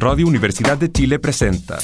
Radio 0.00 0.28
Universidad 0.28 0.78
de 0.78 0.92
Chile 0.92 1.18
presenta 1.18 1.78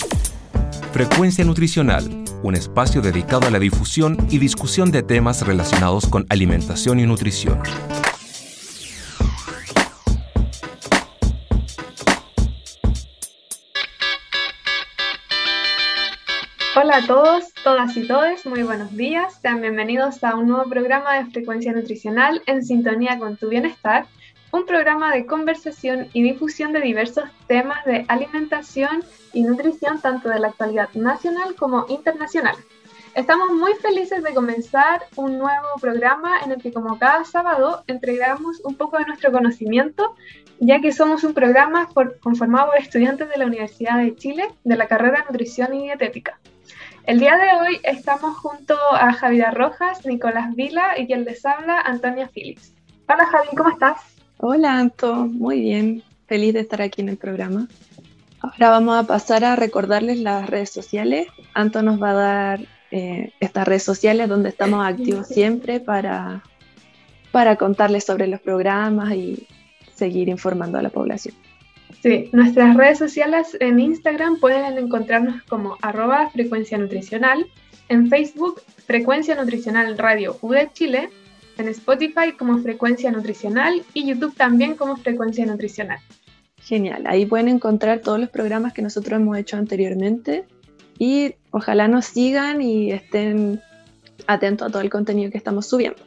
Frecuencia 0.93 1.45
Nutricional, 1.45 2.25
un 2.45 2.55
espacio 2.55 3.03
dedicado 3.03 3.49
a 3.49 3.51
la 3.51 3.59
difusión 3.59 4.17
y 4.31 4.39
discusión 4.39 4.93
de 4.93 5.03
temas 5.03 5.45
relacionados 5.45 6.07
con 6.07 6.25
alimentación 6.29 7.01
y 7.01 7.07
nutrición. 7.07 7.61
Hola 16.77 16.99
a 16.99 17.07
todos, 17.09 17.53
todas 17.65 17.97
y 17.97 18.07
todes, 18.07 18.47
muy 18.47 18.63
buenos 18.63 18.97
días. 18.97 19.41
Sean 19.43 19.61
bienvenidos 19.61 20.23
a 20.23 20.37
un 20.37 20.47
nuevo 20.47 20.71
programa 20.71 21.15
de 21.15 21.27
Frecuencia 21.33 21.73
Nutricional 21.73 22.43
en 22.47 22.65
sintonía 22.65 23.19
con 23.19 23.37
tu 23.37 23.49
bienestar, 23.49 24.07
un 24.55 24.67
programa 24.67 25.13
de 25.13 25.27
conversación 25.27 26.11
y 26.13 26.23
difusión 26.23 26.73
de 26.73 26.81
diversos 26.81 27.25
temas 27.49 27.85
de 27.87 28.05
alimentación 28.07 29.03
y 29.33 29.43
nutrición 29.43 30.01
tanto 30.01 30.29
de 30.29 30.39
la 30.39 30.47
actualidad 30.47 30.91
nacional 30.95 31.57
como 31.57 31.87
internacional. 31.89 32.55
Estamos 33.17 33.51
muy 33.51 33.75
felices 33.75 34.23
de 34.23 34.33
comenzar 34.33 35.03
un 35.17 35.39
nuevo 35.39 35.67
programa 35.81 36.39
en 36.45 36.53
el 36.53 36.63
que 36.63 36.73
como 36.73 37.01
cada 37.01 37.25
sábado 37.25 37.83
entregamos 37.89 38.61
un 38.63 38.77
poco 38.77 38.97
de 38.97 39.07
nuestro 39.07 39.33
conocimiento, 39.33 40.15
ya 40.61 40.81
que 40.81 40.93
somos 40.93 41.25
un 41.25 41.35
programa 41.35 41.89
conformado 42.21 42.69
por 42.69 42.79
estudiantes 42.79 43.29
de 43.29 43.39
la 43.39 43.47
Universidad 43.47 43.99
de 43.99 44.15
Chile 44.15 44.47
de 44.63 44.77
la 44.77 44.87
carrera 44.87 45.23
de 45.23 45.33
Nutrición 45.33 45.75
y 45.75 45.83
Dietética. 45.83 46.39
El 47.07 47.19
día 47.19 47.37
de 47.37 47.61
hoy 47.61 47.81
estamos 47.83 48.37
junto 48.37 48.77
a 48.93 49.13
Javier 49.15 49.53
Rojas, 49.53 50.07
Nicolás 50.07 50.55
Vila 50.55 50.97
y 50.97 51.09
quien 51.09 51.25
les 51.25 51.45
habla, 51.45 51.81
Antonia 51.81 52.31
Phillips. 52.33 52.73
Hola 53.09 53.27
Javi, 53.27 53.49
¿cómo 53.57 53.71
estás? 53.71 54.14
Hola 54.39 54.79
Anto, 54.79 55.27
muy 55.27 55.61
bien, 55.61 56.03
feliz 56.27 56.55
de 56.55 56.61
estar 56.61 56.83
aquí 56.83 57.01
en 57.01 57.09
el 57.09 57.17
programa. 57.17 57.69
Ahora 58.41 58.71
vamos 58.71 58.97
a 58.97 59.07
pasar 59.07 59.45
a 59.45 59.57
recordarles 59.57 60.19
las 60.19 60.51
redes 60.51 60.71
sociales. 60.71 61.29
Anto 61.55 61.83
nos 61.83 62.03
va 62.03 62.11
a 62.11 62.15
dar 62.15 62.61
eh, 62.91 63.33
estas 63.41 63.67
redes 63.67 63.85
sociales 63.85 64.29
donde 64.29 64.51
estamos 64.51 64.87
activos 64.87 65.29
siempre 65.29 65.81
para, 65.81 66.43
para 67.33 67.57
contarles 67.57 68.05
sobre 68.05 68.27
los 68.27 68.41
programas 68.41 69.15
y 69.15 69.47
seguir 69.95 70.29
informando 70.29 70.79
a 70.79 70.83
la 70.83 70.91
población. 70.91 71.35
Sí, 72.03 72.29
nuestras 72.33 72.77
redes 72.77 72.99
sociales 72.99 73.57
en 73.61 73.81
Instagram 73.81 74.39
pueden 74.39 74.77
encontrarnos 74.77 75.43
como 75.45 75.79
arroba 75.81 76.29
frecuencia 76.31 76.77
nutricional, 76.77 77.47
en 77.89 78.09
Facebook 78.09 78.61
Frecuencia 78.87 79.35
Nutricional 79.35 79.97
Radio 79.97 80.37
U 80.43 80.53
de 80.53 80.71
Chile 80.73 81.09
en 81.59 81.69
Spotify 81.69 82.33
como 82.39 82.59
Frecuencia 82.59 83.11
Nutricional 83.11 83.83
y 83.93 84.07
YouTube 84.07 84.35
también 84.35 84.75
como 84.75 84.97
Frecuencia 84.97 85.47
Nutricional. 85.47 85.99
Genial, 86.63 87.05
ahí 87.07 87.27
pueden 87.27 87.49
encontrar 87.49 88.01
todos 88.01 88.19
los 88.19 88.31
programas 88.31 88.73
que 88.73 88.83
nosotros 88.83 89.21
hemos 89.21 89.37
hecho 89.37 89.57
anteriormente 89.57 90.45
y 90.99 91.35
ojalá 91.51 91.89
nos 91.89 92.07
sigan 92.07 92.63
y 92.63 92.91
estén 92.91 93.61
atentos 94.27 94.69
a 94.69 94.71
todo 94.71 94.83
el 94.83 94.91
contenido 94.91 95.31
que 95.31 95.39
estamos 95.39 95.67
subiendo. 95.67 96.03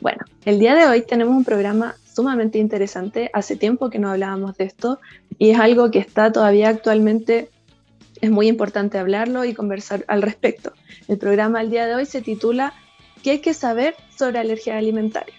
Bueno, 0.00 0.24
el 0.44 0.58
día 0.58 0.74
de 0.74 0.86
hoy 0.86 1.02
tenemos 1.02 1.36
un 1.36 1.44
programa 1.44 1.96
sumamente 2.12 2.58
interesante. 2.58 3.30
Hace 3.32 3.56
tiempo 3.56 3.90
que 3.90 3.98
no 3.98 4.10
hablábamos 4.10 4.56
de 4.56 4.64
esto 4.64 5.00
y 5.38 5.50
es 5.50 5.58
algo 5.58 5.90
que 5.90 5.98
está 5.98 6.32
todavía 6.32 6.68
actualmente, 6.68 7.48
es 8.20 8.30
muy 8.30 8.46
importante 8.48 8.98
hablarlo 8.98 9.44
y 9.44 9.54
conversar 9.54 10.04
al 10.08 10.22
respecto. 10.22 10.72
El 11.08 11.18
programa 11.18 11.58
del 11.58 11.70
día 11.70 11.86
de 11.86 11.94
hoy 11.94 12.06
se 12.06 12.22
titula 12.22 12.74
¿Qué 13.22 13.30
hay 13.30 13.38
que 13.38 13.54
saber 13.54 13.94
sobre 14.16 14.40
alergia 14.40 14.76
alimentaria? 14.76 15.34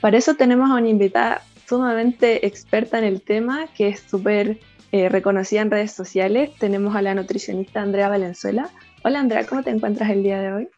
Para 0.00 0.18
eso 0.18 0.34
tenemos 0.34 0.70
a 0.70 0.74
una 0.74 0.88
invitada 0.88 1.42
sumamente 1.66 2.46
experta 2.46 2.98
en 2.98 3.04
el 3.04 3.22
tema, 3.22 3.66
que 3.74 3.88
es 3.88 4.00
súper 4.00 4.58
eh, 4.92 5.08
reconocida 5.08 5.62
en 5.62 5.70
redes 5.70 5.92
sociales. 5.92 6.50
Tenemos 6.58 6.94
a 6.94 7.02
la 7.02 7.14
nutricionista 7.14 7.80
Andrea 7.80 8.08
Valenzuela. 8.08 8.70
Hola 9.04 9.20
Andrea, 9.20 9.46
¿cómo 9.46 9.62
te 9.62 9.70
encuentras 9.70 10.10
el 10.10 10.22
día 10.22 10.40
de 10.40 10.52
hoy? 10.52 10.68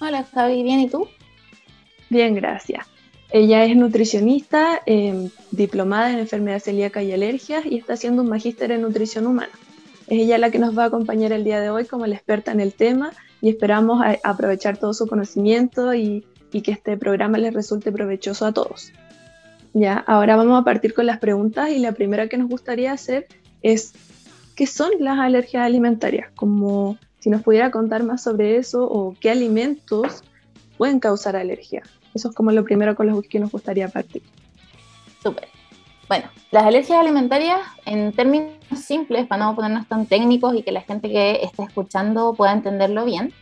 Hola 0.00 0.24
Javi, 0.24 0.62
¿bien 0.62 0.80
y 0.80 0.88
tú? 0.88 1.08
Bien, 2.08 2.34
gracias. 2.34 2.86
Ella 3.30 3.64
es 3.64 3.76
nutricionista, 3.76 4.80
em, 4.86 5.28
diplomada 5.50 6.10
en 6.10 6.20
enfermedad 6.20 6.60
celíaca 6.60 7.02
y 7.02 7.12
alergias 7.12 7.66
y 7.66 7.76
está 7.76 7.94
haciendo 7.94 8.22
un 8.22 8.28
magíster 8.28 8.72
en 8.72 8.82
nutrición 8.82 9.26
humana. 9.26 9.52
Es 10.06 10.20
ella 10.20 10.38
la 10.38 10.50
que 10.50 10.58
nos 10.58 10.76
va 10.76 10.84
a 10.84 10.86
acompañar 10.86 11.32
el 11.32 11.44
día 11.44 11.60
de 11.60 11.70
hoy 11.70 11.84
como 11.84 12.06
la 12.06 12.14
experta 12.14 12.52
en 12.52 12.60
el 12.60 12.72
tema 12.74 13.12
y 13.44 13.50
esperamos 13.50 14.02
aprovechar 14.22 14.78
todo 14.78 14.94
su 14.94 15.06
conocimiento 15.06 15.92
y, 15.94 16.24
que 16.50 16.70
este 16.70 16.96
programa 16.96 17.36
les 17.36 17.52
resulte 17.52 17.92
provechoso 17.92 18.46
a 18.46 18.52
todos. 18.52 18.90
Ya, 19.74 19.98
ahora 20.06 20.36
vamos 20.36 20.58
a 20.58 20.64
partir 20.64 20.94
con 20.94 21.04
las 21.04 21.18
preguntas 21.18 21.68
y 21.68 21.78
la 21.78 21.92
primera 21.92 22.28
que 22.28 22.38
nos 22.38 22.48
gustaría 22.48 22.92
hacer 22.92 23.26
es 23.60 23.92
¿qué 24.54 24.66
son 24.66 24.92
las 25.00 25.18
alergias 25.18 25.62
alimentarias? 25.62 26.30
Como 26.36 26.96
si 27.18 27.28
nos 27.28 27.42
pudiera 27.42 27.70
contar 27.70 28.02
más 28.02 28.22
sobre 28.22 28.56
eso 28.56 28.84
o 28.84 29.14
qué 29.20 29.30
alimentos 29.30 30.24
pueden 30.78 31.00
causar 31.00 31.36
alergia. 31.36 31.82
Eso 32.14 32.30
es 32.30 32.34
como 32.34 32.50
lo 32.50 32.64
primero 32.64 32.94
con 32.94 33.08
lo 33.08 33.20
que 33.20 33.40
nos 33.40 33.50
gustaría 33.50 33.88
partir. 33.88 34.22
Bueno, 36.08 36.26
las 36.50 36.64
alergias 36.64 37.00
alimentarias, 37.00 37.60
en 37.86 38.12
términos 38.12 38.52
simples, 38.76 39.26
para 39.26 39.44
no 39.44 39.54
ponernos 39.54 39.88
tan 39.88 40.06
técnicos 40.06 40.54
y 40.54 40.62
que 40.62 40.72
la 40.72 40.82
gente 40.82 41.08
que 41.08 41.40
está 41.42 41.64
escuchando 41.64 42.34
pueda 42.34 42.52
entenderlo 42.52 43.04
bien, 43.04 43.32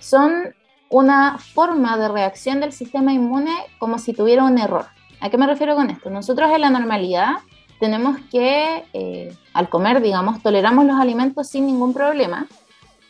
son 0.00 0.54
una 0.90 1.38
forma 1.38 1.96
de 1.96 2.08
reacción 2.08 2.60
del 2.60 2.72
sistema 2.72 3.12
inmune 3.12 3.54
como 3.78 3.98
si 3.98 4.12
tuviera 4.12 4.44
un 4.44 4.58
error. 4.58 4.86
¿A 5.20 5.30
qué 5.30 5.38
me 5.38 5.46
refiero 5.46 5.76
con 5.76 5.88
esto? 5.88 6.10
Nosotros 6.10 6.50
en 6.52 6.60
la 6.60 6.70
normalidad 6.70 7.36
tenemos 7.78 8.18
que, 8.30 8.84
eh, 8.92 9.34
al 9.54 9.68
comer, 9.68 10.02
digamos, 10.02 10.42
toleramos 10.42 10.84
los 10.84 11.00
alimentos 11.00 11.48
sin 11.48 11.66
ningún 11.66 11.94
problema 11.94 12.46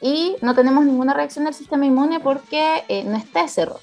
y 0.00 0.36
no 0.40 0.54
tenemos 0.54 0.84
ninguna 0.84 1.14
reacción 1.14 1.44
del 1.46 1.54
sistema 1.54 1.86
inmune 1.86 2.20
porque 2.20 2.84
eh, 2.88 3.02
no 3.04 3.16
está 3.16 3.44
ese 3.44 3.62
error. 3.62 3.80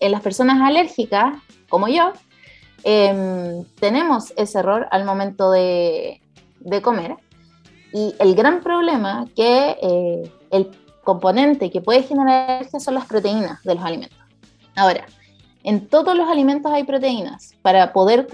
En 0.00 0.10
las 0.10 0.22
personas 0.22 0.60
alérgicas, 0.60 1.34
como 1.68 1.88
yo, 1.88 2.12
Em, 2.86 3.64
tenemos 3.80 4.34
ese 4.36 4.58
error 4.58 4.86
al 4.90 5.06
momento 5.06 5.50
de, 5.50 6.20
comer. 6.82 7.16
Y 7.94 8.14
el 8.18 8.34
gran 8.34 8.60
problema 8.60 9.26
que 9.34 9.76
eh, 9.80 10.32
el 10.50 10.70
componente 11.02 11.70
que 11.70 11.80
puede 11.80 12.02
generar 12.02 12.50
alergia 12.50 12.80
son 12.80 12.94
las 12.94 13.06
proteínas 13.06 13.62
de 13.62 13.74
los 13.74 13.84
alimentos. 13.84 14.18
Ahora, 14.76 15.06
en 15.62 15.88
todos 15.88 16.14
los 16.14 16.28
alimentos 16.28 16.70
hay 16.72 16.84
proteínas. 16.84 17.54
Para 17.62 17.92
poder 17.94 18.26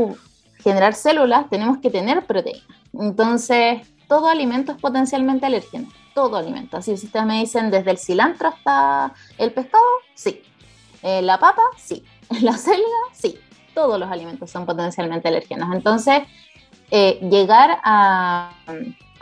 generar 0.58 0.94
células 0.94 1.48
tenemos 1.48 1.78
que 1.78 1.90
tener 1.90 2.26
proteínas. 2.26 2.64
Entonces, 2.92 3.86
todo 4.08 4.26
alimento 4.26 4.72
es 4.72 4.78
potencialmente 4.78 5.46
alérgeno. 5.46 5.88
Todo 6.12 6.36
alimento. 6.36 6.76
Así 6.76 6.96
si 6.96 7.06
ustedes 7.06 7.26
me 7.26 7.38
dicen 7.38 7.70
desde 7.70 7.92
el 7.92 7.98
cilantro 7.98 8.48
hasta 8.48 9.12
el 9.38 9.52
pescado, 9.52 9.84
sí. 10.14 10.42
Eh, 11.02 11.22
la 11.22 11.38
papa, 11.38 11.62
sí. 11.76 12.04
La 12.42 12.56
célula, 12.56 12.96
sí 13.12 13.38
todos 13.80 13.98
los 13.98 14.10
alimentos 14.10 14.50
son 14.50 14.66
potencialmente 14.66 15.26
alérgenos. 15.28 15.74
Entonces, 15.74 16.20
eh, 16.90 17.18
llegar 17.30 17.78
a, 17.82 18.52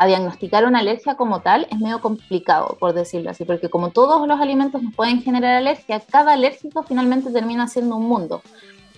diagnosticar 0.05 0.65
una 0.65 0.81
alergia 0.81 1.15
como 1.17 1.41
tal 1.43 1.67
es 1.71 1.79
medio 1.79 2.01
complicado, 2.01 2.77
por 2.81 2.93
decirlo 2.93 3.31
así, 3.31 3.45
porque 3.45 3.69
como 3.69 3.91
todos 3.91 4.27
los 4.27 4.41
alimentos 4.41 4.83
nos 4.83 4.95
pueden 4.95 5.23
generar 5.23 5.57
alergia, 5.57 6.01
cada 6.01 6.33
alérgico 6.33 6.83
finalmente 6.83 7.31
termina 7.31 7.69
siendo 7.69 7.97
un 7.97 8.09
mundo. 8.09 8.43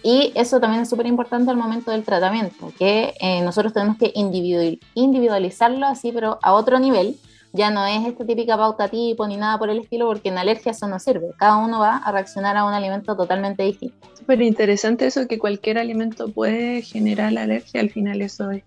Y 0.03 0.33
eso 0.35 0.61
también 0.61 0.83
es 0.83 0.89
súper 0.89 1.07
importante 1.07 1.51
al 1.51 1.59
momento 1.59 1.91
del 1.91 2.05
tratamiento, 2.05 2.73
que 2.79 3.13
eh, 3.21 3.43
nosotros 3.43 3.75
tenemos 3.75 3.99
que 3.99 4.13
individualizarlo 4.15 5.87
así, 5.87 6.11
pero 6.11 6.39
a 6.43 6.55
otro 6.55 6.79
nivel, 6.79 7.17
ya 7.53 7.71
no 7.71 7.85
es 7.87 8.07
esta 8.07 8.25
típica 8.25 8.57
pauta 8.57 8.89
tipo 8.89 9.27
ni 9.27 9.37
nada 9.37 9.59
por 9.59 9.71
el 9.71 9.81
estilo, 9.81 10.07
porque 10.07 10.29
en 10.29 10.39
alergia 10.39 10.73
eso 10.73 10.87
no 10.87 10.99
sirve. 10.99 11.31
Cada 11.37 11.57
uno 11.57 11.81
va 11.81 11.97
a 11.97 12.13
reaccionar 12.13 12.57
a 12.57 12.65
un 12.65 12.73
alimento 12.73 13.17
totalmente 13.17 13.63
distinto. 13.65 13.97
Súper 14.15 14.43
interesante 14.43 15.07
eso 15.07 15.27
que 15.27 15.39
cualquier 15.39 15.79
alimento 15.79 16.31
puede 16.31 16.83
generar 16.83 17.33
la 17.33 17.43
alergia. 17.43 17.81
Al 17.81 17.91
final 17.91 18.23
eso 18.23 18.51
es 18.51 18.63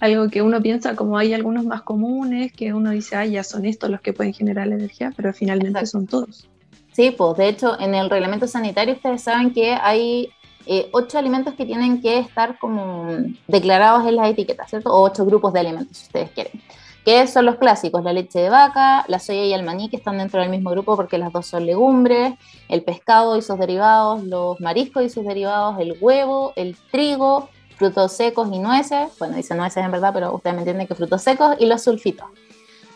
algo 0.00 0.28
que 0.28 0.42
uno 0.42 0.60
piensa 0.60 0.94
como 0.94 1.16
hay 1.16 1.32
algunos 1.32 1.64
más 1.64 1.82
comunes, 1.82 2.52
que 2.52 2.72
uno 2.72 2.90
dice, 2.90 3.16
ah, 3.16 3.26
ya 3.26 3.42
son 3.42 3.64
estos 3.64 3.90
los 3.90 4.00
que 4.00 4.12
pueden 4.12 4.34
generar 4.34 4.66
la 4.66 4.76
alergia, 4.76 5.12
pero 5.16 5.32
finalmente 5.32 5.84
son 5.86 6.06
todos. 6.06 6.48
Sí, 6.92 7.10
pues 7.10 7.36
de 7.36 7.48
hecho 7.48 7.80
en 7.80 7.94
el 7.94 8.10
reglamento 8.10 8.46
sanitario 8.46 8.94
ustedes 8.94 9.22
saben 9.22 9.52
que 9.52 9.72
hay 9.72 10.30
eh, 10.66 10.88
ocho 10.92 11.18
alimentos 11.18 11.54
que 11.54 11.64
tienen 11.64 12.02
que 12.02 12.18
estar 12.18 12.58
como 12.58 13.06
declarados 13.46 14.06
en 14.06 14.16
las 14.16 14.28
etiquetas, 14.30 14.68
¿cierto? 14.68 14.92
O 14.92 15.02
ocho 15.02 15.24
grupos 15.24 15.52
de 15.52 15.60
alimentos, 15.60 15.96
si 15.96 16.06
ustedes 16.06 16.30
quieren 16.30 16.60
que 17.08 17.26
son 17.26 17.46
los 17.46 17.56
clásicos, 17.56 18.04
la 18.04 18.12
leche 18.12 18.38
de 18.38 18.50
vaca, 18.50 19.06
la 19.08 19.18
soya 19.18 19.42
y 19.42 19.54
el 19.54 19.62
maní, 19.62 19.88
que 19.88 19.96
están 19.96 20.18
dentro 20.18 20.42
del 20.42 20.50
mismo 20.50 20.68
grupo 20.68 20.94
porque 20.94 21.16
las 21.16 21.32
dos 21.32 21.46
son 21.46 21.64
legumbres, 21.64 22.34
el 22.68 22.82
pescado 22.82 23.38
y 23.38 23.40
sus 23.40 23.58
derivados, 23.58 24.24
los 24.24 24.60
mariscos 24.60 25.02
y 25.02 25.08
sus 25.08 25.24
derivados, 25.24 25.80
el 25.80 25.96
huevo, 25.98 26.52
el 26.54 26.76
trigo, 26.92 27.48
frutos 27.76 28.12
secos 28.12 28.50
y 28.52 28.58
nueces, 28.58 29.08
bueno, 29.18 29.36
dice 29.36 29.54
nueces 29.54 29.82
en 29.82 29.90
verdad, 29.90 30.10
pero 30.12 30.34
ustedes 30.34 30.54
me 30.54 30.60
entienden 30.60 30.86
que 30.86 30.94
frutos 30.94 31.22
secos, 31.22 31.56
y 31.58 31.64
los 31.64 31.82
sulfitos. 31.82 32.26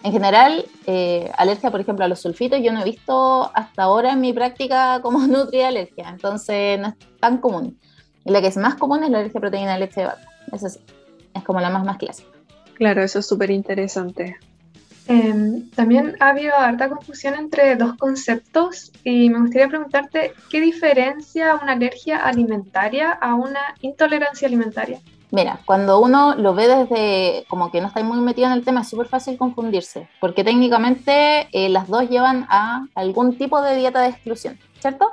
En 0.02 0.12
general, 0.12 0.66
eh, 0.86 1.32
alergia, 1.38 1.70
por 1.70 1.80
ejemplo, 1.80 2.04
a 2.04 2.08
los 2.08 2.20
sulfitos, 2.20 2.60
yo 2.62 2.70
no 2.70 2.82
he 2.82 2.84
visto 2.84 3.50
hasta 3.54 3.84
ahora 3.84 4.12
en 4.12 4.20
mi 4.20 4.34
práctica 4.34 5.00
como 5.00 5.20
nutri 5.26 5.62
alergia, 5.62 6.10
entonces 6.10 6.78
no 6.78 6.88
es 6.88 6.94
tan 7.18 7.38
común. 7.38 7.78
Y 8.26 8.30
la 8.30 8.42
que 8.42 8.48
es 8.48 8.58
más 8.58 8.74
común 8.74 9.04
es 9.04 9.08
la 9.08 9.20
alergia 9.20 9.38
a 9.38 9.40
proteína 9.40 9.72
de 9.72 9.78
leche 9.78 10.02
de 10.02 10.08
vaca. 10.08 10.28
Esa 10.52 10.66
es, 10.66 10.80
es 11.32 11.42
como 11.44 11.62
la 11.62 11.70
más, 11.70 11.82
más 11.86 11.96
clásica. 11.96 12.28
Claro, 12.74 13.02
eso 13.02 13.18
es 13.20 13.26
súper 13.26 13.50
interesante. 13.50 14.36
Em, 15.08 15.68
también 15.70 16.16
ha 16.20 16.28
habido 16.28 16.54
harta 16.54 16.88
confusión 16.88 17.34
entre 17.34 17.74
dos 17.76 17.96
conceptos 17.96 18.92
y 19.02 19.30
me 19.30 19.40
gustaría 19.40 19.68
preguntarte 19.68 20.32
qué 20.48 20.60
diferencia 20.60 21.56
una 21.56 21.72
alergia 21.72 22.18
alimentaria 22.18 23.10
a 23.10 23.34
una 23.34 23.74
intolerancia 23.80 24.46
alimentaria. 24.46 25.00
Mira, 25.32 25.60
cuando 25.64 25.98
uno 25.98 26.34
lo 26.36 26.54
ve 26.54 26.68
desde 26.68 27.44
como 27.48 27.70
que 27.70 27.80
no 27.80 27.88
está 27.88 28.02
muy 28.04 28.20
metido 28.20 28.48
en 28.48 28.52
el 28.52 28.64
tema, 28.64 28.82
es 28.82 28.88
súper 28.88 29.06
fácil 29.06 29.38
confundirse, 29.38 30.06
porque 30.20 30.44
técnicamente 30.44 31.48
eh, 31.52 31.70
las 31.70 31.88
dos 31.88 32.08
llevan 32.08 32.46
a 32.50 32.86
algún 32.94 33.36
tipo 33.38 33.62
de 33.62 33.74
dieta 33.76 34.02
de 34.02 34.10
exclusión, 34.10 34.58
¿cierto? 34.78 35.10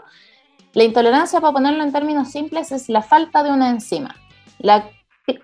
La 0.73 0.83
intolerancia, 0.83 1.39
para 1.39 1.53
ponerlo 1.53 1.83
en 1.83 1.93
términos 1.93 2.31
simples, 2.31 2.71
es 2.71 2.89
la 2.89 3.01
falta 3.01 3.43
de 3.43 3.51
una 3.51 3.69
enzima. 3.69 4.15
La 4.59 4.89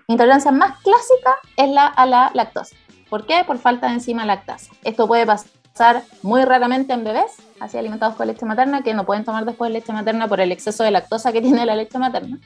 intolerancia 0.06 0.52
más 0.52 0.78
clásica 0.80 1.36
es 1.56 1.68
la 1.70 1.86
a 1.86 2.06
la 2.06 2.30
lactosa. 2.34 2.76
¿Por 3.08 3.26
qué? 3.26 3.44
Por 3.46 3.58
falta 3.58 3.86
de 3.86 3.94
enzima 3.94 4.24
lactasa. 4.24 4.72
Esto 4.82 5.06
puede 5.06 5.26
pasar 5.26 6.02
muy 6.22 6.44
raramente 6.44 6.92
en 6.92 7.04
bebés, 7.04 7.36
así 7.60 7.78
alimentados 7.78 8.16
con 8.16 8.26
leche 8.26 8.44
materna, 8.44 8.82
que 8.82 8.94
no 8.94 9.04
pueden 9.04 9.24
tomar 9.24 9.44
después 9.44 9.70
leche 9.70 9.92
materna 9.92 10.26
por 10.26 10.40
el 10.40 10.50
exceso 10.52 10.82
de 10.82 10.90
lactosa 10.90 11.32
que 11.32 11.40
tiene 11.42 11.66
la 11.66 11.76
leche 11.76 11.98
materna 11.98 12.38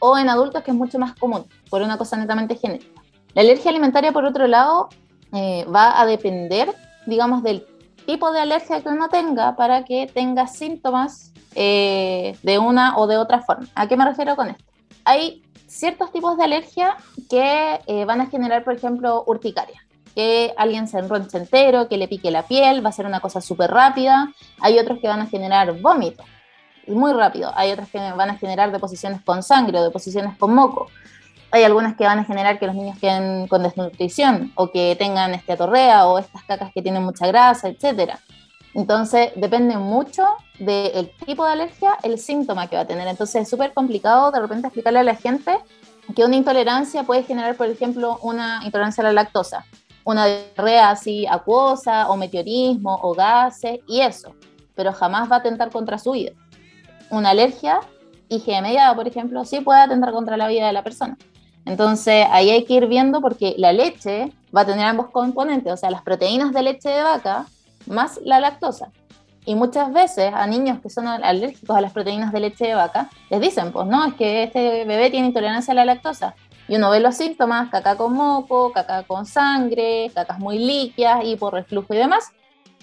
o 0.00 0.18
en 0.18 0.28
adultos, 0.28 0.64
que 0.64 0.72
es 0.72 0.76
mucho 0.76 0.98
más 0.98 1.14
común, 1.14 1.46
por 1.68 1.82
una 1.82 1.96
cosa 1.96 2.16
netamente 2.16 2.56
genética. 2.56 3.02
La 3.34 3.42
alergia 3.42 3.70
alimentaria, 3.70 4.12
por 4.12 4.24
otro 4.24 4.48
lado, 4.48 4.88
eh, 5.32 5.64
va 5.72 6.00
a 6.00 6.06
depender, 6.06 6.74
digamos, 7.06 7.44
del 7.44 7.64
tipo 8.06 8.32
de 8.32 8.40
alergia 8.40 8.82
que 8.82 8.88
uno 8.88 9.08
tenga 9.08 9.54
para 9.54 9.84
que 9.84 10.10
tenga 10.12 10.48
síntomas 10.48 11.32
eh, 11.54 12.36
de 12.42 12.58
una 12.58 12.96
o 12.96 13.06
de 13.06 13.18
otra 13.18 13.42
forma. 13.42 13.68
¿A 13.74 13.86
qué 13.86 13.96
me 13.96 14.04
refiero 14.04 14.34
con 14.34 14.48
esto? 14.48 14.64
Hay 15.04 15.42
ciertos 15.70 16.12
tipos 16.12 16.36
de 16.36 16.44
alergia 16.44 16.96
que 17.30 17.80
eh, 17.86 18.04
van 18.04 18.20
a 18.20 18.26
generar, 18.26 18.64
por 18.64 18.74
ejemplo, 18.74 19.24
urticaria. 19.26 19.80
Que 20.14 20.52
alguien 20.56 20.88
se 20.88 20.98
enronche 20.98 21.38
entero, 21.38 21.88
que 21.88 21.96
le 21.96 22.08
pique 22.08 22.30
la 22.30 22.42
piel, 22.42 22.84
va 22.84 22.88
a 22.88 22.92
ser 22.92 23.06
una 23.06 23.20
cosa 23.20 23.40
súper 23.40 23.70
rápida. 23.70 24.32
Hay 24.60 24.78
otros 24.78 24.98
que 25.00 25.06
van 25.06 25.20
a 25.20 25.26
generar 25.26 25.80
vómito, 25.80 26.24
muy 26.88 27.12
rápido. 27.12 27.52
Hay 27.54 27.70
otras 27.70 27.88
que 27.88 27.98
van 27.98 28.30
a 28.30 28.36
generar 28.36 28.72
deposiciones 28.72 29.22
con 29.22 29.42
sangre 29.42 29.78
o 29.78 29.84
deposiciones 29.84 30.36
con 30.36 30.52
moco. 30.52 30.88
Hay 31.52 31.62
algunas 31.62 31.96
que 31.96 32.04
van 32.04 32.18
a 32.18 32.24
generar 32.24 32.58
que 32.58 32.66
los 32.66 32.74
niños 32.74 32.98
queden 32.98 33.46
con 33.46 33.62
desnutrición 33.62 34.52
o 34.56 34.70
que 34.70 34.96
tengan 34.96 35.34
esteatorrea 35.34 36.06
o 36.06 36.18
estas 36.18 36.42
cacas 36.44 36.72
que 36.72 36.82
tienen 36.82 37.04
mucha 37.04 37.26
grasa, 37.26 37.68
etc. 37.68 38.18
Entonces, 38.74 39.32
depende 39.36 39.76
mucho 39.76 40.24
del 40.58 41.10
tipo 41.26 41.44
de 41.44 41.52
alergia, 41.52 41.96
el 42.02 42.18
síntoma 42.18 42.68
que 42.68 42.76
va 42.76 42.82
a 42.82 42.86
tener. 42.86 43.08
Entonces, 43.08 43.42
es 43.42 43.48
súper 43.48 43.72
complicado 43.72 44.30
de 44.30 44.40
repente 44.40 44.68
explicarle 44.68 45.00
a 45.00 45.04
la 45.04 45.16
gente 45.16 45.58
que 46.14 46.24
una 46.24 46.36
intolerancia 46.36 47.02
puede 47.02 47.22
generar, 47.22 47.56
por 47.56 47.68
ejemplo, 47.68 48.18
una 48.22 48.60
intolerancia 48.64 49.02
a 49.02 49.06
la 49.06 49.12
lactosa, 49.12 49.64
una 50.04 50.26
diarrea 50.26 50.90
así 50.90 51.26
acuosa 51.26 52.08
o 52.08 52.16
meteorismo 52.16 52.98
o 53.02 53.14
gases 53.14 53.80
y 53.86 54.00
eso, 54.00 54.34
pero 54.74 54.92
jamás 54.92 55.30
va 55.30 55.36
a 55.36 55.38
atentar 55.38 55.70
contra 55.70 55.98
su 55.98 56.12
vida 56.12 56.32
una 57.10 57.30
alergia 57.30 57.80
IgE 58.28 58.62
mediada, 58.62 58.94
por 58.94 59.08
ejemplo, 59.08 59.44
sí 59.44 59.60
puede 59.60 59.80
atentar 59.80 60.12
contra 60.12 60.36
la 60.36 60.48
vida 60.48 60.66
de 60.66 60.72
la 60.72 60.84
persona. 60.84 61.18
Entonces, 61.66 62.26
ahí 62.30 62.50
hay 62.50 62.64
que 62.64 62.74
ir 62.74 62.86
viendo 62.86 63.20
porque 63.20 63.54
la 63.58 63.72
leche 63.72 64.32
va 64.56 64.62
a 64.62 64.66
tener 64.66 64.86
ambos 64.86 65.10
componentes, 65.10 65.72
o 65.72 65.76
sea, 65.76 65.90
las 65.90 66.02
proteínas 66.02 66.52
de 66.52 66.62
leche 66.62 66.88
de 66.88 67.02
vaca 67.02 67.46
más 67.90 68.18
la 68.24 68.40
lactosa. 68.40 68.90
Y 69.46 69.54
muchas 69.54 69.92
veces 69.92 70.32
a 70.34 70.46
niños 70.46 70.80
que 70.80 70.90
son 70.90 71.06
alérgicos 71.06 71.76
a 71.76 71.80
las 71.80 71.92
proteínas 71.92 72.32
de 72.32 72.40
leche 72.40 72.66
de 72.66 72.74
vaca, 72.74 73.10
les 73.30 73.40
dicen, 73.40 73.72
pues 73.72 73.86
no, 73.86 74.06
es 74.06 74.14
que 74.14 74.44
este 74.44 74.84
bebé 74.84 75.10
tiene 75.10 75.28
intolerancia 75.28 75.72
a 75.72 75.74
la 75.74 75.84
lactosa. 75.84 76.34
Y 76.68 76.76
uno 76.76 76.90
ve 76.90 77.00
los 77.00 77.16
síntomas, 77.16 77.70
caca 77.70 77.96
con 77.96 78.12
moco, 78.12 78.72
caca 78.72 79.02
con 79.02 79.26
sangre, 79.26 80.10
cacas 80.14 80.38
muy 80.38 80.58
líquidas, 80.58 81.24
reflujo 81.52 81.94
y 81.94 81.96
demás. 81.96 82.30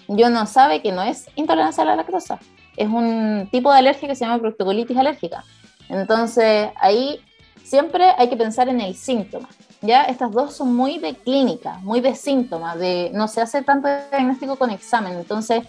Y 0.08 0.22
uno 0.22 0.46
sabe 0.46 0.82
que 0.82 0.92
no 0.92 1.02
es 1.02 1.28
intolerancia 1.36 1.84
a 1.84 1.86
la 1.86 1.96
lactosa, 1.96 2.38
es 2.76 2.88
un 2.88 3.48
tipo 3.50 3.72
de 3.72 3.78
alergia 3.78 4.08
que 4.08 4.14
se 4.14 4.24
llama 4.24 4.38
proctocolitis 4.38 4.96
alérgica. 4.96 5.44
Entonces, 5.88 6.70
ahí 6.76 7.20
siempre 7.62 8.04
hay 8.16 8.28
que 8.28 8.36
pensar 8.36 8.68
en 8.68 8.80
el 8.80 8.94
síntoma. 8.94 9.48
¿Ya? 9.82 10.04
Estas 10.04 10.32
dos 10.32 10.54
son 10.54 10.74
muy 10.74 10.98
de 10.98 11.14
clínica, 11.14 11.78
muy 11.82 12.00
de 12.00 12.14
síntomas, 12.14 12.78
de, 12.78 13.10
no 13.14 13.28
se 13.28 13.40
hace 13.40 13.62
tanto 13.62 13.88
diagnóstico 14.10 14.56
con 14.56 14.70
examen. 14.70 15.14
Entonces, 15.14 15.62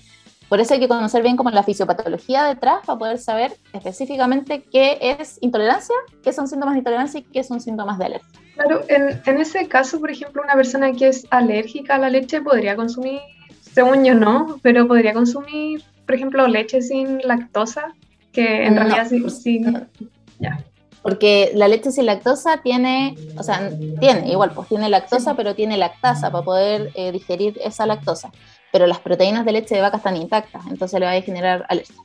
por 0.47 0.59
eso 0.59 0.73
hay 0.73 0.79
que 0.79 0.87
conocer 0.87 1.21
bien 1.21 1.37
como 1.37 1.51
la 1.51 1.63
fisiopatología 1.63 2.45
detrás 2.45 2.79
para 2.85 2.97
poder 2.97 3.19
saber 3.19 3.53
específicamente 3.73 4.63
qué 4.63 4.97
es 5.01 5.37
intolerancia, 5.41 5.95
qué 6.23 6.33
son 6.33 6.47
síntomas 6.47 6.73
de 6.73 6.79
intolerancia 6.79 7.19
y 7.19 7.23
qué 7.23 7.43
son 7.43 7.61
síntomas 7.61 7.99
de 7.99 8.05
alergia. 8.05 8.39
Claro, 8.55 8.83
en, 8.87 9.21
en 9.25 9.37
ese 9.37 9.67
caso, 9.67 9.99
por 9.99 10.09
ejemplo, 10.09 10.41
una 10.41 10.55
persona 10.55 10.91
que 10.91 11.07
es 11.07 11.27
alérgica 11.29 11.95
a 11.95 11.99
la 11.99 12.09
leche 12.09 12.41
podría 12.41 12.75
consumir, 12.75 13.21
según 13.73 14.03
yo 14.03 14.15
no, 14.15 14.59
pero 14.63 14.87
podría 14.87 15.13
consumir 15.13 15.83
por 16.09 16.15
ejemplo, 16.15 16.47
leche 16.47 16.81
sin 16.81 17.19
lactosa, 17.19 17.93
que 18.31 18.65
en 18.65 18.75
realidad 18.75 19.07
sí, 19.29 19.61
Ya. 20.39 20.57
Porque 21.01 21.51
la 21.55 21.67
leche 21.67 21.91
sin 21.91 22.05
lactosa 22.05 22.61
tiene, 22.61 23.15
o 23.37 23.43
sea, 23.43 23.71
tiene, 23.99 24.31
igual, 24.31 24.51
pues 24.51 24.67
tiene 24.67 24.89
lactosa, 24.89 25.35
pero 25.35 25.55
tiene 25.55 25.77
lactasa 25.77 26.31
para 26.31 26.43
poder 26.43 26.91
eh, 26.95 27.11
digerir 27.11 27.57
esa 27.63 27.85
lactosa. 27.85 28.31
Pero 28.71 28.85
las 28.85 28.99
proteínas 28.99 29.45
de 29.45 29.53
leche 29.53 29.75
de 29.75 29.81
vaca 29.81 29.97
están 29.97 30.17
intactas, 30.17 30.65
entonces 30.67 30.99
le 30.99 31.05
va 31.05 31.13
a 31.13 31.21
generar 31.21 31.65
alergia. 31.69 31.95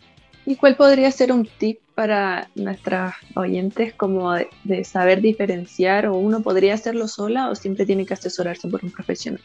¿Y 0.47 0.57
cuál 0.57 0.77
podría 0.77 1.11
ser 1.11 1.33
un 1.33 1.47
tip 1.47 1.81
para 1.95 2.49
nuestras 2.55 3.15
oyentes 3.35 3.95
como 3.95 4.33
de, 4.33 4.85
saber 4.85 5.21
diferenciar 5.23 6.07
o 6.07 6.17
uno 6.17 6.43
podría 6.43 6.75
hacerlo 6.75 7.09
sola 7.09 7.49
o 7.49 7.55
siempre 7.55 7.87
tiene 7.87 8.05
que 8.05 8.15
asesorarse 8.15 8.69
por 8.69 8.85
un 8.85 8.91
profesional? 8.91 9.41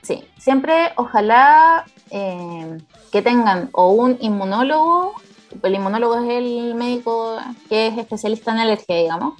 Sí, 0.00 0.24
siempre 0.38 0.92
ojalá 0.96 1.84
eh, 2.10 2.78
que 3.12 3.22
tengan 3.22 3.68
o 3.72 3.92
un 3.92 4.16
inmunólogo, 4.20 5.14
el 5.62 5.74
inmunólogo 5.74 6.16
es 6.18 6.30
el 6.30 6.74
médico 6.74 7.36
que 7.68 7.88
es 7.88 7.98
especialista 7.98 8.52
en 8.52 8.58
alergia, 8.58 8.96
digamos. 8.96 9.34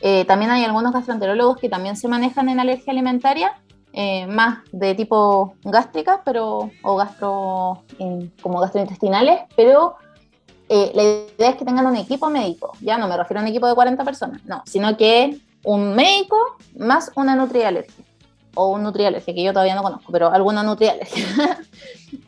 Eh, 0.00 0.24
también 0.24 0.50
hay 0.50 0.64
algunos 0.64 0.92
gastroenterólogos 0.92 1.58
que 1.58 1.68
también 1.68 1.96
se 1.96 2.08
manejan 2.08 2.48
en 2.48 2.60
alergia 2.60 2.92
alimentaria, 2.92 3.60
eh, 3.92 4.26
más 4.26 4.58
de 4.72 4.94
tipo 4.94 5.54
gástrica, 5.62 6.22
pero, 6.24 6.70
o 6.82 6.96
gastro, 6.96 7.82
como 8.40 8.60
gastrointestinales, 8.60 9.42
pero 9.54 9.96
la 10.68 11.02
idea 11.02 11.50
es 11.50 11.56
que 11.56 11.66
tengan 11.66 11.86
un 11.86 11.96
equipo 11.96 12.30
médico, 12.30 12.72
ya 12.80 12.96
no 12.96 13.06
me 13.06 13.16
refiero 13.16 13.40
a 13.40 13.42
un 13.42 13.48
equipo 13.48 13.66
de 13.66 13.74
40 13.74 14.04
personas, 14.04 14.42
no, 14.46 14.62
sino 14.64 14.96
que 14.96 15.38
un 15.64 15.94
médico 15.94 16.36
más 16.76 17.12
una 17.14 17.36
nutrialergia 17.36 18.04
o 18.54 18.68
un 18.68 18.82
nutrialergia, 18.82 19.34
que 19.34 19.42
yo 19.42 19.52
todavía 19.52 19.74
no 19.74 19.82
conozco, 19.82 20.12
pero 20.12 20.30
alguna 20.30 20.62
nutrialergia. 20.62 21.24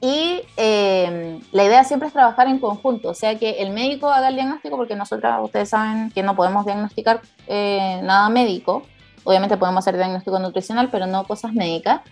y 0.05 0.43
eh, 0.59 1.41
la 1.51 1.65
idea 1.65 1.83
siempre 1.83 2.09
es 2.09 2.13
trabajar 2.13 2.47
en 2.47 2.59
conjunto, 2.59 3.09
o 3.09 3.15
sea, 3.15 3.39
que 3.39 3.63
el 3.63 3.71
médico 3.71 4.11
haga 4.11 4.29
el 4.29 4.35
diagnóstico, 4.35 4.77
porque 4.77 4.97
nosotros, 4.97 5.33
ustedes 5.41 5.71
saben 5.71 6.11
que 6.11 6.23
no 6.23 6.37
podemos 6.37 6.67
diagnosticar 6.67 7.23
eh, 7.47 8.01
nada 8.03 8.29
médico, 8.29 8.83
obviamente 9.25 9.57
podemos 9.57 9.79
hacer 9.79 9.97
diagnóstico 9.97 10.39
nutricional, 10.39 10.91
pero 10.91 11.07
no 11.07 11.25
cosas 11.25 11.55
médicas. 11.55 12.03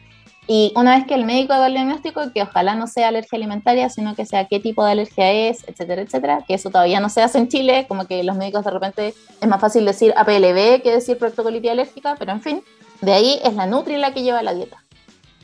Y 0.46 0.72
una 0.74 0.96
vez 0.96 1.06
que 1.06 1.14
el 1.14 1.26
médico 1.26 1.52
haga 1.52 1.66
el 1.66 1.74
diagnóstico, 1.74 2.32
que 2.32 2.40
ojalá 2.40 2.74
no 2.76 2.86
sea 2.86 3.08
alergia 3.08 3.36
alimentaria, 3.36 3.90
sino 3.90 4.14
que 4.14 4.24
sea 4.24 4.46
qué 4.46 4.58
tipo 4.58 4.82
de 4.86 4.92
alergia 4.92 5.30
es, 5.30 5.62
etcétera, 5.68 6.00
etcétera, 6.00 6.44
que 6.48 6.54
eso 6.54 6.70
todavía 6.70 6.98
no 6.98 7.10
se 7.10 7.20
hace 7.20 7.36
en 7.36 7.48
Chile, 7.48 7.84
como 7.88 8.06
que 8.06 8.24
los 8.24 8.36
médicos 8.36 8.64
de 8.64 8.70
repente 8.70 9.14
es 9.38 9.48
más 9.48 9.60
fácil 9.60 9.84
decir 9.84 10.14
APLB 10.16 10.80
que 10.80 10.92
decir 10.92 11.18
proctocolitis 11.18 11.70
alérgica, 11.70 12.16
pero 12.18 12.32
en 12.32 12.40
fin, 12.40 12.62
de 13.02 13.12
ahí 13.12 13.38
es 13.44 13.52
la 13.52 13.66
Nutri 13.66 13.98
la 13.98 14.14
que 14.14 14.22
lleva 14.22 14.42
la 14.42 14.54
dieta. 14.54 14.81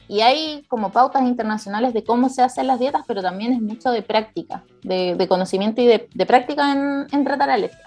Y 0.09 0.23
hay 0.23 0.65
como 0.69 0.91
pautas 0.91 1.23
internacionales 1.23 1.93
de 1.93 2.03
cómo 2.03 2.31
se 2.31 2.43
hacen 2.43 2.67
las 2.67 2.81
dietas, 2.81 3.03
pero 3.07 3.21
también 3.21 3.53
es 3.53 3.61
mucho 3.61 3.91
de 3.91 4.03
práctica, 4.03 4.65
de, 4.83 5.27
conocimiento 5.29 5.83
y 5.83 5.87
de, 5.87 6.27
práctica 6.27 6.73
en, 6.73 7.25
tratar 7.25 7.51
alergias. 7.51 7.83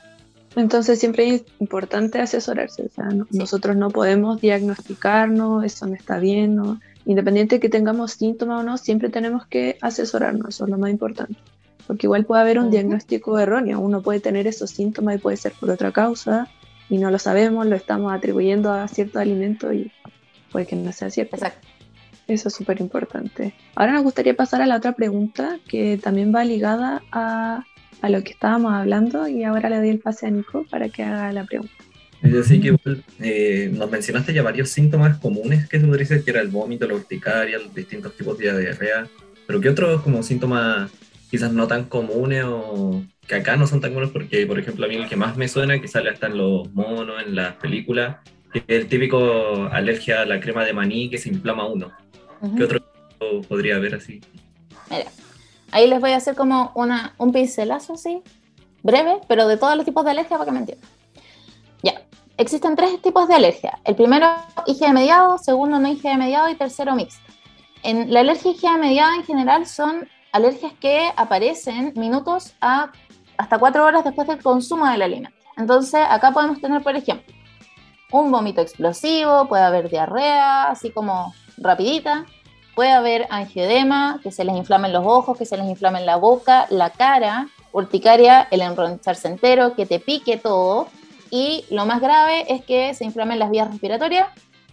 Entonces 0.56 1.00
siempre 1.00 1.28
es 1.30 1.44
importante 1.60 2.20
asesorarse. 2.20 2.84
O 2.84 2.90
sea, 2.90 3.10
nosotros 3.32 3.76
no 3.76 3.90
podemos 3.90 4.40
diagnosticarnos, 4.40 5.64
eso 5.64 5.88
no 5.88 5.96
está 5.96 6.20
bien. 6.20 6.80
Independiente 7.06 7.56
de 7.56 7.60
que 7.60 7.70
tengamos 7.70 8.12
síntomas 8.12 8.60
o 8.60 8.64
no, 8.64 8.78
siempre 8.78 9.10
tenemos 9.10 9.48
que 9.48 9.78
asesorarnos, 9.82 10.50
eso 10.50 10.66
es 10.66 10.70
lo 10.70 10.78
más 10.78 10.92
importante. 10.92 11.36
Porque 11.88 12.06
igual 12.06 12.26
puede 12.26 12.42
haber 12.42 12.60
un 12.60 12.70
diagnóstico 12.70 13.40
erróneo. 13.40 13.80
Uno 13.80 14.02
puede 14.02 14.20
tener 14.20 14.46
esos 14.46 14.70
síntomas 14.70 15.16
y 15.16 15.18
puede 15.18 15.38
ser 15.38 15.54
por 15.60 15.72
otra 15.72 15.92
causa 15.92 16.48
y 16.88 16.98
no 16.98 17.10
lo 17.10 17.18
sabemos, 17.18 17.66
lo 17.66 17.76
estamos 17.76 18.14
atribuyendo 18.14 18.72
a 18.72 18.88
cierto 18.88 19.18
alimento 19.18 19.74
y 19.74 19.92
puede 20.52 20.68
que 20.68 20.76
no 20.76 20.92
sea 20.92 21.10
cierto. 21.10 21.38
Exacto. 21.38 21.71
Eso 22.32 22.48
es 22.48 22.56
súper 22.56 22.80
importante. 22.80 23.54
Ahora 23.76 23.92
nos 23.92 24.04
gustaría 24.04 24.34
pasar 24.34 24.62
a 24.62 24.66
la 24.66 24.78
otra 24.78 24.94
pregunta 24.94 25.60
que 25.68 26.00
también 26.02 26.34
va 26.34 26.46
ligada 26.46 27.04
a, 27.12 27.66
a, 28.02 28.10
lo 28.10 28.24
que 28.24 28.32
estábamos 28.32 28.72
hablando 28.74 29.28
y 29.28 29.44
ahora 29.44 29.70
le 29.70 29.78
doy 29.78 29.90
el 29.90 30.00
pase 30.00 30.28
a 30.28 30.30
Nico 30.30 30.66
para 30.70 30.88
que 30.88 31.04
haga 31.04 31.34
la 31.34 31.44
pregunta. 31.44 31.74
Es 32.22 32.32
decir, 32.32 32.62
que 32.62 32.78
eh, 33.20 33.70
nos 33.74 33.92
mencionaste 33.92 34.34
ya 34.34 34.44
varios 34.44 34.70
síntomas 34.70 35.18
comunes 35.18 35.68
que 35.68 35.80
tú 35.80 35.92
dices 35.92 36.24
que 36.24 36.32
era 36.32 36.40
el 36.40 36.48
vómito, 36.48 36.88
la 36.88 36.94
urticaria, 36.94 37.60
los 37.60 37.74
distintos 37.74 38.16
tipos 38.16 38.38
de 38.38 38.58
diarrea, 38.58 39.08
pero 39.46 39.60
¿qué 39.60 39.68
otros 39.68 40.02
como 40.02 40.24
síntomas 40.24 40.90
quizás 41.30 41.52
no 41.52 41.68
tan 41.68 41.86
comunes 41.86 42.46
o 42.48 43.04
que 43.28 43.36
acá 43.36 43.58
no 43.58 43.68
son 43.68 43.82
tan 43.82 43.92
comunes 43.92 44.12
porque, 44.14 44.46
por 44.46 44.58
ejemplo, 44.58 44.86
a 44.86 44.88
mí 44.88 44.96
el 44.96 45.10
que 45.10 45.18
más 45.18 45.36
me 45.36 45.50
suena, 45.50 45.82
que 45.82 45.88
sale 45.90 46.12
hasta 46.12 46.28
en 46.28 46.38
los 46.38 46.72
monos, 46.74 47.22
en 47.26 47.36
las 47.36 47.56
películas, 47.56 48.18
el 48.68 48.88
típico 48.88 49.66
alergia 49.72 50.22
a 50.22 50.26
la 50.26 50.40
crema 50.40 50.66
de 50.66 50.74
maní 50.74 51.10
que 51.10 51.18
se 51.18 51.30
inflama 51.30 51.66
uno. 51.66 51.92
¿Qué 52.56 52.64
otro 52.64 52.80
podría 53.48 53.76
haber 53.76 53.96
así? 53.96 54.22
Mira, 54.90 55.06
ahí 55.72 55.88
les 55.88 56.00
voy 56.00 56.12
a 56.12 56.18
hacer 56.18 56.36
como 56.36 56.72
una, 56.76 57.14
un 57.18 57.32
pincelazo 57.32 57.94
así, 57.94 58.22
breve, 58.84 59.20
pero 59.28 59.48
de 59.48 59.58
todos 59.58 59.76
los 59.76 59.86
tipos 59.86 60.04
de 60.04 60.12
alergia 60.12 60.38
para 60.38 60.46
que 60.46 60.52
me 60.52 60.60
entiendan. 60.60 60.90
Ya, 61.84 62.02
existen 62.38 62.76
tres 62.76 63.02
tipos 63.02 63.28
de 63.28 63.36
alergia. 63.36 63.80
El 63.84 63.96
primero, 63.96 64.28
IgE 64.66 64.92
mediado, 64.94 65.38
segundo, 65.38 65.80
no 65.80 65.88
IgE 65.88 66.18
mediado 66.18 66.50
y 66.50 66.56
tercero, 66.56 66.96
mixto. 66.96 67.32
En 67.84 68.14
la 68.14 68.22
alergia 68.22 68.52
IgE 68.52 68.78
mediada 68.78 69.16
en 69.16 69.24
general 69.24 69.66
son 69.66 70.08
alergias 70.32 70.74
que 70.80 71.12
aparecen 71.16 71.94
minutos 71.96 72.54
a 72.62 72.92
hasta 73.38 73.58
cuatro 73.58 73.86
horas 73.86 74.04
después 74.04 74.28
del 74.28 74.42
consumo 74.42 74.88
del 74.88 75.02
alimento. 75.02 75.36
Entonces, 75.58 76.02
acá 76.08 76.32
podemos 76.32 76.62
tener, 76.62 76.84
por 76.84 76.96
ejemplo, 76.96 77.34
un 78.12 78.32
vómito 78.32 78.62
explosivo, 78.62 79.48
puede 79.48 79.64
haber 79.64 79.90
diarrea, 79.90 80.70
así 80.70 80.92
como 80.92 81.34
rapidita, 81.62 82.26
puede 82.76 82.92
haber 82.92 83.28
angiodema, 83.30 84.20
que 84.24 84.32
se 84.32 84.44
les 84.44 84.56
inflamen 84.56 84.94
los 84.94 85.06
ojos, 85.06 85.38
que 85.38 85.46
se 85.46 85.58
les 85.58 85.68
inflamen 85.68 86.06
la 86.06 86.16
boca, 86.16 86.68
la 86.70 86.90
cara, 86.90 87.48
urticaria, 87.72 88.48
el 88.52 88.62
enroncharse 88.62 89.28
entero, 89.28 89.76
que 89.76 89.86
te 89.86 90.00
pique 90.00 90.38
todo, 90.38 90.88
y 91.30 91.66
lo 91.70 91.86
más 91.86 92.02
grave 92.02 92.46
es 92.54 92.64
que 92.64 92.94
se 92.94 93.06
inflamen 93.06 93.40
las 93.40 93.50
vías 93.50 93.70
respiratorias 93.70 94.28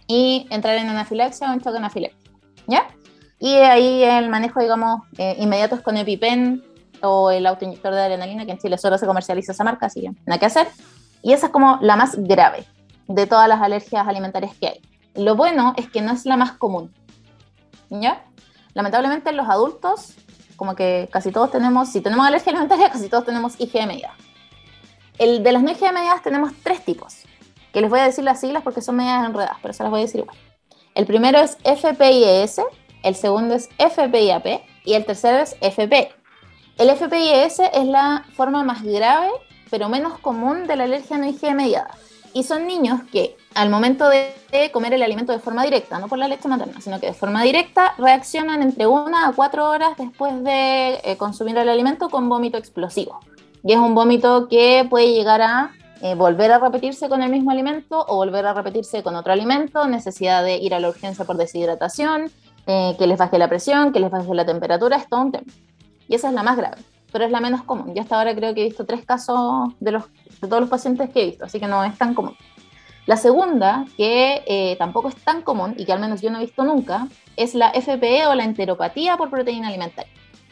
y 0.07 0.47
entrar 0.49 0.75
en 0.77 0.89
anafilaxia 0.89 1.49
o 1.49 1.53
en 1.53 1.61
choque 1.61 1.77
anafiláctico, 1.77 2.37
¿ya? 2.67 2.87
Y 3.39 3.53
ahí 3.55 4.03
el 4.03 4.27
manejo, 4.29 4.59
digamos, 4.59 5.01
eh, 5.17 5.37
inmediato 5.39 5.75
es 5.75 5.81
con 5.81 5.95
EpiPen 5.95 6.61
o 7.01 7.31
el 7.31 7.45
autoinyector 7.45 7.93
de 7.93 8.01
adrenalina, 8.01 8.45
que 8.45 8.51
en 8.51 8.57
Chile 8.57 8.77
solo 8.77 8.97
se 8.97 9.05
comercializa 9.05 9.53
esa 9.53 9.63
marca, 9.63 9.85
así 9.85 10.01
que 10.01 10.11
nada 10.25 10.39
que 10.39 10.45
hacer. 10.45 10.67
Y 11.21 11.31
esa 11.31 11.47
es 11.47 11.51
como 11.53 11.79
la 11.81 11.95
más 11.95 12.15
grave 12.17 12.65
de 13.07 13.27
todas 13.27 13.47
las 13.47 13.61
alergias 13.61 14.05
alimentarias 14.05 14.53
que 14.59 14.67
hay. 14.67 14.81
Lo 15.15 15.35
bueno 15.35 15.73
es 15.77 15.89
que 15.89 16.01
no 16.01 16.13
es 16.13 16.25
la 16.25 16.37
más 16.37 16.53
común. 16.53 16.93
¿Ya? 17.89 18.25
Lamentablemente 18.73 19.31
en 19.31 19.37
los 19.37 19.49
adultos, 19.49 20.13
como 20.55 20.75
que 20.75 21.09
casi 21.11 21.31
todos 21.31 21.51
tenemos, 21.51 21.89
si 21.89 22.01
tenemos 22.01 22.25
alergia 22.25 22.51
alimentaria, 22.51 22.91
casi 22.91 23.09
todos 23.09 23.25
tenemos 23.25 23.59
IgE 23.59 23.87
mediada. 23.87 24.15
El 25.17 25.43
de 25.43 25.51
las 25.51 25.63
no 25.63 25.71
IgE 25.71 25.91
mediadas 25.91 26.21
tenemos 26.21 26.53
tres 26.63 26.85
tipos, 26.85 27.23
que 27.73 27.81
les 27.81 27.89
voy 27.89 27.99
a 27.99 28.03
decir 28.03 28.23
las 28.23 28.39
siglas 28.39 28.63
porque 28.63 28.81
son 28.81 28.95
medias 28.95 29.25
enredadas, 29.25 29.57
pero 29.61 29.73
se 29.73 29.83
las 29.83 29.89
voy 29.89 30.01
a 30.01 30.03
decir 30.03 30.21
igual. 30.21 30.37
El 30.95 31.05
primero 31.05 31.39
es 31.39 31.57
FPIES, 31.63 32.61
el 33.03 33.15
segundo 33.15 33.55
es 33.55 33.69
FPIAP 33.77 34.61
y 34.85 34.93
el 34.93 35.05
tercero 35.05 35.39
es 35.39 35.55
FP. 35.61 36.11
El 36.77 36.89
FPIES 36.95 37.59
es 37.73 37.85
la 37.85 38.25
forma 38.35 38.63
más 38.63 38.83
grave, 38.83 39.29
pero 39.69 39.89
menos 39.89 40.19
común 40.19 40.67
de 40.67 40.75
la 40.75 40.83
alergia 40.85 41.17
no 41.17 41.25
IgE 41.25 41.53
mediada 41.53 41.95
y 42.33 42.43
son 42.43 42.67
niños 42.67 43.01
que 43.11 43.35
al 43.55 43.69
momento 43.69 44.07
de 44.09 44.33
comer 44.71 44.93
el 44.93 45.03
alimento 45.03 45.31
de 45.31 45.39
forma 45.39 45.63
directa, 45.63 45.99
no 45.99 46.07
por 46.07 46.17
la 46.17 46.27
leche 46.27 46.47
materna, 46.47 46.79
sino 46.81 46.99
que 46.99 47.07
de 47.07 47.13
forma 47.13 47.43
directa, 47.43 47.93
reaccionan 47.97 48.61
entre 48.61 48.87
una 48.87 49.27
a 49.27 49.33
cuatro 49.33 49.69
horas 49.69 49.91
después 49.97 50.43
de 50.43 50.99
eh, 51.03 51.17
consumir 51.17 51.57
el 51.57 51.69
alimento 51.69 52.09
con 52.09 52.29
vómito 52.29 52.57
explosivo. 52.57 53.19
Y 53.63 53.73
es 53.73 53.79
un 53.79 53.95
vómito 53.95 54.47
que 54.47 54.85
puede 54.89 55.13
llegar 55.13 55.41
a 55.41 55.71
eh, 56.01 56.15
volver 56.15 56.51
a 56.51 56.59
repetirse 56.59 57.09
con 57.09 57.21
el 57.21 57.29
mismo 57.29 57.51
alimento 57.51 58.05
o 58.07 58.15
volver 58.15 58.45
a 58.45 58.53
repetirse 58.53 59.03
con 59.03 59.15
otro 59.15 59.33
alimento, 59.33 59.85
necesidad 59.87 60.43
de 60.43 60.57
ir 60.57 60.73
a 60.73 60.79
la 60.79 60.89
urgencia 60.89 61.25
por 61.25 61.35
deshidratación, 61.35 62.31
eh, 62.67 62.95
que 62.97 63.07
les 63.07 63.17
baje 63.17 63.37
la 63.37 63.49
presión, 63.49 63.91
que 63.91 63.99
les 63.99 64.11
baje 64.11 64.33
la 64.33 64.45
temperatura, 64.45 64.97
es 64.97 65.09
todo 65.09 65.21
un 65.21 65.31
tema. 65.31 65.51
Y 66.07 66.15
esa 66.15 66.29
es 66.29 66.33
la 66.33 66.43
más 66.43 66.55
grave, 66.55 66.77
pero 67.11 67.25
es 67.25 67.31
la 67.31 67.39
menos 67.39 67.63
común. 67.63 67.93
Yo 67.95 68.01
hasta 68.01 68.17
ahora 68.17 68.35
creo 68.35 68.53
que 68.53 68.61
he 68.61 68.65
visto 68.65 68.85
tres 68.85 69.05
casos 69.05 69.69
de 69.79 69.91
los 69.91 70.03
de 70.41 70.47
todos 70.47 70.61
los 70.61 70.69
pacientes 70.69 71.09
que 71.09 71.21
he 71.21 71.25
visto, 71.25 71.45
así 71.45 71.59
que 71.59 71.67
no 71.67 71.83
es 71.83 71.97
tan 71.97 72.13
común. 72.13 72.35
La 73.05 73.17
segunda, 73.17 73.85
que 73.97 74.43
eh, 74.45 74.75
tampoco 74.77 75.09
es 75.09 75.15
tan 75.15 75.41
común 75.41 75.73
y 75.77 75.85
que 75.85 75.93
al 75.93 75.99
menos 75.99 76.21
yo 76.21 76.29
no 76.29 76.37
he 76.37 76.41
visto 76.41 76.63
nunca, 76.63 77.07
es 77.35 77.55
la 77.55 77.71
FPE 77.71 78.27
o 78.27 78.35
la 78.35 78.43
enteropatía 78.43 79.17
por 79.17 79.29
proteína 79.29 79.67
alimentaria. 79.67 80.11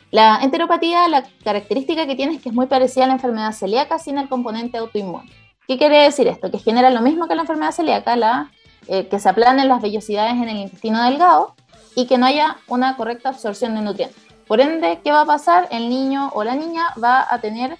La 0.09 0.39
enteropatía, 0.41 1.07
la 1.07 1.23
característica 1.43 2.07
que 2.07 2.15
tiene 2.15 2.35
es 2.35 2.41
que 2.41 2.49
es 2.49 2.55
muy 2.55 2.65
parecida 2.65 3.03
a 3.03 3.07
la 3.07 3.13
enfermedad 3.13 3.51
celíaca 3.51 3.99
sin 3.99 4.17
el 4.17 4.29
componente 4.29 4.77
autoinmune. 4.77 5.29
¿Qué 5.67 5.77
quiere 5.77 6.01
decir 6.03 6.27
esto? 6.27 6.49
Que 6.49 6.59
genera 6.59 6.89
lo 6.89 7.01
mismo 7.01 7.27
que 7.27 7.35
la 7.35 7.41
enfermedad 7.41 7.71
celíaca, 7.71 8.15
la, 8.15 8.51
eh, 8.87 9.07
que 9.07 9.19
se 9.19 9.27
aplanen 9.27 9.67
las 9.67 9.81
vellosidades 9.81 10.33
en 10.33 10.47
el 10.47 10.57
intestino 10.57 11.03
delgado 11.03 11.55
y 11.93 12.07
que 12.07 12.17
no 12.17 12.25
haya 12.25 12.57
una 12.67 12.95
correcta 12.95 13.29
absorción 13.29 13.75
de 13.75 13.81
nutrientes. 13.81 14.26
Por 14.47 14.61
ende, 14.61 15.01
¿qué 15.03 15.11
va 15.11 15.21
a 15.21 15.25
pasar? 15.25 15.67
El 15.71 15.89
niño 15.89 16.29
o 16.33 16.43
la 16.43 16.55
niña 16.55 16.93
va 17.01 17.27
a 17.29 17.39
tener 17.39 17.77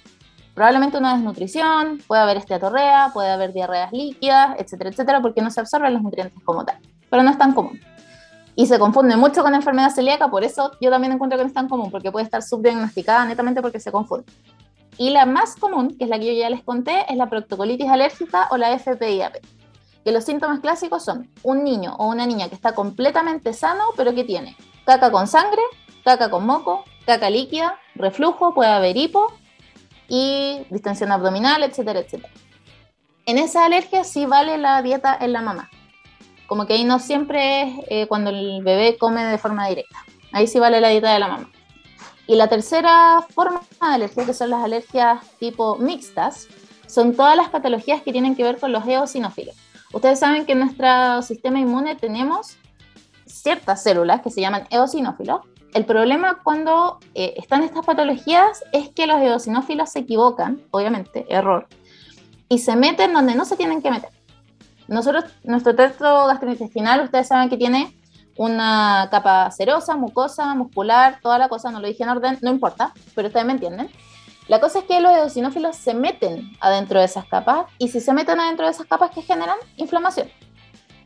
Probablemente 0.58 0.98
una 0.98 1.14
desnutrición, 1.14 2.02
puede 2.08 2.20
haber 2.20 2.38
esteatorrea, 2.38 3.12
puede 3.14 3.30
haber 3.30 3.52
diarreas 3.52 3.92
líquidas, 3.92 4.56
etcétera, 4.58 4.90
etcétera, 4.90 5.22
porque 5.22 5.40
no 5.40 5.52
se 5.52 5.60
absorben 5.60 5.94
los 5.94 6.02
nutrientes 6.02 6.42
como 6.42 6.64
tal. 6.64 6.80
Pero 7.08 7.22
no 7.22 7.30
es 7.30 7.38
tan 7.38 7.52
común. 7.52 7.80
Y 8.56 8.66
se 8.66 8.76
confunde 8.76 9.16
mucho 9.16 9.42
con 9.42 9.52
la 9.52 9.58
enfermedad 9.58 9.90
celíaca, 9.90 10.26
por 10.26 10.42
eso 10.42 10.72
yo 10.80 10.90
también 10.90 11.12
encuentro 11.12 11.38
que 11.38 11.44
no 11.44 11.48
es 11.48 11.54
tan 11.54 11.68
común, 11.68 11.92
porque 11.92 12.10
puede 12.10 12.24
estar 12.24 12.42
subdiagnosticada 12.42 13.24
netamente 13.24 13.62
porque 13.62 13.78
se 13.78 13.92
confunde. 13.92 14.26
Y 14.96 15.10
la 15.10 15.26
más 15.26 15.54
común, 15.54 15.96
que 15.96 16.02
es 16.02 16.10
la 16.10 16.18
que 16.18 16.26
yo 16.26 16.32
ya 16.32 16.50
les 16.50 16.64
conté, 16.64 17.06
es 17.08 17.16
la 17.16 17.30
proctocolitis 17.30 17.88
alérgica 17.88 18.48
o 18.50 18.56
la 18.56 18.76
FPIAP. 18.76 19.36
Que 20.04 20.10
los 20.10 20.24
síntomas 20.24 20.58
clásicos 20.58 21.04
son 21.04 21.30
un 21.44 21.62
niño 21.62 21.94
o 22.00 22.08
una 22.08 22.26
niña 22.26 22.48
que 22.48 22.56
está 22.56 22.74
completamente 22.74 23.52
sano, 23.52 23.84
pero 23.96 24.12
que 24.12 24.24
tiene 24.24 24.56
caca 24.84 25.12
con 25.12 25.28
sangre, 25.28 25.62
caca 26.08 26.30
con 26.30 26.46
moco, 26.46 26.84
caca 27.04 27.28
líquida, 27.28 27.78
reflujo, 27.94 28.54
puede 28.54 28.70
haber 28.70 28.96
hipo 28.96 29.30
y 30.08 30.64
distensión 30.70 31.12
abdominal, 31.12 31.62
etcétera, 31.62 32.00
etcétera. 32.00 32.32
En 33.26 33.36
esa 33.36 33.66
alergia 33.66 34.04
sí 34.04 34.24
vale 34.24 34.56
la 34.56 34.80
dieta 34.80 35.14
en 35.20 35.34
la 35.34 35.42
mamá. 35.42 35.68
Como 36.46 36.66
que 36.66 36.72
ahí 36.72 36.84
no 36.84 36.98
siempre 36.98 37.62
es 37.62 37.74
eh, 37.90 38.06
cuando 38.06 38.30
el 38.30 38.62
bebé 38.62 38.96
come 38.96 39.22
de 39.22 39.36
forma 39.36 39.68
directa. 39.68 39.98
Ahí 40.32 40.46
sí 40.46 40.58
vale 40.58 40.80
la 40.80 40.88
dieta 40.88 41.12
de 41.12 41.18
la 41.18 41.28
mamá. 41.28 41.50
Y 42.26 42.36
la 42.36 42.48
tercera 42.48 43.22
forma 43.34 43.60
de 43.60 43.86
alergia, 43.86 44.24
que 44.24 44.32
son 44.32 44.48
las 44.48 44.64
alergias 44.64 45.20
tipo 45.38 45.76
mixtas, 45.76 46.48
son 46.86 47.14
todas 47.14 47.36
las 47.36 47.50
patologías 47.50 48.00
que 48.00 48.12
tienen 48.12 48.34
que 48.34 48.44
ver 48.44 48.58
con 48.58 48.72
los 48.72 48.86
eosinófilos. 48.86 49.56
Ustedes 49.92 50.18
saben 50.18 50.46
que 50.46 50.52
en 50.52 50.60
nuestro 50.60 51.20
sistema 51.20 51.60
inmune 51.60 51.96
tenemos 51.96 52.56
ciertas 53.26 53.82
células 53.82 54.22
que 54.22 54.30
se 54.30 54.40
llaman 54.40 54.66
eosinófilos, 54.70 55.40
el 55.74 55.84
problema 55.84 56.40
cuando 56.42 56.98
eh, 57.14 57.34
están 57.36 57.62
estas 57.62 57.84
patologías 57.84 58.64
es 58.72 58.88
que 58.90 59.06
los 59.06 59.20
eosinófilos 59.20 59.90
se 59.90 60.00
equivocan, 60.00 60.62
obviamente, 60.70 61.26
error, 61.28 61.68
y 62.48 62.58
se 62.58 62.76
meten 62.76 63.12
donde 63.12 63.34
no 63.34 63.44
se 63.44 63.56
tienen 63.56 63.82
que 63.82 63.90
meter. 63.90 64.10
Nosotros, 64.86 65.24
nuestro 65.44 65.74
tracto 65.74 66.26
gastrointestinal, 66.26 67.02
ustedes 67.02 67.28
saben 67.28 67.50
que 67.50 67.58
tiene 67.58 67.94
una 68.36 69.08
capa 69.10 69.50
serosa, 69.50 69.96
mucosa, 69.96 70.54
muscular, 70.54 71.18
toda 71.20 71.38
la 71.38 71.48
cosa, 71.48 71.70
no 71.70 71.80
lo 71.80 71.88
dije 71.88 72.04
en 72.04 72.08
orden, 72.08 72.38
no 72.40 72.50
importa, 72.50 72.94
pero 73.14 73.28
ustedes 73.28 73.44
me 73.44 73.52
entienden. 73.52 73.90
La 74.46 74.60
cosa 74.60 74.78
es 74.78 74.84
que 74.86 75.00
los 75.00 75.12
eosinófilos 75.12 75.76
se 75.76 75.92
meten 75.92 76.50
adentro 76.60 77.00
de 77.00 77.04
esas 77.04 77.26
capas 77.26 77.66
y 77.76 77.88
si 77.88 78.00
se 78.00 78.14
meten 78.14 78.40
adentro 78.40 78.64
de 78.64 78.72
esas 78.72 78.86
capas, 78.86 79.10
¿qué 79.14 79.20
generan? 79.20 79.58
Inflamación 79.76 80.28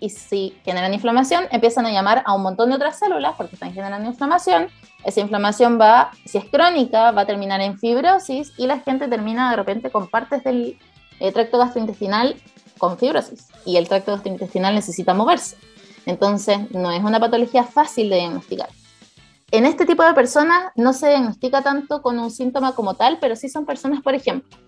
y 0.02 0.10
si 0.10 0.52
generan 0.64 0.92
inflamación, 0.92 1.44
empiezan 1.52 1.86
a 1.86 1.92
llamar 1.92 2.24
a 2.26 2.34
un 2.34 2.42
montón 2.42 2.70
de 2.70 2.74
otras 2.74 2.98
células 2.98 3.34
porque 3.36 3.54
están 3.54 3.72
generando 3.72 4.08
inflamación. 4.08 4.66
Esa 5.04 5.20
inflamación 5.20 5.80
va, 5.80 6.10
si 6.24 6.38
es 6.38 6.44
crónica, 6.46 7.12
va 7.12 7.22
a 7.22 7.26
terminar 7.26 7.60
en 7.60 7.78
fibrosis 7.78 8.52
y 8.58 8.66
la 8.66 8.80
gente 8.80 9.06
termina 9.06 9.50
de 9.50 9.56
repente 9.56 9.90
con 9.90 10.08
partes 10.08 10.42
del 10.42 10.76
eh, 11.20 11.30
tracto 11.30 11.56
gastrointestinal 11.56 12.34
con 12.78 12.98
fibrosis 12.98 13.46
y 13.64 13.76
el 13.76 13.86
tracto 13.86 14.10
gastrointestinal 14.10 14.74
necesita 14.74 15.14
moverse. 15.14 15.56
Entonces, 16.04 16.68
no 16.72 16.90
es 16.90 17.04
una 17.04 17.20
patología 17.20 17.62
fácil 17.62 18.10
de 18.10 18.16
diagnosticar. 18.16 18.70
En 19.52 19.66
este 19.66 19.86
tipo 19.86 20.02
de 20.02 20.14
personas 20.14 20.72
no 20.74 20.92
se 20.94 21.10
diagnostica 21.10 21.62
tanto 21.62 22.02
con 22.02 22.18
un 22.18 22.32
síntoma 22.32 22.74
como 22.74 22.94
tal, 22.94 23.18
pero 23.20 23.36
sí 23.36 23.48
son 23.48 23.66
personas, 23.66 24.02
por 24.02 24.16
ejemplo, 24.16 24.58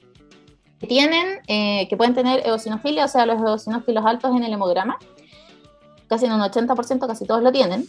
que 0.79 0.87
tienen, 0.87 1.41
eh, 1.49 1.89
que 1.89 1.97
pueden 1.97 2.15
tener 2.15 2.47
eosinofilia, 2.47 3.07
o 3.07 3.09
sea, 3.09 3.27
los 3.27 3.41
eosinófilos 3.43 4.05
altos 4.07 4.31
en 4.37 4.45
el 4.45 4.53
hemograma, 4.53 4.97
casi 6.15 6.27
en 6.27 6.33
un 6.33 6.41
80% 6.41 7.07
casi 7.07 7.27
todos 7.27 7.43
lo 7.43 7.51
tienen. 7.51 7.87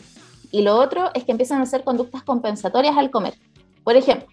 Y 0.51 0.61
lo 0.61 0.77
otro 0.77 1.11
es 1.13 1.23
que 1.23 1.31
empiezan 1.31 1.59
a 1.59 1.63
hacer 1.63 1.83
conductas 1.83 2.23
compensatorias 2.23 2.97
al 2.97 3.11
comer. 3.11 3.35
Por 3.83 3.95
ejemplo, 3.95 4.27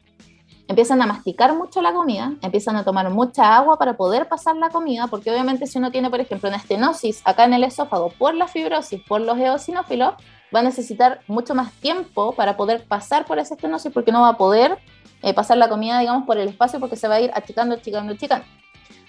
empiezan 0.67 1.03
a 1.03 1.07
masticar 1.07 1.55
mucho 1.55 1.83
la 1.83 1.93
comida, 1.93 2.33
empiezan 2.41 2.77
a 2.77 2.85
tomar 2.85 3.11
mucha 3.11 3.55
agua 3.57 3.79
para 3.79 3.97
poder 3.97 4.29
pasar 4.29 4.57
la 4.57 4.71
comida, 4.71 5.09
porque 5.09 5.31
obviamente 5.31 5.67
si 5.67 5.79
uno 5.79 5.91
tiene, 5.91 6.09
por 6.09 6.21
ejemplo, 6.21 6.49
una 6.49 6.57
estenosis 6.57 7.21
acá 7.25 7.45
en 7.45 7.53
el 7.53 7.65
esófago 7.65 8.11
por 8.19 8.35
la 8.35 8.49
fibrosis, 8.49 9.03
por 9.07 9.21
los 9.21 9.39
eosinófilos, 9.39 10.15
va 10.55 10.61
a 10.61 10.63
necesitar 10.63 11.21
mucho 11.27 11.55
más 11.55 11.73
tiempo 11.73 12.33
para 12.33 12.57
poder 12.57 12.85
pasar 12.85 13.27
por 13.27 13.39
esa 13.39 13.55
estenosis, 13.55 13.93
porque 13.93 14.13
no 14.13 14.23
va 14.23 14.31
a 14.31 14.37
poder 14.39 14.79
eh, 15.23 15.35
pasar 15.35 15.59
la 15.59 15.69
comida, 15.69 15.99
digamos, 15.99 16.25
por 16.25 16.39
el 16.39 16.49
espacio, 16.49 16.81
porque 16.81 16.97
se 16.97 17.09
va 17.09 17.17
a 17.17 17.21
ir 17.21 17.31
achicando, 17.35 17.75
achicando, 17.75 18.13
achicando 18.15 18.47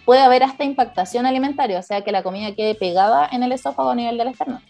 puede 0.05 0.21
haber 0.21 0.43
hasta 0.43 0.63
impactación 0.63 1.25
alimentaria, 1.25 1.79
o 1.79 1.83
sea 1.83 2.01
que 2.01 2.11
la 2.11 2.23
comida 2.23 2.53
quede 2.55 2.75
pegada 2.75 3.27
en 3.31 3.43
el 3.43 3.51
esófago 3.51 3.89
a 3.89 3.95
nivel 3.95 4.17
del 4.17 4.29
esternón. 4.29 4.61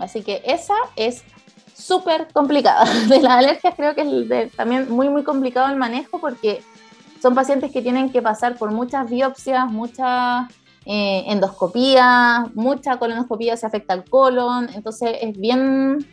Así 0.00 0.22
que 0.22 0.42
esa 0.44 0.74
es 0.96 1.22
súper 1.74 2.28
complicada. 2.32 2.84
De 3.08 3.20
las 3.20 3.32
alergias 3.32 3.74
creo 3.76 3.94
que 3.94 4.02
es 4.02 4.52
también 4.52 4.90
muy, 4.90 5.08
muy 5.08 5.22
complicado 5.22 5.68
el 5.68 5.76
manejo 5.76 6.18
porque 6.18 6.62
son 7.20 7.34
pacientes 7.34 7.70
que 7.70 7.82
tienen 7.82 8.10
que 8.10 8.22
pasar 8.22 8.56
por 8.56 8.72
muchas 8.72 9.08
biopsias, 9.08 9.70
muchas 9.70 10.48
eh, 10.86 11.24
endoscopía, 11.26 12.46
mucha 12.54 12.96
colonoscopía 12.98 13.56
se 13.56 13.66
afecta 13.66 13.92
al 13.92 14.04
colon, 14.04 14.70
entonces 14.74 15.16
es 15.20 15.38
bien, 15.38 16.06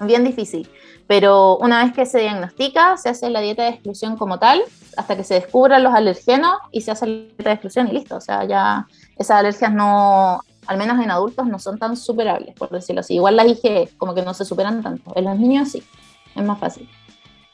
bien 0.00 0.24
difícil. 0.24 0.68
Pero 1.06 1.58
una 1.58 1.84
vez 1.84 1.92
que 1.92 2.06
se 2.06 2.20
diagnostica, 2.20 2.96
se 2.96 3.10
hace 3.10 3.28
la 3.28 3.40
dieta 3.40 3.64
de 3.64 3.70
exclusión 3.70 4.16
como 4.16 4.38
tal, 4.38 4.62
hasta 4.96 5.16
que 5.16 5.24
se 5.24 5.34
descubran 5.34 5.82
los 5.82 5.92
alergenos 5.92 6.54
y 6.70 6.80
se 6.80 6.92
hace 6.92 7.06
la 7.06 7.12
dieta 7.12 7.50
de 7.50 7.52
exclusión 7.52 7.88
y 7.88 7.92
listo. 7.92 8.16
O 8.16 8.20
sea, 8.20 8.44
ya 8.44 8.86
esas 9.18 9.38
alergias 9.38 9.72
no, 9.72 10.40
al 10.66 10.78
menos 10.78 11.02
en 11.02 11.10
adultos, 11.10 11.46
no 11.46 11.58
son 11.58 11.78
tan 11.78 11.96
superables, 11.96 12.54
por 12.54 12.70
decirlo 12.70 13.00
así. 13.00 13.14
Igual 13.14 13.36
las 13.36 13.46
IgE, 13.46 13.88
como 13.96 14.14
que 14.14 14.22
no 14.22 14.34
se 14.34 14.44
superan 14.44 14.82
tanto. 14.82 15.12
En 15.16 15.24
los 15.24 15.38
niños 15.38 15.70
sí, 15.70 15.82
es 16.34 16.44
más 16.44 16.58
fácil. 16.58 16.88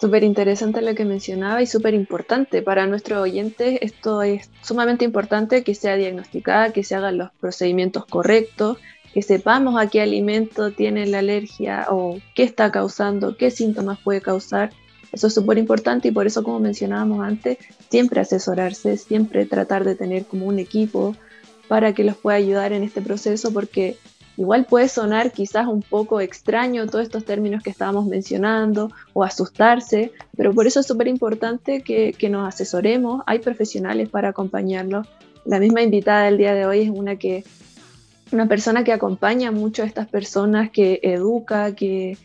Súper 0.01 0.25
interesante 0.25 0.81
lo 0.81 0.95
que 0.95 1.05
mencionaba 1.05 1.61
y 1.61 1.67
súper 1.67 1.93
importante. 1.93 2.63
Para 2.63 2.87
nuestros 2.87 3.21
oyentes 3.21 3.79
esto 3.83 4.23
es 4.23 4.51
sumamente 4.63 5.05
importante 5.05 5.63
que 5.63 5.75
sea 5.75 5.97
diagnosticada, 5.97 6.73
que 6.73 6.85
se 6.85 6.95
hagan 6.95 7.19
los 7.19 7.31
procedimientos 7.33 8.07
correctos, 8.07 8.79
que 9.13 9.21
sepamos 9.21 9.79
a 9.79 9.89
qué 9.89 10.01
alimento 10.01 10.73
tiene 10.73 11.07
la 11.07 11.19
alergia 11.19 11.87
o 11.91 12.19
qué 12.35 12.45
está 12.45 12.71
causando, 12.71 13.37
qué 13.37 13.51
síntomas 13.51 13.99
puede 13.99 14.23
causar. 14.23 14.71
Eso 15.13 15.27
es 15.27 15.35
súper 15.35 15.59
importante 15.59 16.09
y 16.09 16.13
por 16.13 16.27
eso, 16.27 16.43
como 16.45 16.61
mencionábamos 16.61 17.23
antes, 17.23 17.59
siempre 17.91 18.21
asesorarse, 18.21 18.97
siempre 18.97 19.45
tratar 19.45 19.85
de 19.85 19.97
tener 19.97 20.25
como 20.25 20.47
un 20.47 20.59
equipo 20.59 21.15
para 21.71 21.95
que 21.95 22.03
los 22.03 22.17
pueda 22.17 22.37
ayudar 22.37 22.73
en 22.73 22.83
este 22.83 23.01
proceso 23.01 23.53
porque 23.53 23.97
Igual 24.37 24.65
puede 24.65 24.89
sonar 24.89 25.33
quizás 25.33 25.67
un 25.67 25.83
poco 25.83 26.19
extraño 26.19 26.87
todos 26.87 27.03
estos 27.03 27.27
términos 27.27 27.63
que 27.63 27.69
estábamos 27.69 28.07
mencionando 28.07 28.91
o 29.13 29.23
asustarse, 29.23 30.13
pero 30.35 30.55
por 30.55 30.67
eso 30.67 30.81
es 30.81 30.87
súper 30.87 31.09
importante 31.09 31.83
que, 31.83 32.29
nos 32.31 32.49
asesoremos. 32.49 33.23
Hay 33.27 33.41
profesionales 33.41 34.09
para 34.09 34.31
acompañarlos. 34.31 35.07
La 35.45 35.61
misma 35.61 35.83
invitada 35.83 36.25
del 36.25 36.39
día 36.39 36.55
de 36.55 36.65
hoy 36.65 36.81
es 36.81 36.89
una 36.89 37.17
que 37.17 37.45
una 38.33 38.47
persona 38.47 38.83
que 38.83 38.95
acompaña 38.95 39.53
mucho 39.53 39.83
a 39.83 39.87
estas 39.87 40.09
personas, 40.09 40.71
que 40.71 41.01
educa, 41.03 41.75
que 41.75 42.17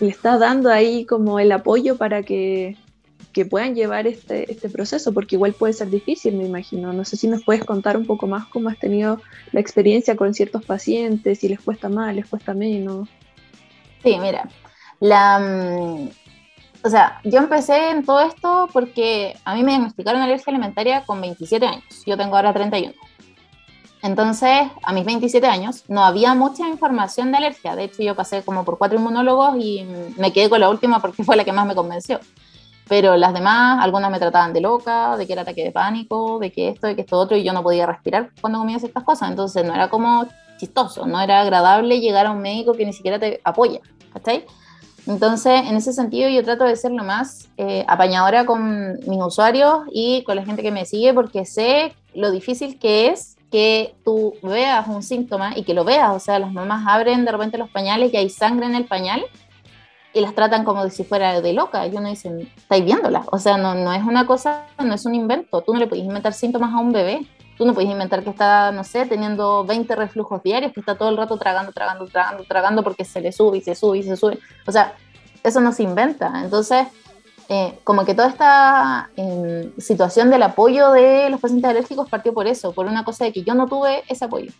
le 0.00 0.08
está 0.08 0.38
dando 0.38 0.70
ahí 0.70 1.04
como 1.04 1.40
el 1.40 1.52
apoyo 1.52 1.98
para 1.98 2.22
que 2.22 2.78
que 3.32 3.44
puedan 3.44 3.74
llevar 3.74 4.06
este, 4.06 4.50
este 4.50 4.68
proceso, 4.68 5.12
porque 5.12 5.36
igual 5.36 5.52
puede 5.52 5.72
ser 5.72 5.90
difícil, 5.90 6.36
me 6.36 6.44
imagino. 6.44 6.92
No 6.92 7.04
sé 7.04 7.16
si 7.16 7.28
nos 7.28 7.44
puedes 7.44 7.64
contar 7.64 7.96
un 7.96 8.06
poco 8.06 8.26
más 8.26 8.46
cómo 8.46 8.68
has 8.68 8.78
tenido 8.78 9.20
la 9.52 9.60
experiencia 9.60 10.16
con 10.16 10.34
ciertos 10.34 10.64
pacientes, 10.64 11.38
si 11.38 11.48
les 11.48 11.60
cuesta 11.60 11.88
más, 11.88 12.14
les 12.14 12.26
cuesta 12.26 12.54
menos. 12.54 13.08
Sí, 14.02 14.16
mira, 14.20 14.48
la, 14.98 15.38
mm, 15.38 16.08
o 16.82 16.90
sea, 16.90 17.20
yo 17.24 17.38
empecé 17.38 17.90
en 17.90 18.04
todo 18.04 18.20
esto 18.20 18.68
porque 18.72 19.36
a 19.44 19.54
mí 19.54 19.62
me 19.62 19.72
diagnosticaron 19.72 20.22
alergia 20.22 20.50
alimentaria 20.50 21.04
con 21.04 21.20
27 21.20 21.66
años, 21.66 22.02
yo 22.06 22.16
tengo 22.16 22.36
ahora 22.36 22.52
31. 22.52 22.94
Entonces, 24.02 24.62
a 24.82 24.92
mis 24.94 25.04
27 25.04 25.46
años, 25.46 25.84
no 25.88 26.02
había 26.02 26.32
mucha 26.34 26.66
información 26.66 27.30
de 27.32 27.36
alergia. 27.36 27.76
De 27.76 27.84
hecho, 27.84 28.02
yo 28.02 28.14
pasé 28.16 28.42
como 28.42 28.64
por 28.64 28.78
cuatro 28.78 28.98
inmunólogos 28.98 29.56
y 29.58 29.86
me 30.16 30.32
quedé 30.32 30.48
con 30.48 30.58
la 30.58 30.70
última 30.70 31.00
porque 31.00 31.22
fue 31.24 31.36
la 31.36 31.44
que 31.44 31.52
más 31.52 31.66
me 31.66 31.74
convenció 31.74 32.18
pero 32.90 33.16
las 33.16 33.32
demás, 33.32 33.78
algunas 33.84 34.10
me 34.10 34.18
trataban 34.18 34.52
de 34.52 34.60
loca, 34.60 35.16
de 35.16 35.24
que 35.24 35.34
era 35.34 35.42
ataque 35.42 35.62
de 35.62 35.70
pánico, 35.70 36.40
de 36.40 36.50
que 36.50 36.70
esto, 36.70 36.88
de 36.88 36.96
que 36.96 37.02
esto 37.02 37.18
otro, 37.18 37.36
y 37.36 37.44
yo 37.44 37.52
no 37.52 37.62
podía 37.62 37.86
respirar 37.86 38.30
cuando 38.40 38.58
comía 38.58 38.80
ciertas 38.80 39.04
cosas, 39.04 39.30
entonces 39.30 39.64
no 39.64 39.72
era 39.72 39.88
como 39.88 40.26
chistoso, 40.58 41.06
no 41.06 41.20
era 41.20 41.40
agradable 41.40 42.00
llegar 42.00 42.26
a 42.26 42.32
un 42.32 42.42
médico 42.42 42.72
que 42.72 42.84
ni 42.84 42.92
siquiera 42.92 43.20
te 43.20 43.40
apoya, 43.44 43.78
¿cachai? 44.12 44.44
Entonces, 45.06 45.68
en 45.68 45.76
ese 45.76 45.92
sentido, 45.92 46.28
yo 46.30 46.42
trato 46.42 46.64
de 46.64 46.74
ser 46.74 46.90
lo 46.90 47.04
más 47.04 47.48
eh, 47.58 47.84
apañadora 47.86 48.44
con 48.44 48.98
mis 49.06 49.22
usuarios 49.22 49.82
y 49.92 50.24
con 50.24 50.34
la 50.34 50.44
gente 50.44 50.62
que 50.62 50.72
me 50.72 50.84
sigue, 50.84 51.14
porque 51.14 51.44
sé 51.44 51.94
lo 52.12 52.32
difícil 52.32 52.80
que 52.80 53.06
es 53.06 53.36
que 53.52 53.94
tú 54.04 54.34
veas 54.42 54.88
un 54.88 55.04
síntoma 55.04 55.56
y 55.56 55.62
que 55.62 55.74
lo 55.74 55.84
veas, 55.84 56.10
o 56.10 56.18
sea, 56.18 56.40
las 56.40 56.52
mamás 56.52 56.84
abren 56.88 57.24
de 57.24 57.30
repente 57.30 57.56
los 57.56 57.70
pañales 57.70 58.12
y 58.12 58.16
hay 58.16 58.30
sangre 58.30 58.66
en 58.66 58.74
el 58.74 58.86
pañal 58.86 59.24
y 60.12 60.20
las 60.20 60.34
tratan 60.34 60.64
como 60.64 60.88
si 60.90 61.04
fuera 61.04 61.40
de 61.40 61.52
loca. 61.52 61.86
Y 61.86 61.96
uno 61.96 62.08
dice, 62.08 62.48
estáis 62.56 62.84
viéndola. 62.84 63.24
O 63.30 63.38
sea, 63.38 63.56
no, 63.56 63.74
no 63.74 63.92
es 63.92 64.02
una 64.02 64.26
cosa, 64.26 64.66
no 64.78 64.94
es 64.94 65.06
un 65.06 65.14
invento. 65.14 65.62
Tú 65.62 65.72
no 65.72 65.78
le 65.78 65.86
puedes 65.86 66.04
inventar 66.04 66.32
síntomas 66.32 66.72
a 66.74 66.78
un 66.78 66.92
bebé. 66.92 67.26
Tú 67.56 67.66
no 67.66 67.74
puedes 67.74 67.90
inventar 67.90 68.24
que 68.24 68.30
está, 68.30 68.72
no 68.72 68.84
sé, 68.84 69.06
teniendo 69.06 69.64
20 69.64 69.94
reflujos 69.94 70.42
diarios, 70.42 70.72
que 70.72 70.80
está 70.80 70.96
todo 70.96 71.10
el 71.10 71.16
rato 71.16 71.36
tragando, 71.36 71.72
tragando, 71.72 72.06
tragando, 72.06 72.44
tragando, 72.44 72.82
porque 72.82 73.04
se 73.04 73.20
le 73.20 73.32
sube 73.32 73.58
y 73.58 73.60
se 73.60 73.74
sube 73.74 73.98
y 73.98 74.02
se 74.02 74.16
sube. 74.16 74.38
O 74.66 74.72
sea, 74.72 74.94
eso 75.42 75.60
no 75.60 75.72
se 75.72 75.82
inventa. 75.82 76.32
Entonces, 76.42 76.86
eh, 77.48 77.78
como 77.84 78.04
que 78.04 78.14
toda 78.14 78.28
esta 78.28 79.10
em, 79.16 79.72
situación 79.76 80.30
del 80.30 80.42
apoyo 80.42 80.92
de 80.92 81.28
los 81.30 81.40
pacientes 81.40 81.68
alérgicos 81.68 82.08
partió 82.08 82.32
por 82.32 82.46
eso, 82.46 82.72
por 82.72 82.86
una 82.86 83.04
cosa 83.04 83.24
de 83.24 83.32
que 83.32 83.42
yo 83.42 83.54
no 83.54 83.66
tuve 83.66 84.04
ese 84.08 84.24
apoyo. 84.24 84.52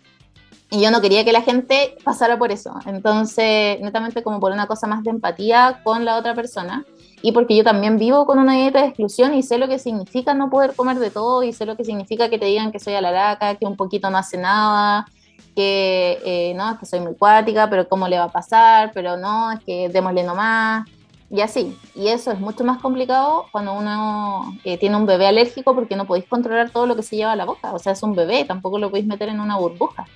Y 0.71 0.81
yo 0.81 0.93
no 0.93 1.01
quería 1.01 1.25
que 1.25 1.33
la 1.33 1.43
gente 1.43 1.97
pasara 2.05 2.39
por 2.39 2.53
eso. 2.53 2.73
Entonces, 2.87 3.81
netamente 3.81 4.23
como 4.23 4.39
por 4.39 4.53
una 4.53 4.69
cosa 4.69 4.87
más 4.87 5.03
de 5.03 5.11
empatía 5.11 5.81
con 5.83 6.05
la 6.05 6.17
otra 6.17 6.35
persona. 6.35 6.85
Y 7.23 7.33
porque 7.33 7.57
yo 7.57 7.65
también 7.65 7.99
vivo 7.99 8.25
con 8.25 8.39
una 8.39 8.55
dieta 8.55 8.81
de 8.81 8.87
exclusión 8.87 9.35
y 9.35 9.43
sé 9.43 9.59
lo 9.59 9.69
que 9.69 9.81
significa 9.81 10.33
no 10.33 10.49
poder 10.49 10.75
comer 10.75 10.99
de 11.01 11.11
todo 11.11 11.43
y 11.43 11.53
sé 11.53 11.67
lo 11.67 11.77
que 11.77 11.85
significa 11.85 12.31
que 12.31 12.39
te 12.39 12.47
digan 12.47 12.71
que 12.71 12.79
soy 12.79 12.95
alaraca, 12.95 13.57
que 13.57 13.67
un 13.67 13.77
poquito 13.77 14.11
no 14.11 14.19
hace 14.19 14.39
nada, 14.39 15.07
que 15.57 16.19
eh, 16.25 16.55
no, 16.55 16.71
es 16.71 16.79
que 16.79 16.87
soy 16.87 17.01
muy 17.01 17.15
cuática, 17.17 17.69
pero 17.69 17.89
cómo 17.89 18.07
le 18.07 18.19
va 18.19 18.25
a 18.25 18.33
pasar, 18.33 18.93
pero 18.95 19.17
no, 19.17 19.51
es 19.51 19.61
que 19.65 19.89
démosle 19.89 20.23
nomás. 20.23 20.89
Y 21.31 21.43
así. 21.43 21.77
Y 21.95 22.09
eso 22.09 22.33
es 22.33 22.41
mucho 22.41 22.65
más 22.65 22.81
complicado 22.81 23.47
cuando 23.53 23.75
uno 23.75 24.57
eh, 24.65 24.79
tiene 24.79 24.97
un 24.97 25.07
bebé 25.07 25.27
alérgico 25.27 25.75
porque 25.75 25.97
no 25.97 26.07
podéis 26.07 26.27
controlar 26.27 26.71
todo 26.71 26.87
lo 26.87 26.97
que 26.97 27.03
se 27.03 27.17
lleva 27.17 27.33
a 27.33 27.37
la 27.37 27.45
boca. 27.45 27.73
O 27.73 27.79
sea, 27.79 27.93
es 27.93 28.03
un 28.03 28.15
bebé, 28.15 28.45
tampoco 28.45 28.79
lo 28.79 28.91
podéis 28.91 29.07
meter 29.07 29.29
en 29.29 29.41
una 29.41 29.57
burbuja. 29.57 30.07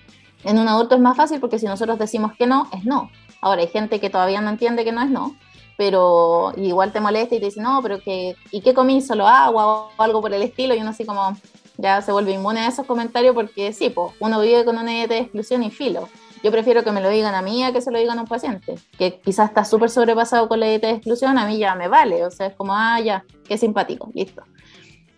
En 0.44 0.58
un 0.58 0.68
adulto 0.68 0.94
es 0.94 1.00
más 1.00 1.16
fácil 1.16 1.40
porque 1.40 1.58
si 1.58 1.66
nosotros 1.66 1.98
decimos 1.98 2.32
que 2.36 2.46
no, 2.46 2.68
es 2.72 2.84
no. 2.84 3.10
Ahora, 3.40 3.62
hay 3.62 3.68
gente 3.68 4.00
que 4.00 4.10
todavía 4.10 4.40
no 4.40 4.50
entiende 4.50 4.84
que 4.84 4.92
no 4.92 5.02
es 5.02 5.10
no, 5.10 5.34
pero 5.76 6.52
igual 6.56 6.92
te 6.92 7.00
molesta 7.00 7.34
y 7.34 7.40
te 7.40 7.46
dice, 7.46 7.60
no, 7.60 7.80
pero 7.82 8.00
que, 8.00 8.36
¿y 8.50 8.60
qué 8.60 8.74
comí? 8.74 9.00
¿Solo 9.00 9.26
agua 9.26 9.66
o 9.96 10.02
algo 10.02 10.20
por 10.20 10.32
el 10.32 10.42
estilo? 10.42 10.74
Y 10.74 10.80
uno 10.80 10.90
así 10.90 11.04
como 11.04 11.36
ya 11.76 12.00
se 12.02 12.12
vuelve 12.12 12.32
inmune 12.32 12.60
a 12.60 12.68
esos 12.68 12.86
comentarios 12.86 13.34
porque 13.34 13.72
sí, 13.72 13.90
pues 13.90 14.12
uno 14.20 14.40
vive 14.40 14.64
con 14.64 14.78
una 14.78 14.90
dieta 14.90 15.14
de 15.14 15.20
exclusión 15.20 15.62
y 15.62 15.70
filo. 15.70 16.08
Yo 16.42 16.50
prefiero 16.50 16.84
que 16.84 16.92
me 16.92 17.00
lo 17.00 17.08
digan 17.08 17.34
a 17.34 17.42
mí 17.42 17.64
a 17.64 17.72
que 17.72 17.80
se 17.80 17.90
lo 17.90 17.98
digan 17.98 18.18
a 18.18 18.22
un 18.22 18.28
paciente, 18.28 18.74
que 18.98 19.18
quizás 19.18 19.48
está 19.48 19.64
súper 19.64 19.88
sobrepasado 19.88 20.46
con 20.46 20.60
la 20.60 20.66
dieta 20.66 20.88
de 20.88 20.92
exclusión, 20.92 21.38
a 21.38 21.46
mí 21.46 21.56
ya 21.56 21.74
me 21.74 21.88
vale, 21.88 22.24
o 22.26 22.30
sea, 22.30 22.48
es 22.48 22.54
como, 22.54 22.74
ah, 22.76 23.00
ya, 23.00 23.24
qué 23.48 23.56
simpático, 23.56 24.10
listo. 24.14 24.42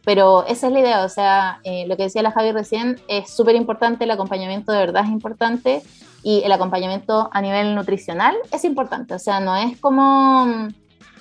Pero 0.07 0.47
esa 0.47 0.69
es 0.69 0.73
la 0.73 0.79
idea, 0.79 1.05
o 1.05 1.09
sea, 1.09 1.59
eh, 1.65 1.85
lo 1.89 1.97
que 1.97 2.05
decía 2.05 2.23
la 2.23 2.31
Javi 2.31 2.53
recién, 2.53 3.01
es 3.09 3.29
súper 3.29 3.57
importante, 3.57 4.05
el 4.05 4.11
acompañamiento 4.13 4.71
de 4.71 4.79
verdad 4.79 5.03
es 5.03 5.11
importante 5.11 5.83
y 6.23 6.43
el 6.45 6.53
acompañamiento 6.53 7.29
a 7.33 7.41
nivel 7.41 7.75
nutricional 7.75 8.37
es 8.53 8.65
importante, 8.65 9.15
o 9.15 9.19
sea, 9.19 9.41
no 9.41 9.57
es 9.57 9.81
como, 9.81 10.47
mm, 10.47 10.69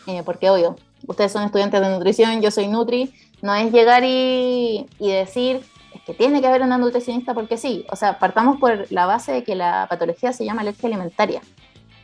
eh, 0.06 0.22
porque 0.24 0.52
obvio, 0.52 0.76
ustedes 1.08 1.32
son 1.32 1.42
estudiantes 1.42 1.82
de 1.82 1.90
nutrición, 1.90 2.44
yo 2.44 2.52
soy 2.52 2.68
Nutri, 2.68 3.12
no 3.42 3.56
es 3.56 3.72
llegar 3.72 4.04
y, 4.04 4.86
y 5.00 5.12
decir, 5.12 5.66
es 5.92 6.02
que 6.04 6.14
tiene 6.14 6.40
que 6.40 6.46
haber 6.46 6.62
una 6.62 6.78
nutricionista 6.78 7.34
porque 7.34 7.58
sí, 7.58 7.88
o 7.92 7.96
sea, 7.96 8.20
partamos 8.20 8.60
por 8.60 8.92
la 8.92 9.08
base 9.08 9.32
de 9.32 9.44
que 9.44 9.56
la 9.56 9.88
patología 9.90 10.32
se 10.32 10.46
llama 10.46 10.62
alergia 10.62 10.90
alimentaria. 10.90 11.42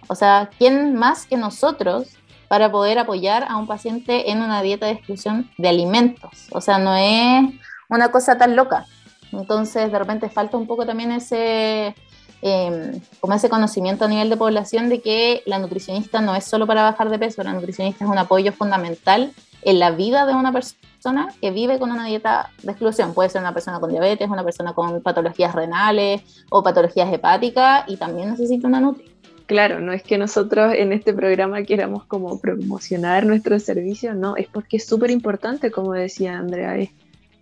O 0.07 0.15
sea, 0.15 0.49
¿quién 0.57 0.95
más 0.95 1.27
que 1.27 1.37
nosotros 1.37 2.07
para 2.51 2.69
poder 2.69 2.99
apoyar 2.99 3.45
a 3.47 3.55
un 3.55 3.65
paciente 3.65 4.29
en 4.29 4.41
una 4.41 4.61
dieta 4.61 4.85
de 4.85 4.91
exclusión 4.91 5.49
de 5.57 5.69
alimentos. 5.69 6.49
O 6.51 6.59
sea, 6.59 6.79
no 6.79 6.93
es 6.97 7.45
una 7.87 8.11
cosa 8.11 8.37
tan 8.37 8.57
loca. 8.57 8.87
Entonces, 9.31 9.89
de 9.89 9.97
repente 9.97 10.29
falta 10.29 10.57
un 10.57 10.67
poco 10.67 10.85
también 10.85 11.13
ese, 11.13 11.95
em, 12.41 12.99
como 13.21 13.35
ese 13.35 13.47
conocimiento 13.47 14.03
a 14.03 14.09
nivel 14.09 14.29
de 14.29 14.35
población 14.35 14.89
de 14.89 14.99
que 14.99 15.43
la 15.45 15.59
nutricionista 15.59 16.19
no 16.19 16.35
es 16.35 16.43
solo 16.43 16.67
para 16.67 16.83
bajar 16.83 17.09
de 17.09 17.19
peso, 17.19 17.41
la 17.41 17.53
nutricionista 17.53 18.03
es 18.03 18.11
un 18.11 18.17
apoyo 18.17 18.51
fundamental 18.51 19.31
en 19.61 19.79
la 19.79 19.91
vida 19.91 20.25
de 20.25 20.33
una 20.33 20.51
persona 20.51 21.33
que 21.39 21.51
vive 21.51 21.79
con 21.79 21.89
una 21.89 22.05
dieta 22.05 22.49
de 22.63 22.71
exclusión. 22.73 23.13
Puede 23.13 23.29
ser 23.29 23.39
una 23.39 23.53
persona 23.53 23.79
con 23.79 23.91
diabetes, 23.91 24.29
una 24.29 24.43
persona 24.43 24.73
con 24.73 25.01
patologías 25.01 25.55
renales 25.55 26.21
o 26.49 26.61
patologías 26.61 27.13
hepáticas 27.13 27.85
y 27.87 27.95
también 27.95 28.31
necesita 28.31 28.67
una 28.67 28.81
nutrición 28.81 29.10
claro, 29.51 29.81
no 29.81 29.91
es 29.91 30.01
que 30.01 30.17
nosotros 30.17 30.73
en 30.77 30.93
este 30.93 31.13
programa 31.13 31.61
queramos 31.63 32.05
como 32.05 32.39
promocionar 32.39 33.25
nuestro 33.25 33.59
servicio, 33.59 34.13
no, 34.13 34.37
es 34.37 34.47
porque 34.47 34.77
es 34.77 34.85
súper 34.85 35.11
importante, 35.11 35.71
como 35.71 35.91
decía 35.91 36.37
Andrea, 36.37 36.77
es 36.77 36.89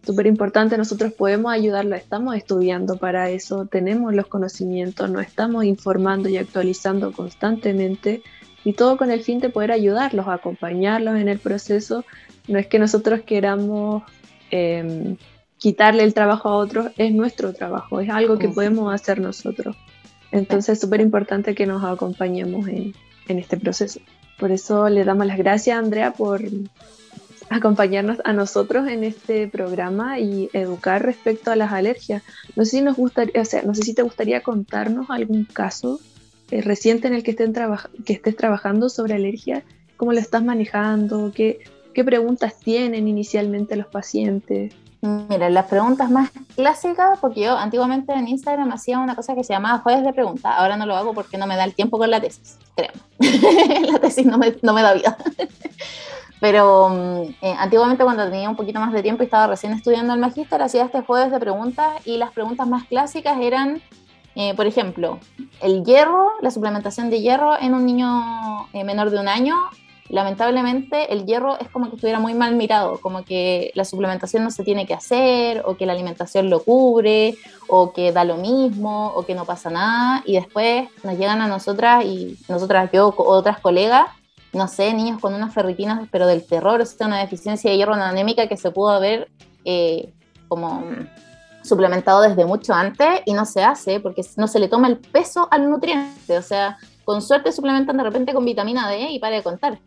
súper 0.04 0.26
importante, 0.26 0.76
nosotros 0.76 1.14
podemos 1.14 1.54
ayudarlo, 1.54 1.96
estamos 1.96 2.36
estudiando 2.36 2.98
para 2.98 3.30
eso, 3.30 3.68
tenemos 3.68 4.16
los 4.16 4.26
conocimientos, 4.26 5.08
nos 5.12 5.24
estamos 5.24 5.66
informando 5.66 6.30
y 6.30 6.38
actualizando 6.38 7.12
constantemente 7.12 8.24
y 8.64 8.74
todo 8.74 8.98
con 8.98 9.12
el 9.12 9.22
fin 9.22 9.40
de 9.40 9.50
poder 9.50 9.72
ayudarlos, 9.72 10.28
acompañarlos 10.28 11.16
en 11.20 11.30
el 11.30 11.38
proceso. 11.38 12.06
No 12.48 12.58
es 12.58 12.66
que 12.66 12.80
nosotros 12.80 13.22
queramos 13.22 14.02
em, 14.50 15.16
quitarle 15.60 16.02
el 16.02 16.16
trabajo 16.16 16.50
a 16.50 16.56
otros, 16.56 16.88
es 16.98 17.12
nuestro 17.12 17.54
trabajo, 17.54 18.00
es 18.00 18.10
algo 18.10 18.40
que 18.40 18.50
podemos 18.50 18.92
hacer 18.92 19.22
nosotros. 19.22 19.76
Entonces 20.32 20.74
es 20.74 20.80
súper 20.80 21.02
importante 21.02 21.56
que 21.56 21.66
nos 21.66 21.84
acompañemos 21.84 22.68
en, 22.68 22.94
este 23.28 23.58
proceso. 23.58 24.00
Por 24.40 24.52
eso 24.52 24.90
le 24.90 25.04
damos 25.04 25.28
las 25.28 25.38
gracias 25.38 25.76
a 25.76 25.80
Andrea 25.80 26.14
por, 26.14 26.42
acompañarnos 27.50 28.20
a 28.24 28.34
nosotros 28.34 28.88
en 28.88 29.04
este 29.04 29.48
programa 29.48 30.20
y 30.20 30.50
educar 30.54 31.04
respecto 31.04 31.52
a 31.52 31.56
las 31.56 31.72
alergias. 31.72 32.24
No 32.56 32.64
sé 32.66 32.78
si 32.78 32.82
nos 32.82 32.96
gustaría, 32.96 33.42
o 33.42 33.46
sea, 33.46 33.64
no 33.64 33.74
sé 33.74 33.84
si 33.84 33.94
te 33.94 34.04
gustaría 34.04 34.42
contarnos 34.42 35.10
algún 35.10 35.46
caso 35.46 36.00
eh, 36.52 36.62
reciente 36.62 37.08
en 37.08 37.16
el 37.16 37.24
que, 37.24 37.32
estén 37.32 37.54
que 38.06 38.14
estés 38.14 38.36
trabajando 38.36 38.90
sobre 38.90 39.16
alergia, 39.16 39.64
cómo 39.98 40.14
lo 40.14 40.20
estás 40.20 40.44
manejando, 40.44 41.32
qué, 41.34 41.60
qué 41.94 42.04
preguntas 42.04 42.60
tienen 42.60 43.08
inicialmente 43.08 43.76
los 43.76 43.88
pacientes. 43.88 44.74
Mira, 45.02 45.50
las 45.50 45.66
preguntas 45.68 46.12
más 46.12 46.30
clásicas, 46.56 47.18
porque 47.20 47.42
yo 47.42 47.58
antiguamente 47.58 48.12
en 48.12 48.28
Instagram 48.28 48.72
hacía 48.74 49.00
una 49.00 49.16
cosa 49.16 49.34
que 49.34 49.46
se 49.46 49.54
llamaba 49.54 49.80
jueves 49.80 50.04
de 50.04 50.12
preguntas, 50.12 50.54
ahora 50.58 50.76
no 50.76 50.86
lo 50.86 50.96
hago 50.96 51.14
porque 51.14 51.38
no 51.38 51.48
me 51.48 51.56
da 51.56 51.64
el 51.64 51.74
tiempo 51.74 51.98
con 51.98 52.12
la 52.12 52.20
tesis, 52.20 52.58
créeme, 52.76 53.88
la 53.92 54.00
tesis 54.00 54.26
no 54.26 54.38
me, 54.38 54.56
no 54.62 54.74
me 54.74 54.82
da 54.82 54.94
vida. 54.94 55.18
Pero 56.42 56.90
mm, 56.90 57.22
eh, 57.42 57.56
antiguamente 57.58 58.04
cuando 58.04 58.30
tenía 58.30 58.50
un 58.50 58.56
poquito 58.56 58.80
más 58.80 58.92
de 58.92 59.02
tiempo 59.02 59.24
y 59.24 59.26
estaba 59.26 59.48
recién 59.48 59.74
estudiando 59.74 60.14
el 60.14 60.20
magíster, 60.20 60.62
hacía 60.62 60.86
este 60.86 61.02
jueves 61.02 61.32
de 61.32 61.40
preguntas 61.40 62.06
y 62.06 62.18
las 62.18 62.32
preguntas 62.32 62.68
más 62.68 62.84
clásicas 62.86 63.40
eran, 63.42 63.82
eh, 64.36 64.54
por 64.56 64.66
ejemplo, 64.66 65.20
el 65.62 65.84
hierro, 65.84 66.32
la 66.42 66.52
suplementación 66.52 67.10
de 67.10 67.22
hierro 67.22 67.60
en 67.60 67.74
un 67.74 67.86
niño 67.86 68.68
eh, 68.74 68.84
menor 68.84 69.10
de 69.10 69.20
un 69.20 69.28
año. 69.28 69.56
Lamentablemente 70.10 71.14
el 71.14 71.28
hierro 71.28 71.60
es 71.60 71.70
como 71.70 71.90
que 71.90 71.96
estuviera 71.96 72.20
muy 72.20 72.34
mal 72.34 72.56
mirado, 72.56 73.00
como 73.00 73.24
que 73.24 73.72
la 73.76 73.86
suplementación 73.86 74.44
no 74.44 74.50
se 74.50 74.64
tiene 74.64 74.88
que 74.88 74.96
hacer, 74.96 75.62
o 75.66 75.78
que 75.78 75.86
la 75.86 75.94
alimentación 75.94 76.50
lo 76.50 76.64
cubre, 76.64 77.36
o 77.68 77.94
que 77.94 78.12
da 78.12 78.24
lo 78.24 78.38
mismo, 78.38 79.14
o 79.16 79.24
que 79.24 79.36
no 79.36 79.46
pasa 79.46 79.70
nada, 79.70 80.24
y 80.26 80.34
después 80.34 80.90
nos 81.04 81.16
llegan 81.18 81.42
a 81.42 81.48
nosotras 81.48 82.04
y 82.06 82.38
nosotras, 82.48 82.90
yo, 82.92 83.14
otras 83.18 83.60
colegas, 83.60 84.08
no 84.52 84.68
sé, 84.68 84.94
niños 84.94 85.22
con 85.22 85.36
unas 85.36 85.54
ferritinas, 85.54 86.08
pero 86.12 86.26
del 86.26 86.44
terror, 86.44 86.82
o 86.82 86.86
sea, 86.86 87.06
una 87.06 87.20
deficiencia 87.20 87.70
de 87.70 87.78
hierro 87.78 87.94
anémica 87.94 88.48
que 88.48 88.58
se 88.58 88.72
pudo 88.72 88.90
haber 88.90 89.30
eh, 89.64 90.12
como 90.48 90.84
suplementado 91.62 92.22
desde 92.22 92.46
mucho 92.46 92.74
antes 92.74 93.22
y 93.26 93.34
no 93.34 93.46
se 93.46 93.64
hace 93.64 94.00
porque 94.00 94.24
no 94.38 94.48
se 94.48 94.58
le 94.58 94.70
toma 94.70 94.88
el 94.88 94.98
peso 94.98 95.48
al 95.52 95.70
nutriente, 95.70 96.36
o 96.36 96.42
sea, 96.42 96.78
con 97.06 97.22
suerte 97.22 97.52
suplementan 97.52 97.98
de 97.98 98.04
repente 98.04 98.34
con 98.34 98.44
vitamina 98.44 98.90
D 98.90 99.12
y 99.12 99.20
para 99.20 99.36
de 99.36 99.44
contar. 99.44 99.80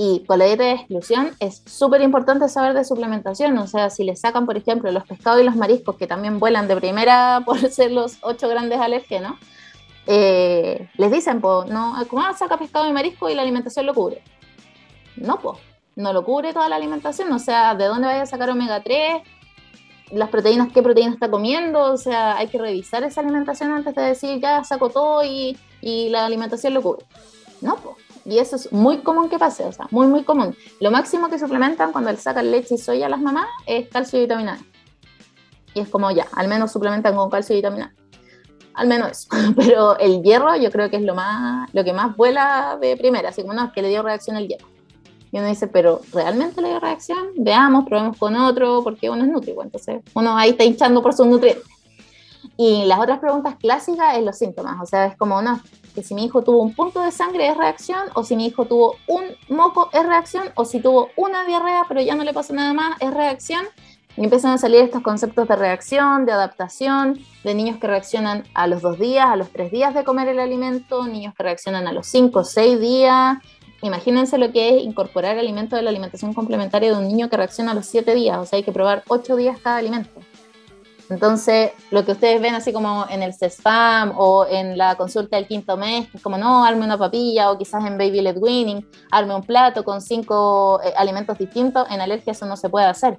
Y 0.00 0.24
con 0.26 0.38
la 0.38 0.44
dieta 0.44 0.62
de 0.62 0.74
exclusión 0.74 1.32
es 1.40 1.60
súper 1.66 2.02
importante 2.02 2.48
saber 2.48 2.72
de 2.72 2.84
suplementación, 2.84 3.58
o 3.58 3.66
sea, 3.66 3.90
si 3.90 4.04
le 4.04 4.14
sacan, 4.14 4.46
por 4.46 4.56
ejemplo, 4.56 4.92
los 4.92 5.04
pescados 5.04 5.40
y 5.40 5.44
los 5.44 5.56
mariscos, 5.56 5.96
que 5.96 6.06
también 6.06 6.38
vuelan 6.38 6.68
de 6.68 6.76
primera 6.76 7.42
por 7.44 7.58
ser 7.68 7.90
los 7.90 8.18
ocho 8.22 8.48
grandes 8.48 8.78
alérgenos, 8.78 9.34
eh, 10.06 10.88
les 10.96 11.10
dicen, 11.10 11.40
pues, 11.40 11.68
no, 11.68 11.96
¿cómo 12.08 12.22
saca 12.34 12.56
pescado 12.56 12.88
y 12.88 12.92
marisco 12.92 13.28
y 13.28 13.34
la 13.34 13.42
alimentación 13.42 13.86
lo 13.86 13.94
cubre? 13.94 14.22
No, 15.16 15.40
pues, 15.40 15.58
no 15.96 16.12
lo 16.12 16.24
cubre 16.24 16.52
toda 16.52 16.68
la 16.68 16.76
alimentación, 16.76 17.32
o 17.32 17.40
sea, 17.40 17.74
¿de 17.74 17.86
dónde 17.86 18.06
vaya 18.06 18.22
a 18.22 18.26
sacar 18.26 18.50
omega 18.50 18.80
3? 18.80 19.20
Las 20.12 20.28
proteínas, 20.28 20.72
¿qué 20.72 20.80
proteínas 20.80 21.14
está 21.14 21.28
comiendo? 21.28 21.82
O 21.82 21.96
sea, 21.96 22.36
hay 22.36 22.46
que 22.46 22.58
revisar 22.58 23.02
esa 23.02 23.20
alimentación 23.20 23.72
antes 23.72 23.96
de 23.96 24.02
decir, 24.02 24.40
ya 24.40 24.62
saco 24.62 24.90
todo 24.90 25.24
y, 25.24 25.58
y 25.80 26.08
la 26.10 26.24
alimentación 26.24 26.72
lo 26.72 26.82
cubre. 26.82 27.04
No, 27.60 27.74
pues. 27.74 28.07
Y 28.28 28.38
eso 28.38 28.56
es 28.56 28.70
muy 28.72 28.98
común 28.98 29.28
que 29.28 29.38
pase, 29.38 29.64
o 29.64 29.72
sea, 29.72 29.86
muy, 29.90 30.06
muy 30.06 30.22
común. 30.22 30.54
Lo 30.80 30.90
máximo 30.90 31.30
que 31.30 31.38
suplementan 31.38 31.92
cuando 31.92 32.10
le 32.10 32.18
sacan 32.18 32.50
leche 32.50 32.74
y 32.74 32.78
soya 32.78 33.06
a 33.06 33.08
las 33.08 33.20
mamás 33.20 33.48
es 33.66 33.88
calcio 33.88 34.18
y 34.18 34.22
vitamina 34.22 34.56
D. 34.56 34.64
Y 35.74 35.80
es 35.80 35.88
como 35.88 36.10
ya, 36.10 36.26
al 36.34 36.46
menos 36.46 36.70
suplementan 36.70 37.16
con 37.16 37.30
calcio 37.30 37.54
y 37.54 37.58
vitamina 37.58 37.94
D 37.96 38.08
al 38.78 38.86
menos 38.86 39.10
eso. 39.10 39.28
Pero 39.56 39.98
el 39.98 40.22
hierro 40.22 40.56
yo 40.56 40.70
creo 40.70 40.88
que 40.88 40.96
es 40.96 41.02
lo, 41.02 41.14
más, 41.14 41.68
lo 41.74 41.84
que 41.84 41.92
más 41.92 42.16
vuela 42.16 42.78
de 42.80 42.96
primera, 42.96 43.28
así 43.28 43.42
como 43.42 43.54
no, 43.54 43.64
es 43.64 43.72
que 43.72 43.82
le 43.82 43.88
dio 43.88 44.02
reacción 44.02 44.36
el 44.36 44.48
hierro. 44.48 44.66
Y 45.30 45.38
uno 45.38 45.48
dice, 45.48 45.66
pero 45.66 46.00
¿realmente 46.10 46.62
le 46.62 46.68
dio 46.68 46.80
reacción? 46.80 47.18
Veamos, 47.36 47.84
probemos 47.84 48.16
con 48.16 48.34
otro, 48.34 48.82
porque 48.82 49.10
uno 49.10 49.24
es 49.24 49.28
nutrivo, 49.28 49.62
entonces 49.62 50.00
uno 50.14 50.34
ahí 50.34 50.50
está 50.50 50.64
hinchando 50.64 51.02
por 51.02 51.12
sus 51.12 51.26
nutrientes. 51.26 51.66
Y 52.56 52.86
las 52.86 52.98
otras 52.98 53.18
preguntas 53.18 53.56
clásicas 53.56 54.16
es 54.16 54.24
los 54.24 54.38
síntomas, 54.38 54.76
o 54.82 54.86
sea, 54.86 55.04
es 55.04 55.16
como, 55.18 55.42
no, 55.42 55.60
que 55.98 56.04
si 56.04 56.14
mi 56.14 56.26
hijo 56.26 56.42
tuvo 56.44 56.62
un 56.62 56.74
punto 56.74 57.02
de 57.02 57.10
sangre 57.10 57.48
es 57.48 57.56
reacción, 57.56 58.02
o 58.14 58.22
si 58.22 58.36
mi 58.36 58.46
hijo 58.46 58.66
tuvo 58.66 58.94
un 59.08 59.24
moco 59.48 59.90
es 59.92 60.06
reacción, 60.06 60.44
o 60.54 60.64
si 60.64 60.78
tuvo 60.78 61.08
una 61.16 61.44
diarrea 61.44 61.86
pero 61.88 62.00
ya 62.00 62.14
no 62.14 62.22
le 62.22 62.32
pasó 62.32 62.52
nada 62.54 62.72
más 62.72 62.96
es 63.00 63.12
reacción, 63.12 63.64
y 64.16 64.22
empiezan 64.22 64.52
a 64.52 64.58
salir 64.58 64.80
estos 64.80 65.02
conceptos 65.02 65.48
de 65.48 65.56
reacción, 65.56 66.24
de 66.24 66.32
adaptación, 66.32 67.18
de 67.42 67.54
niños 67.54 67.78
que 67.78 67.88
reaccionan 67.88 68.44
a 68.54 68.68
los 68.68 68.80
dos 68.80 68.98
días, 68.98 69.26
a 69.26 69.34
los 69.34 69.50
tres 69.50 69.72
días 69.72 69.92
de 69.92 70.04
comer 70.04 70.28
el 70.28 70.38
alimento, 70.38 71.04
niños 71.06 71.34
que 71.34 71.42
reaccionan 71.42 71.88
a 71.88 71.92
los 71.92 72.06
cinco, 72.06 72.44
seis 72.44 72.78
días. 72.78 73.38
Imagínense 73.82 74.38
lo 74.38 74.52
que 74.52 74.76
es 74.76 74.82
incorporar 74.84 75.36
alimento 75.36 75.74
de 75.74 75.82
la 75.82 75.90
alimentación 75.90 76.32
complementaria 76.32 76.90
de 76.92 76.98
un 76.98 77.08
niño 77.08 77.28
que 77.28 77.36
reacciona 77.36 77.72
a 77.72 77.74
los 77.74 77.86
siete 77.86 78.14
días, 78.14 78.38
o 78.38 78.44
sea, 78.44 78.56
hay 78.56 78.62
que 78.62 78.72
probar 78.72 79.02
ocho 79.08 79.34
días 79.34 79.58
cada 79.60 79.78
alimento. 79.78 80.20
Entonces, 81.10 81.72
lo 81.90 82.04
que 82.04 82.12
ustedes 82.12 82.40
ven 82.40 82.54
así 82.54 82.72
como 82.72 83.06
en 83.08 83.22
el 83.22 83.32
CESFAM 83.32 84.12
o 84.16 84.46
en 84.46 84.76
la 84.76 84.96
consulta 84.96 85.36
del 85.36 85.46
quinto 85.46 85.76
mes, 85.76 86.08
es 86.12 86.20
como, 86.20 86.36
no, 86.36 86.64
arme 86.64 86.84
una 86.84 86.98
papilla 86.98 87.50
o 87.50 87.56
quizás 87.56 87.84
en 87.86 87.96
Baby 87.96 88.20
Led 88.20 88.36
Winning, 88.38 88.86
arme 89.10 89.34
un 89.34 89.42
plato 89.42 89.84
con 89.84 90.02
cinco 90.02 90.80
eh, 90.84 90.92
alimentos 90.96 91.38
distintos, 91.38 91.88
en 91.90 92.00
alergia 92.00 92.32
eso 92.32 92.44
no 92.44 92.56
se 92.56 92.68
puede 92.68 92.86
hacer. 92.86 93.18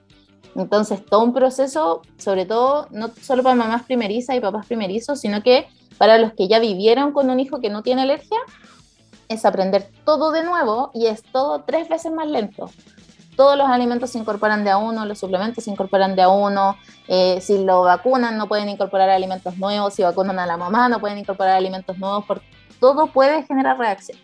Entonces, 0.56 1.04
todo 1.06 1.23
un 1.23 1.34
proceso, 1.34 2.02
sobre 2.17 2.45
todo, 2.45 2.88
no 2.91 3.10
solo 3.21 3.41
para 3.41 3.56
mamás 3.56 3.84
primerizas 3.84 4.36
y 4.36 4.39
papás 4.39 4.67
primerizos, 4.67 5.19
sino 5.19 5.41
que 5.41 5.67
para 5.97 6.17
los 6.17 6.34
que 6.34 6.47
ya 6.47 6.60
vivieron 6.60 7.12
con 7.12 7.30
un 7.30 7.39
hijo 7.39 7.60
que 7.60 7.69
no 7.69 7.82
tiene 7.82 8.04
alergia, 8.04 8.38
es 9.28 9.45
aprender 9.45 9.89
todo 10.06 10.32
de 10.32 10.43
nuevo 10.43 10.91
y 10.93 11.08
es 11.08 11.23
todo 11.23 11.63
tres 11.65 11.88
veces 11.89 12.12
más 12.12 12.28
lento. 12.28 12.69
Todos 13.39 13.58
los 13.58 13.69
alimentos 13.69 14.10
se 14.10 14.19
incorporan 14.19 14.65
de 14.65 14.69
a 14.69 14.78
uno, 14.78 15.06
los 15.06 15.17
suplementos 15.17 15.63
se 15.63 15.71
incorporan 15.71 16.13
de 16.13 16.23
a 16.23 16.28
uno. 16.28 16.75
Eh, 17.08 17.39
si 17.39 17.63
lo 17.63 17.84
vacunan, 17.84 18.38
no 18.38 18.49
pueden 18.49 18.67
incorporar 18.67 19.10
alimentos 19.10 19.58
nuevos. 19.58 19.93
Si 19.93 20.04
vacunan 20.04 20.39
a 20.39 20.45
la 20.45 20.58
mamá, 20.58 20.89
no 20.89 20.99
pueden 20.99 21.19
incorporar 21.19 21.56
alimentos 21.56 21.97
nuevos. 21.99 22.25
Porque 22.25 22.45
todo 22.82 23.08
puede 23.08 23.43
generar 23.43 23.78
reacción. 23.78 24.17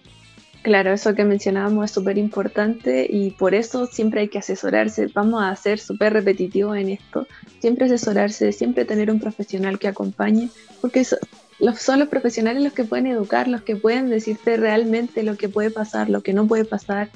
Claro, 0.63 0.91
eso 0.91 1.15
que 1.15 1.23
mencionábamos 1.23 1.86
es 1.86 1.91
súper 1.91 2.17
importante 2.17 3.08
y 3.10 3.32
por 3.32 3.56
eso 3.56 3.86
siempre 3.86 4.19
hay 4.19 4.28
que 4.28 4.39
asesorarse. 4.39 5.08
Vamos 5.13 5.41
a 5.45 5.56
ser 5.56 5.80
súper 5.80 6.12
repetitivos 6.12 6.75
en 6.75 6.89
esto. 6.89 7.25
Siempre 7.62 7.86
asesorarse, 7.86 8.51
siempre 8.51 8.84
tener 8.84 9.10
un 9.10 9.21
profesional 9.21 9.80
que 9.80 9.88
acompañe, 9.88 10.49
porque 10.82 11.06
son 11.06 11.99
los 11.99 12.10
profesionales 12.10 12.62
los 12.62 12.73
que 12.73 12.84
pueden 12.84 13.08
educar, 13.08 13.47
los 13.47 13.62
que 13.62 13.78
pueden 13.78 14.10
decirte 14.10 14.58
realmente 14.58 15.23
lo 15.23 15.38
que 15.38 15.47
puede 15.47 15.71
pasar, 15.71 16.10
lo 16.10 16.21
que 16.21 16.34
no 16.34 16.47
puede 16.47 16.65
pasar, 16.65 17.10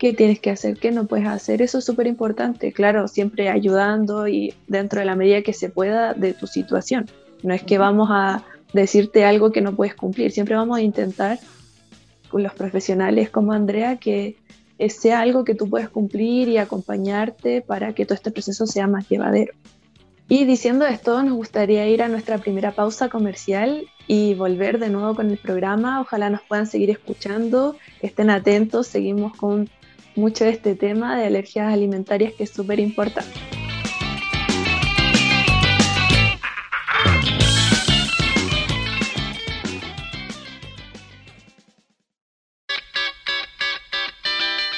qué 0.00 0.14
tienes 0.14 0.40
que 0.40 0.50
hacer, 0.50 0.78
qué 0.78 0.90
no 0.90 1.04
puedes 1.04 1.26
hacer. 1.26 1.60
Eso 1.60 1.78
es 1.78 1.84
súper 1.84 2.06
importante. 2.06 2.72
Claro, 2.72 3.06
siempre 3.06 3.50
ayudando 3.50 4.26
y 4.26 4.54
dentro 4.66 5.00
de 5.00 5.04
la 5.04 5.14
medida 5.14 5.42
que 5.42 5.52
se 5.52 5.68
pueda 5.68 6.14
de 6.14 6.32
tu 6.32 6.46
situación. 6.46 7.04
No 7.42 7.52
es 7.52 7.62
que 7.62 7.76
vamos 7.76 8.08
a 8.10 8.42
decirte 8.72 9.26
algo 9.26 9.52
que 9.52 9.60
no 9.60 9.76
puedes 9.76 9.94
cumplir, 9.94 10.32
siempre 10.32 10.56
vamos 10.56 10.78
a 10.78 10.80
intentar 10.80 11.38
los 12.32 12.54
profesionales 12.54 13.28
como 13.28 13.52
Andrea 13.52 13.96
que 13.96 14.36
sea 14.88 15.20
algo 15.20 15.44
que 15.44 15.54
tú 15.54 15.68
puedas 15.68 15.90
cumplir 15.90 16.48
y 16.48 16.56
acompañarte 16.56 17.60
para 17.60 17.92
que 17.92 18.06
todo 18.06 18.14
este 18.14 18.30
proceso 18.30 18.66
sea 18.66 18.86
más 18.86 19.06
llevadero. 19.06 19.52
Y 20.28 20.44
diciendo 20.44 20.86
esto, 20.86 21.22
nos 21.22 21.34
gustaría 21.34 21.86
ir 21.88 22.02
a 22.02 22.08
nuestra 22.08 22.38
primera 22.38 22.70
pausa 22.70 23.10
comercial 23.10 23.86
y 24.06 24.34
volver 24.34 24.78
de 24.78 24.88
nuevo 24.88 25.14
con 25.14 25.28
el 25.28 25.36
programa. 25.36 26.00
Ojalá 26.00 26.30
nos 26.30 26.40
puedan 26.42 26.66
seguir 26.66 26.88
escuchando, 26.88 27.76
estén 28.00 28.30
atentos, 28.30 28.86
seguimos 28.86 29.36
con 29.36 29.68
mucho 30.20 30.44
de 30.44 30.50
este 30.50 30.74
tema 30.74 31.18
de 31.18 31.26
alergias 31.26 31.72
alimentarias 31.72 32.34
que 32.34 32.44
es 32.44 32.50
súper 32.50 32.78
importante. 32.78 33.32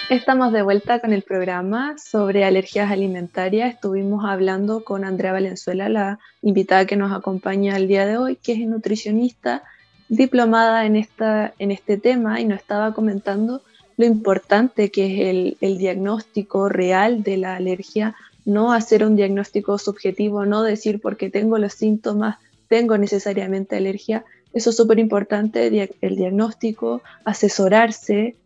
Estamos 0.09 0.53
de 0.53 0.63
vuelta 0.63 1.01
con 1.01 1.13
el 1.13 1.23
programa 1.23 1.97
sobre 1.99 2.45
alergias 2.45 2.91
alimentarias. 2.91 3.75
Estuvimos 3.75 4.25
hablando 4.25 4.85
con 4.85 5.05
Andrea 5.05 5.33
Valenzuela, 5.33 5.89
la 5.89 6.19
invitada 6.43 6.87
que 6.87 6.97
nos 6.97 7.13
acompaña 7.13 7.77
el 7.77 7.89
día 7.89 8.07
de 8.07 8.19
hoy, 8.19 8.37
que 8.37 8.53
es 8.53 8.59
nutricionista 8.61 9.65
diplomada 10.09 10.85
en, 10.85 10.97
esta, 10.97 11.55
en 11.59 11.71
este 11.73 11.97
tema 11.97 12.41
y 12.41 12.45
nos 12.45 12.59
estaba 12.59 12.93
comentando 12.93 13.63
lo 13.97 14.07
importante 14.07 14.91
que 14.91 15.07
es 15.07 15.29
el, 15.29 15.57
el 15.61 15.79
diagnóstico 15.79 16.69
real 16.69 17.23
de 17.23 17.37
la 17.37 17.57
alergia, 17.57 18.15
no 18.45 18.73
hacer 18.73 19.05
un 19.05 19.17
diagnóstico 19.17 19.79
subjetivo, 19.79 20.47
no 20.47 20.63
decir 20.63 21.01
porque 21.01 21.31
tengo 21.31 21.59
los 21.59 21.75
síntomas, 21.75 22.39
tengo 22.69 22.99
necesariamente 22.99 23.77
alergia. 23.77 24.25
Eso 24.53 24.71
es 24.71 24.77
súper 24.77 24.99
importante, 24.99 25.67
el 26.01 26.17
diagnóstico, 26.17 27.03
asesorarse, 27.25 28.37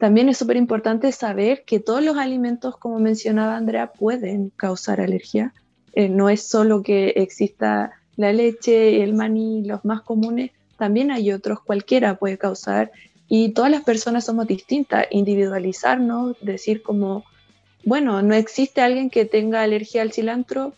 también 0.00 0.30
es 0.30 0.38
súper 0.38 0.56
importante 0.56 1.12
saber 1.12 1.62
que 1.66 1.78
todos 1.78 2.02
los 2.02 2.16
alimentos, 2.16 2.78
como 2.78 2.98
mencionaba 3.00 3.58
Andrea, 3.58 3.92
pueden 3.92 4.48
causar 4.56 4.98
alergia. 4.98 5.52
Eh, 5.92 6.08
no 6.08 6.30
es 6.30 6.42
solo 6.42 6.82
que 6.82 7.08
exista 7.16 7.92
la 8.16 8.32
leche, 8.32 9.02
el 9.02 9.12
maní, 9.12 9.62
los 9.62 9.84
más 9.84 10.00
comunes, 10.00 10.52
también 10.78 11.10
hay 11.10 11.32
otros, 11.32 11.60
cualquiera 11.60 12.14
puede 12.14 12.38
causar. 12.38 12.90
Y 13.30 13.50
todas 13.52 13.70
las 13.70 13.84
personas 13.84 14.26
somos 14.26 14.46
distintas, 14.46 15.06
individualizarnos, 15.10 16.36
decir 16.42 16.82
como 16.82 17.24
bueno, 17.84 18.22
no 18.22 18.34
existe 18.34 18.80
alguien 18.80 19.10
que 19.10 19.24
tenga 19.24 19.62
alergia 19.62 20.02
al 20.02 20.12
cilantro, 20.12 20.74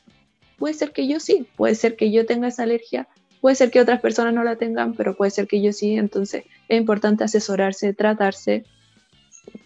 puede 0.59 0.75
ser 0.75 0.93
que 0.93 1.09
yo 1.09 1.19
sí, 1.19 1.47
puede 1.57 1.75
ser 1.75 1.97
que 1.97 2.13
yo 2.13 2.27
tenga 2.27 2.49
esa 2.49 2.63
alergia, 2.63 3.09
puede 3.41 3.57
ser 3.57 3.71
que 3.71 3.81
otras 3.81 4.01
personas 4.01 4.35
no 4.35 4.45
la 4.45 4.57
tengan, 4.57 4.95
pero 4.95 5.17
puede 5.17 5.31
ser 5.31 5.49
que 5.49 5.61
yo 5.61 5.73
sí, 5.73 5.97
entonces 5.97 6.45
es 6.69 6.79
importante 6.79 7.25
asesorarse, 7.25 7.93
tratarse 7.93 8.65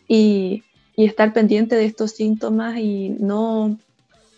y, 0.09 0.63
estar 0.97 1.35
pendiente 1.35 1.77
de 1.77 1.85
estos 1.85 2.13
síntomas 2.13 2.79
y 2.79 3.11
no 3.21 3.79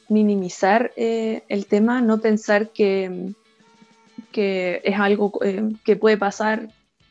minimizar 0.09 0.91
eh, 0.97 1.45
el 1.49 1.67
tema, 1.67 2.01
no 2.01 2.19
pensar 2.19 2.71
que, 2.71 3.33
que 4.33 4.81
es 4.83 4.99
algo 4.99 5.39
eh, 5.45 5.71
que 5.85 5.95
puede 5.95 6.17
pasar 6.17 6.69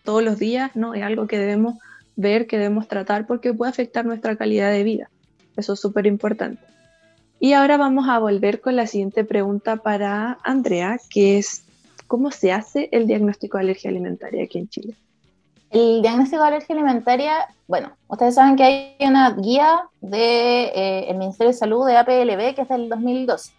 todos 0.08 0.24
los 0.24 0.40
días, 0.40 0.74
no, 0.74 0.94
es 0.94 1.04
algo 1.04 1.28
que 1.28 1.38
debemos 1.38 1.76
ver, 2.16 2.48
que 2.48 2.58
debemos 2.58 2.88
tratar 2.88 3.28
porque 3.28 3.54
puede 3.54 3.72
afectar 3.72 4.06
nuestra 4.06 4.38
calidad 4.38 4.72
de 4.72 4.84
vida. 4.84 5.10
Eso 5.58 5.74
es 5.74 5.82
súper 5.82 6.08
importante. 6.08 6.64
Y 7.42 7.52
ahora 7.52 7.76
vamos 7.76 8.08
a 8.08 8.18
volver 8.18 8.62
con 8.62 8.78
la 8.78 8.88
siguiente 8.88 9.26
pregunta 9.26 9.76
para 9.76 10.38
Andrea, 10.46 10.98
que 11.10 11.38
es, 11.38 11.66
¿cómo 12.08 12.32
se 12.32 12.54
hace 12.54 12.88
el 12.94 13.06
diagnóstico 13.06 13.58
de 13.58 13.66
alergia 13.66 13.90
alimentaria 13.90 14.46
aquí 14.46 14.60
en 14.60 14.70
Chile? 14.70 14.94
El 15.72 16.02
diagnóstico 16.02 16.42
de 16.42 16.48
alergia 16.48 16.74
alimentaria, 16.74 17.34
bueno, 17.68 17.92
ustedes 18.08 18.36
saben 18.36 18.56
que 18.56 18.64
hay 18.64 18.96
una 19.02 19.32
guía 19.32 19.90
del 20.00 20.12
de, 20.12 20.72
eh, 21.10 21.14
Ministerio 21.16 21.52
de 21.52 21.58
Salud 21.58 21.86
de 21.86 21.98
APLB 21.98 22.56
que 22.56 22.62
es 22.62 22.70
del 22.70 22.88
2012. 22.88 23.52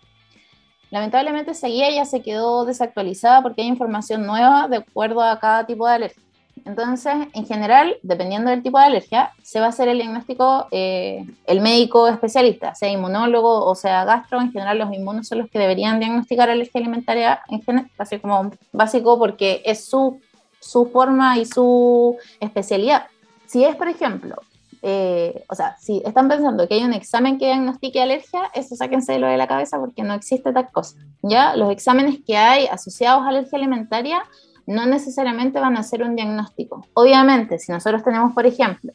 Lamentablemente 0.91 1.51
esa 1.51 1.69
guía 1.69 1.91
ya 1.91 2.07
se 2.07 2.23
quedó 2.23 2.65
desactualizada 2.65 3.43
porque 3.43 3.61
hay 3.61 3.69
información 3.69 4.25
nueva 4.25 4.67
de 4.67 4.79
acuerdo 4.79 5.21
a 5.21 5.39
cada 5.39 5.67
tipo 5.67 5.87
de 5.87 5.93
alergia. 5.93 6.23
Entonces, 6.65 7.15
en 7.33 7.47
general, 7.47 7.97
dependiendo 8.03 8.51
del 8.51 8.63
tipo 8.63 8.79
de 8.79 8.85
alergia, 8.85 9.33
se 9.43 9.61
va 9.61 9.67
a 9.67 9.69
hacer 9.71 9.89
el 9.89 9.99
diagnóstico 9.99 10.67
eh, 10.71 11.25
el 11.47 11.61
médico 11.61 12.09
especialista, 12.09 12.75
sea 12.75 12.89
inmunólogo 12.89 13.65
o 13.65 13.75
sea 13.75 14.05
gastro. 14.05 14.41
En 14.41 14.53
general, 14.53 14.79
los 14.79 14.93
inmunos 14.93 15.29
son 15.29 15.39
los 15.39 15.51
que 15.51 15.59
deberían 15.59 15.99
diagnosticar 16.01 16.51
alergia 16.51 16.81
alimentaria, 16.81 17.41
en 17.49 17.91
así 17.99 18.19
como 18.19 18.51
básico, 18.73 19.19
porque 19.19 19.63
es 19.65 19.85
su, 19.85 20.21
su 20.61 20.87
forma 20.87 21.39
y 21.39 21.47
su 21.47 22.17
especialidad. 22.41 23.07
Si 23.47 23.65
es, 23.65 23.77
por 23.77 23.89
ejemplo, 23.89 24.37
eh, 24.83 25.45
o 25.49 25.55
sea, 25.55 25.77
si 25.79 26.03
están 26.05 26.29
pensando 26.29 26.69
que 26.69 26.75
hay 26.75 26.85
un 26.85 26.93
examen 26.93 27.39
que 27.39 27.47
diagnostique 27.47 28.01
alergia, 28.01 28.51
eso 28.55 28.77
sáquense 28.77 29.19
lo 29.19 29.27
de 29.27 29.37
la 29.37 29.49
cabeza 29.49 29.79
porque 29.79 30.03
no 30.03 30.15
existe 30.15 30.53
tal 30.53 30.71
cosa. 30.71 30.97
¿ya? 31.23 31.57
Los 31.57 31.71
exámenes 31.71 32.21
que 32.25 32.37
hay 32.37 32.67
asociados 32.67 33.25
a 33.25 33.29
alergia 33.29 33.59
alimentaria 33.59 34.23
no 34.69 34.85
necesariamente 34.85 35.61
van 35.61 35.79
a 35.79 35.83
ser 35.83 36.03
un 36.03 36.15
diagnóstico. 36.15 36.87
Obviamente, 36.93 37.59
si 37.59 37.73
nosotros 37.73 38.03
tenemos, 38.05 38.35
por 38.35 38.45
ejemplo, 38.45 38.93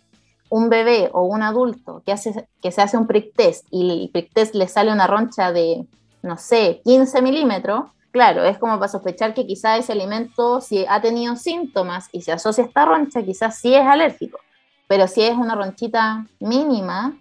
un 0.49 0.69
bebé 0.69 1.09
o 1.13 1.23
un 1.23 1.41
adulto 1.41 2.03
que, 2.05 2.11
hace, 2.11 2.47
que 2.61 2.71
se 2.71 2.81
hace 2.83 2.95
un 2.95 3.07
prick 3.07 3.33
test 3.35 3.65
y 3.71 4.03
el 4.03 4.09
prick 4.11 4.31
test 4.31 4.53
le 4.53 4.67
sale 4.67 4.93
una 4.93 5.07
roncha 5.07 5.51
de, 5.51 5.87
no 6.21 6.37
sé, 6.37 6.79
15 6.85 7.23
milímetros, 7.23 7.85
claro, 8.11 8.43
es 8.43 8.59
como 8.59 8.77
para 8.77 8.87
sospechar 8.87 9.33
que 9.33 9.47
quizá 9.47 9.75
ese 9.77 9.93
alimento, 9.93 10.61
si 10.61 10.85
ha 10.87 11.01
tenido 11.01 11.35
síntomas 11.35 12.07
y 12.11 12.21
se 12.21 12.31
asocia 12.31 12.65
a 12.65 12.67
esta 12.67 12.85
roncha, 12.85 13.23
quizás 13.23 13.57
sí 13.57 13.73
es 13.73 13.83
alérgico. 13.83 14.39
Pero 14.87 15.07
si 15.07 15.23
es 15.23 15.35
una 15.35 15.55
ronchita 15.55 16.27
mínima, 16.39 17.17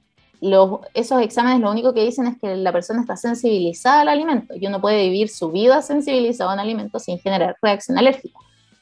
esos 0.95 1.23
exámenes 1.23 1.61
lo 1.61 1.71
único 1.71 1.95
que 1.95 2.05
dicen 2.05 2.27
es 2.27 2.37
que 2.41 2.57
la 2.57 2.73
persona 2.73 3.01
está 3.01 3.17
sensibilizada 3.17 4.01
al 4.01 4.09
alimento 4.09 4.55
y 4.57 4.67
uno 4.67 4.81
puede 4.81 5.05
vivir 5.05 5.29
su 5.29 5.53
vida 5.53 5.83
sensibilizado 5.83 6.51
a 6.51 6.55
un 6.55 6.61
alimento 6.61 6.99
sin 6.99 7.19
generar 7.19 7.57
reacción 7.63 7.97
alérgica. 7.97 8.39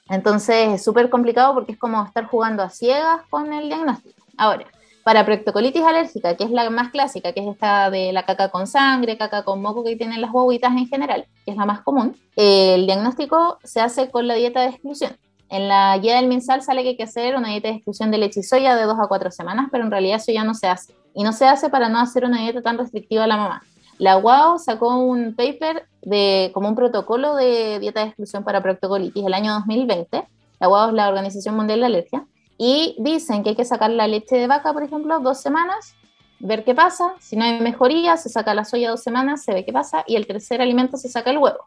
Entonces 0.09 0.69
es 0.69 0.85
súper 0.85 1.11
complicado 1.11 1.55
porque 1.55 1.73
es 1.73 1.79
como 1.79 2.03
estar 2.05 2.25
jugando 2.25 2.63
a 2.63 2.71
ciegas 2.71 3.21
con 3.29 3.53
el 3.53 3.69
diagnóstico. 3.69 4.23
Ahora, 4.39 4.67
para 5.05 5.25
proctocolitis 5.25 5.83
alérgica, 5.83 6.35
que 6.37 6.45
es 6.45 6.51
la 6.51 6.69
más 6.71 6.91
clásica, 6.91 7.33
que 7.33 7.41
es 7.41 7.49
esta 7.49 7.91
de 7.91 8.13
la 8.13 8.25
caca 8.25 8.49
con 8.51 8.67
sangre, 8.67 9.19
caca 9.19 9.45
con 9.45 9.61
moco 9.61 9.85
que 9.85 9.97
tienen 9.97 10.21
las 10.21 10.33
guaguitas 10.33 10.73
en 10.73 10.89
general, 10.89 11.27
que 11.45 11.53
es 11.53 11.57
la 11.57 11.67
más 11.67 11.83
común, 11.83 12.17
el 12.37 12.87
diagnóstico 12.87 13.59
se 13.65 13.81
hace 13.81 14.11
con 14.11 14.27
la 14.27 14.35
dieta 14.35 14.63
de 14.63 14.69
exclusión. 14.69 15.17
En 15.49 15.69
la 15.69 15.99
guía 15.99 16.17
del 16.17 16.29
MinSal 16.29 16.63
sale 16.63 16.83
que 16.83 16.91
hay 16.91 16.97
que 16.97 17.03
hacer 17.03 17.37
una 17.37 17.49
dieta 17.49 17.69
de 17.69 17.75
exclusión 17.75 18.11
de 18.11 18.19
leche 18.19 18.41
y 18.41 18.43
soya 18.45 18.77
de 18.77 18.85
dos 18.85 18.99
a 19.01 19.09
cuatro 19.09 19.31
semanas, 19.31 19.67
pero 19.73 19.85
en 19.85 19.91
realidad 19.91 20.17
eso 20.17 20.33
ya 20.33 20.45
no 20.45 20.55
se 20.55 20.69
hace. 20.69 20.95
Y 21.15 21.25
no 21.25 21.33
se 21.33 21.47
hace 21.47 21.69
para 21.69 21.89
no 21.89 21.99
hacer 21.99 22.25
una 22.25 22.41
dieta 22.41 22.63
tan 22.63 22.79
restrictiva 22.79 23.25
a 23.25 23.27
la 23.27 23.37
mamá. 23.37 23.63
La 23.99 24.17
UAO 24.19 24.59
sacó 24.59 24.97
un 24.97 25.35
paper 25.35 25.87
de, 26.03 26.51
como 26.55 26.69
un 26.69 26.75
protocolo 26.75 27.35
de 27.35 27.79
dieta 27.81 28.01
de 28.01 28.07
exclusión 28.07 28.45
para 28.45 28.63
proctocolitis 28.63 29.25
el 29.25 29.35
año 29.35 29.53
2020. 29.55 30.27
La 30.59 30.69
UAO 30.69 30.89
es 30.89 30.95
la 30.95 31.09
Organización 31.09 31.57
Mundial 31.57 31.81
de 31.81 31.87
Alergia. 31.87 32.27
Y 32.57 32.97
dicen 32.99 33.43
que 33.43 33.51
hay 33.51 33.57
que 33.57 33.65
sacar 33.65 33.91
la 33.91 34.07
leche 34.07 34.37
de 34.37 34.47
vaca, 34.47 34.73
por 34.73 34.83
ejemplo, 34.83 35.21
dos 35.21 35.41
semanas, 35.41 35.95
ver 36.39 36.65
qué 36.65 36.75
pasa. 36.75 37.15
Si 37.19 37.37
no 37.37 37.45
hay 37.45 37.61
mejoría, 37.61 38.17
se 38.17 38.29
saca 38.29 38.55
la 38.55 38.65
soya 38.65 38.91
dos 38.91 39.03
semanas, 39.03 39.43
se 39.45 39.55
ve 39.55 39.65
qué 39.65 39.73
pasa. 39.73 40.05
Y 40.07 40.17
el 40.17 40.27
tercer 40.27 40.61
alimento 40.61 40.97
se 40.97 41.09
saca 41.09 41.31
el 41.31 41.39
huevo 41.39 41.65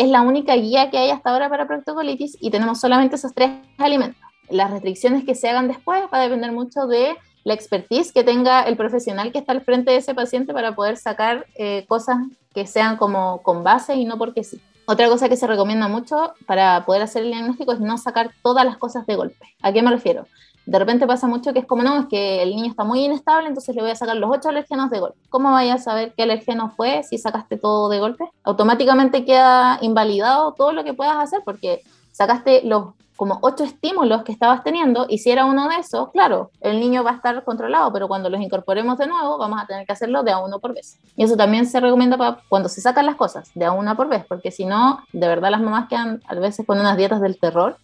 es 0.00 0.08
la 0.08 0.22
única 0.22 0.56
guía 0.56 0.90
que 0.90 0.96
hay 0.96 1.10
hasta 1.10 1.30
ahora 1.30 1.50
para 1.50 1.66
proctocolitis 1.66 2.38
y 2.40 2.50
tenemos 2.50 2.80
solamente 2.80 3.16
esos 3.16 3.34
tres 3.34 3.50
alimentos. 3.76 4.20
Las 4.48 4.70
restricciones 4.70 5.24
que 5.24 5.34
se 5.34 5.48
hagan 5.50 5.68
después 5.68 6.02
va 6.12 6.18
a 6.18 6.22
depender 6.22 6.52
mucho 6.52 6.86
de 6.86 7.16
la 7.44 7.54
expertise 7.54 8.12
que 8.12 8.24
tenga 8.24 8.62
el 8.62 8.76
profesional 8.76 9.32
que 9.32 9.38
está 9.38 9.52
al 9.52 9.62
frente 9.62 9.90
de 9.90 9.98
ese 9.98 10.14
paciente 10.14 10.52
para 10.52 10.74
poder 10.74 10.96
sacar 10.96 11.46
eh, 11.56 11.84
cosas 11.88 12.18
que 12.54 12.66
sean 12.66 12.96
como 12.96 13.42
con 13.42 13.64
base 13.64 13.94
y 13.94 14.04
no 14.04 14.18
porque 14.18 14.44
sí. 14.44 14.60
Otra 14.86 15.08
cosa 15.08 15.28
que 15.28 15.36
se 15.36 15.46
recomienda 15.46 15.88
mucho 15.88 16.34
para 16.46 16.84
poder 16.84 17.02
hacer 17.02 17.22
el 17.22 17.30
diagnóstico 17.30 17.72
es 17.72 17.80
no 17.80 17.96
sacar 17.96 18.30
todas 18.42 18.64
las 18.64 18.76
cosas 18.76 19.06
de 19.06 19.14
golpe. 19.14 19.46
¿A 19.62 19.72
qué 19.72 19.82
me 19.82 19.90
refiero? 19.90 20.26
de 20.70 20.78
repente 20.78 21.04
pasa 21.04 21.26
mucho 21.26 21.52
que 21.52 21.58
es 21.58 21.66
como, 21.66 21.82
no, 21.82 21.98
es 21.98 22.06
que 22.06 22.42
el 22.42 22.54
niño 22.54 22.70
está 22.70 22.84
muy 22.84 23.04
inestable, 23.04 23.48
entonces 23.48 23.74
le 23.74 23.82
voy 23.82 23.90
a 23.90 23.96
sacar 23.96 24.16
los 24.16 24.30
ocho 24.30 24.50
alergenos 24.50 24.88
de 24.90 25.00
golpe. 25.00 25.18
¿Cómo 25.28 25.50
vayas 25.50 25.80
a 25.80 25.84
saber 25.84 26.12
qué 26.16 26.22
alergeno 26.22 26.70
fue 26.76 27.02
si 27.02 27.18
sacaste 27.18 27.56
todo 27.56 27.88
de 27.88 27.98
golpe? 27.98 28.24
Automáticamente 28.44 29.24
queda 29.24 29.78
invalidado 29.82 30.52
todo 30.52 30.72
lo 30.72 30.84
que 30.84 30.94
puedas 30.94 31.16
hacer 31.16 31.40
porque 31.44 31.82
sacaste 32.12 32.62
los 32.64 32.94
como 33.20 33.38
ocho 33.42 33.64
estímulos 33.64 34.22
que 34.22 34.32
estabas 34.32 34.64
teniendo 34.64 35.04
y 35.06 35.18
si 35.18 35.30
era 35.30 35.44
uno 35.44 35.68
de 35.68 35.76
esos, 35.76 36.10
claro, 36.10 36.50
el 36.62 36.80
niño 36.80 37.04
va 37.04 37.10
a 37.10 37.16
estar 37.16 37.44
controlado, 37.44 37.92
pero 37.92 38.08
cuando 38.08 38.30
los 38.30 38.40
incorporemos 38.40 38.96
de 38.96 39.06
nuevo 39.06 39.36
vamos 39.36 39.62
a 39.62 39.66
tener 39.66 39.84
que 39.84 39.92
hacerlo 39.92 40.22
de 40.22 40.32
a 40.32 40.38
uno 40.38 40.58
por 40.58 40.72
vez. 40.72 40.98
Y 41.16 41.24
eso 41.24 41.36
también 41.36 41.66
se 41.66 41.80
recomienda 41.80 42.16
para 42.16 42.38
cuando 42.48 42.70
se 42.70 42.80
sacan 42.80 43.04
las 43.04 43.16
cosas, 43.16 43.50
de 43.54 43.66
a 43.66 43.72
una 43.72 43.94
por 43.94 44.08
vez, 44.08 44.24
porque 44.26 44.50
si 44.50 44.64
no, 44.64 45.00
de 45.12 45.28
verdad 45.28 45.50
las 45.50 45.60
mamás 45.60 45.86
quedan 45.90 46.22
a 46.26 46.34
veces 46.36 46.64
con 46.64 46.80
unas 46.80 46.96
dietas 46.96 47.20
del 47.20 47.38
terror 47.38 47.76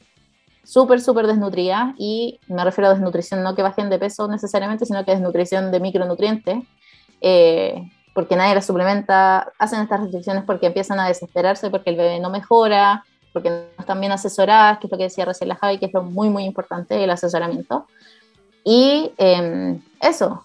súper, 0.65 1.03
súper 1.03 1.27
desnutrida 1.27 1.95
y 1.99 2.41
me 2.49 2.65
refiero 2.65 2.89
a 2.89 2.95
desnutrición 2.95 3.43
no 3.43 3.55
que 3.55 3.61
bajen 3.61 3.91
de 3.91 3.99
peso 3.99 4.29
necesariamente, 4.29 4.87
sino 4.87 5.05
que 5.05 5.11
desnutrición 5.11 5.71
de 5.71 5.81
micronutrientes, 5.81 6.65
eh, 7.21 7.91
porque 8.15 8.37
nadie 8.37 8.55
la 8.55 8.62
suplementa, 8.62 9.53
hacen 9.59 9.83
estas 9.83 10.01
restricciones 10.01 10.45
porque 10.45 10.69
empiezan 10.69 10.99
a 10.99 11.09
desesperarse, 11.09 11.69
porque 11.69 11.91
el 11.91 11.97
bebé 11.97 12.21
no 12.21 12.31
mejora, 12.31 13.05
porque 13.37 13.51
no 13.51 13.81
están 13.81 14.01
bien 14.01 14.12
asesoradas, 14.12 14.79
que 14.79 14.87
es 14.87 14.90
lo 14.90 14.96
que 14.96 15.05
decía 15.05 15.27
recién 15.27 15.51
la 15.51 15.57
Javi, 15.57 15.77
que 15.77 15.85
es 15.85 15.92
lo 15.92 16.03
muy, 16.03 16.31
muy 16.31 16.44
importante, 16.44 17.05
el 17.05 17.11
asesoramiento. 17.11 17.87
Y 18.64 19.12
em, 19.18 19.83
eso, 20.01 20.42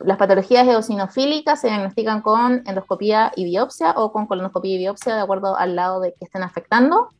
las 0.00 0.18
patologías 0.18 0.66
eosinofílicas 0.66 1.60
se 1.60 1.68
diagnostican 1.68 2.20
con 2.20 2.64
endoscopía 2.66 3.30
y 3.36 3.44
biopsia 3.44 3.92
o 3.96 4.10
con 4.10 4.26
colonoscopía 4.26 4.74
y 4.74 4.78
biopsia, 4.78 5.14
de 5.14 5.20
acuerdo 5.20 5.56
al 5.56 5.76
lado 5.76 6.00
de 6.00 6.14
que 6.14 6.24
estén 6.24 6.42
afectando 6.42 7.10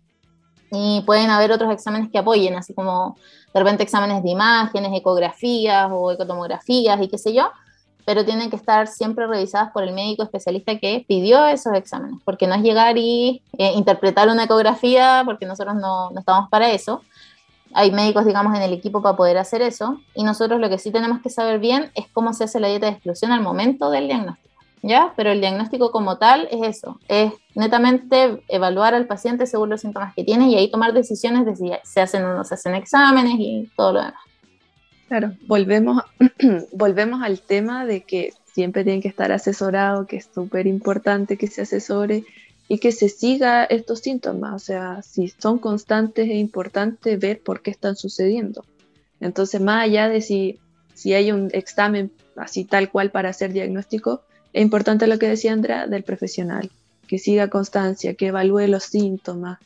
y 0.72 1.04
pueden 1.06 1.30
haber 1.30 1.52
otros 1.52 1.72
exámenes 1.72 2.10
que 2.10 2.18
apoyen, 2.18 2.56
así 2.56 2.74
como 2.74 3.16
de 3.54 3.60
repente 3.60 3.84
exámenes 3.84 4.24
de 4.24 4.30
imágenes, 4.30 4.90
ecografías 4.92 5.88
o 5.92 6.10
ecotomografías 6.10 7.00
y 7.00 7.06
qué 7.06 7.16
sé 7.16 7.32
yo, 7.32 7.52
pero 8.04 8.24
tienen 8.24 8.50
que 8.50 8.56
estar 8.56 8.86
siempre 8.86 9.26
revisadas 9.26 9.70
por 9.72 9.82
el 9.82 9.92
médico 9.92 10.22
especialista 10.22 10.78
que 10.78 11.04
pidió 11.06 11.46
esos 11.46 11.74
exámenes, 11.74 12.20
porque 12.24 12.46
no 12.46 12.54
es 12.54 12.62
llegar 12.62 12.98
y 12.98 13.42
eh, 13.58 13.72
interpretar 13.74 14.28
una 14.28 14.44
ecografía, 14.44 15.22
porque 15.24 15.46
nosotros 15.46 15.74
no, 15.76 16.10
no 16.10 16.20
estamos 16.20 16.48
para 16.48 16.70
eso. 16.70 17.02
Hay 17.74 17.90
médicos, 17.90 18.26
digamos, 18.26 18.54
en 18.56 18.62
el 18.62 18.72
equipo 18.72 19.00
para 19.02 19.16
poder 19.16 19.38
hacer 19.38 19.62
eso, 19.62 19.98
y 20.14 20.24
nosotros 20.24 20.60
lo 20.60 20.68
que 20.68 20.78
sí 20.78 20.90
tenemos 20.90 21.22
que 21.22 21.30
saber 21.30 21.58
bien 21.58 21.90
es 21.94 22.06
cómo 22.12 22.32
se 22.32 22.44
hace 22.44 22.60
la 22.60 22.68
dieta 22.68 22.86
de 22.86 22.92
exclusión 22.92 23.32
al 23.32 23.40
momento 23.40 23.90
del 23.90 24.08
diagnóstico. 24.08 24.52
¿ya? 24.82 25.12
Pero 25.16 25.30
el 25.30 25.40
diagnóstico 25.40 25.90
como 25.90 26.18
tal 26.18 26.48
es 26.50 26.62
eso, 26.62 26.98
es 27.08 27.32
netamente 27.54 28.42
evaluar 28.48 28.94
al 28.94 29.06
paciente 29.06 29.46
según 29.46 29.70
los 29.70 29.80
síntomas 29.80 30.14
que 30.14 30.24
tiene 30.24 30.48
y 30.48 30.56
ahí 30.56 30.70
tomar 30.70 30.92
decisiones 30.92 31.46
de 31.46 31.56
si 31.56 31.70
se 31.84 32.00
hacen 32.00 32.24
o 32.24 32.34
no 32.34 32.44
se 32.44 32.54
hacen 32.54 32.74
exámenes 32.74 33.34
y 33.38 33.70
todo 33.76 33.92
lo 33.92 34.00
demás. 34.00 34.20
Claro, 35.12 35.36
volvemos, 35.46 36.02
volvemos 36.72 37.20
al 37.20 37.42
tema 37.42 37.84
de 37.84 38.00
que 38.00 38.32
siempre 38.50 38.82
tiene 38.82 39.02
que 39.02 39.08
estar 39.08 39.30
asesorado, 39.30 40.06
que 40.06 40.16
es 40.16 40.30
súper 40.34 40.66
importante 40.66 41.36
que 41.36 41.48
se 41.48 41.60
asesore 41.60 42.24
y 42.66 42.78
que 42.78 42.92
se 42.92 43.10
siga 43.10 43.64
estos 43.64 43.98
síntomas, 43.98 44.54
o 44.54 44.58
sea, 44.58 45.02
si 45.02 45.28
son 45.28 45.58
constantes 45.58 46.30
es 46.30 46.36
importante 46.36 47.18
ver 47.18 47.42
por 47.42 47.60
qué 47.60 47.70
están 47.70 47.94
sucediendo. 47.94 48.64
Entonces, 49.20 49.60
más 49.60 49.84
allá 49.84 50.08
de 50.08 50.22
si, 50.22 50.58
si 50.94 51.12
hay 51.12 51.30
un 51.30 51.50
examen 51.52 52.10
así 52.34 52.64
tal 52.64 52.90
cual 52.90 53.10
para 53.10 53.28
hacer 53.28 53.52
diagnóstico, 53.52 54.22
es 54.54 54.62
importante 54.62 55.06
lo 55.06 55.18
que 55.18 55.28
decía 55.28 55.52
Andrea 55.52 55.86
del 55.88 56.04
profesional, 56.04 56.70
que 57.06 57.18
siga 57.18 57.50
constancia, 57.50 58.14
que 58.14 58.28
evalúe 58.28 58.66
los 58.66 58.84
síntomas. 58.84 59.58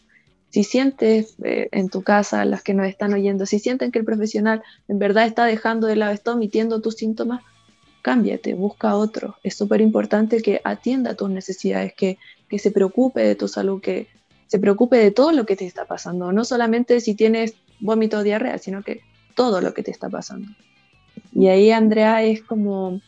Si 0.57 0.65
sientes 0.65 1.37
eh, 1.45 1.69
en 1.71 1.91
tu 1.91 2.01
casa, 2.01 2.47
las 2.47 2.63
que 2.63 2.73
nos 2.73 2.89
están 2.89 3.13
oyendo, 3.13 3.45
si 3.45 3.59
sienten 3.59 3.93
que 3.93 3.99
el 3.99 4.07
profesional 4.07 4.63
en 4.89 4.99
verdad 4.99 5.27
está 5.27 5.45
dejando 5.45 5.87
de 5.87 5.97
lado, 5.97 6.15
está 6.15 6.33
omitiendo 6.33 6.81
tus 6.81 6.95
síntomas, 6.95 7.43
cámbiate, 8.01 8.55
busca 8.55 8.97
otro. 8.97 9.37
Es 9.43 9.55
súper 9.55 9.83
importante 9.83 10.41
que 10.41 10.63
atienda 10.65 11.15
tus 11.15 11.29
necesidades, 11.29 11.93
que, 11.93 12.17
que 12.49 12.59
se 12.59 12.71
preocupe 12.71 13.21
de 13.21 13.35
tu 13.35 13.49
salud, 13.49 13.83
que 13.83 14.09
se 14.47 14.59
preocupe 14.59 14.97
de 14.97 15.11
todo 15.11 15.31
lo 15.33 15.45
que 15.45 15.57
te 15.57 15.67
está 15.67 15.85
pasando, 15.85 16.33
no 16.33 16.43
solamente 16.47 17.01
si 17.01 17.15
tienes 17.15 17.53
vómito 17.79 18.21
o 18.21 18.23
diarrea, 18.23 18.57
sino 18.57 18.83
que 18.83 19.03
todo 19.35 19.61
lo 19.61 19.75
que 19.75 19.83
te 19.83 19.91
está 19.91 20.09
pasando. 20.09 20.49
Y 21.35 21.49
ahí 21.49 21.71
Andrea 21.71 22.23
es 22.23 22.43
como, 22.43 23.03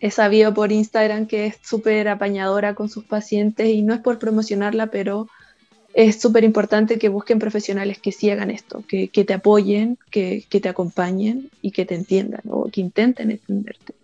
he 0.00 0.10
sabido 0.10 0.52
por 0.52 0.70
Instagram 0.70 1.28
que 1.28 1.46
es 1.46 1.56
súper 1.62 2.08
apañadora 2.08 2.74
con 2.74 2.90
sus 2.90 3.06
pacientes 3.06 3.70
y 3.70 3.80
no 3.80 3.94
es 3.94 4.00
por 4.00 4.18
promocionarla, 4.18 4.88
pero 4.88 5.28
es 5.94 6.20
súper 6.20 6.44
importante 6.44 6.98
que 6.98 7.08
busquen 7.08 7.38
profesionales 7.38 7.98
que 7.98 8.12
sí 8.12 8.30
hagan 8.30 8.50
esto, 8.50 8.84
que, 8.86 9.08
te 9.08 9.34
apoyen, 9.34 9.98
que, 10.10 10.44
te 10.48 10.68
acompañen 10.68 11.50
y 11.62 11.70
que 11.70 11.84
te 11.84 11.94
entiendan 11.94 12.42
o 12.48 12.68
que 12.70 12.80
intenten 12.80 13.30
entenderte. 13.30 13.94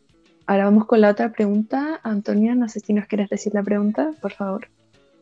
Ahora 0.47 0.65
vamos 0.65 0.87
con 0.87 1.01
la 1.01 1.11
otra 1.11 1.31
pregunta. 1.31 2.01
Antonia, 2.03 2.55
no 2.55 2.69
sé 2.69 2.81
si 2.81 2.93
nos 2.93 3.07
quieres 3.07 3.31
decir 3.31 3.55
la 3.55 3.63
pregunta, 3.63 4.13
por 4.21 4.33
favor. 4.33 4.69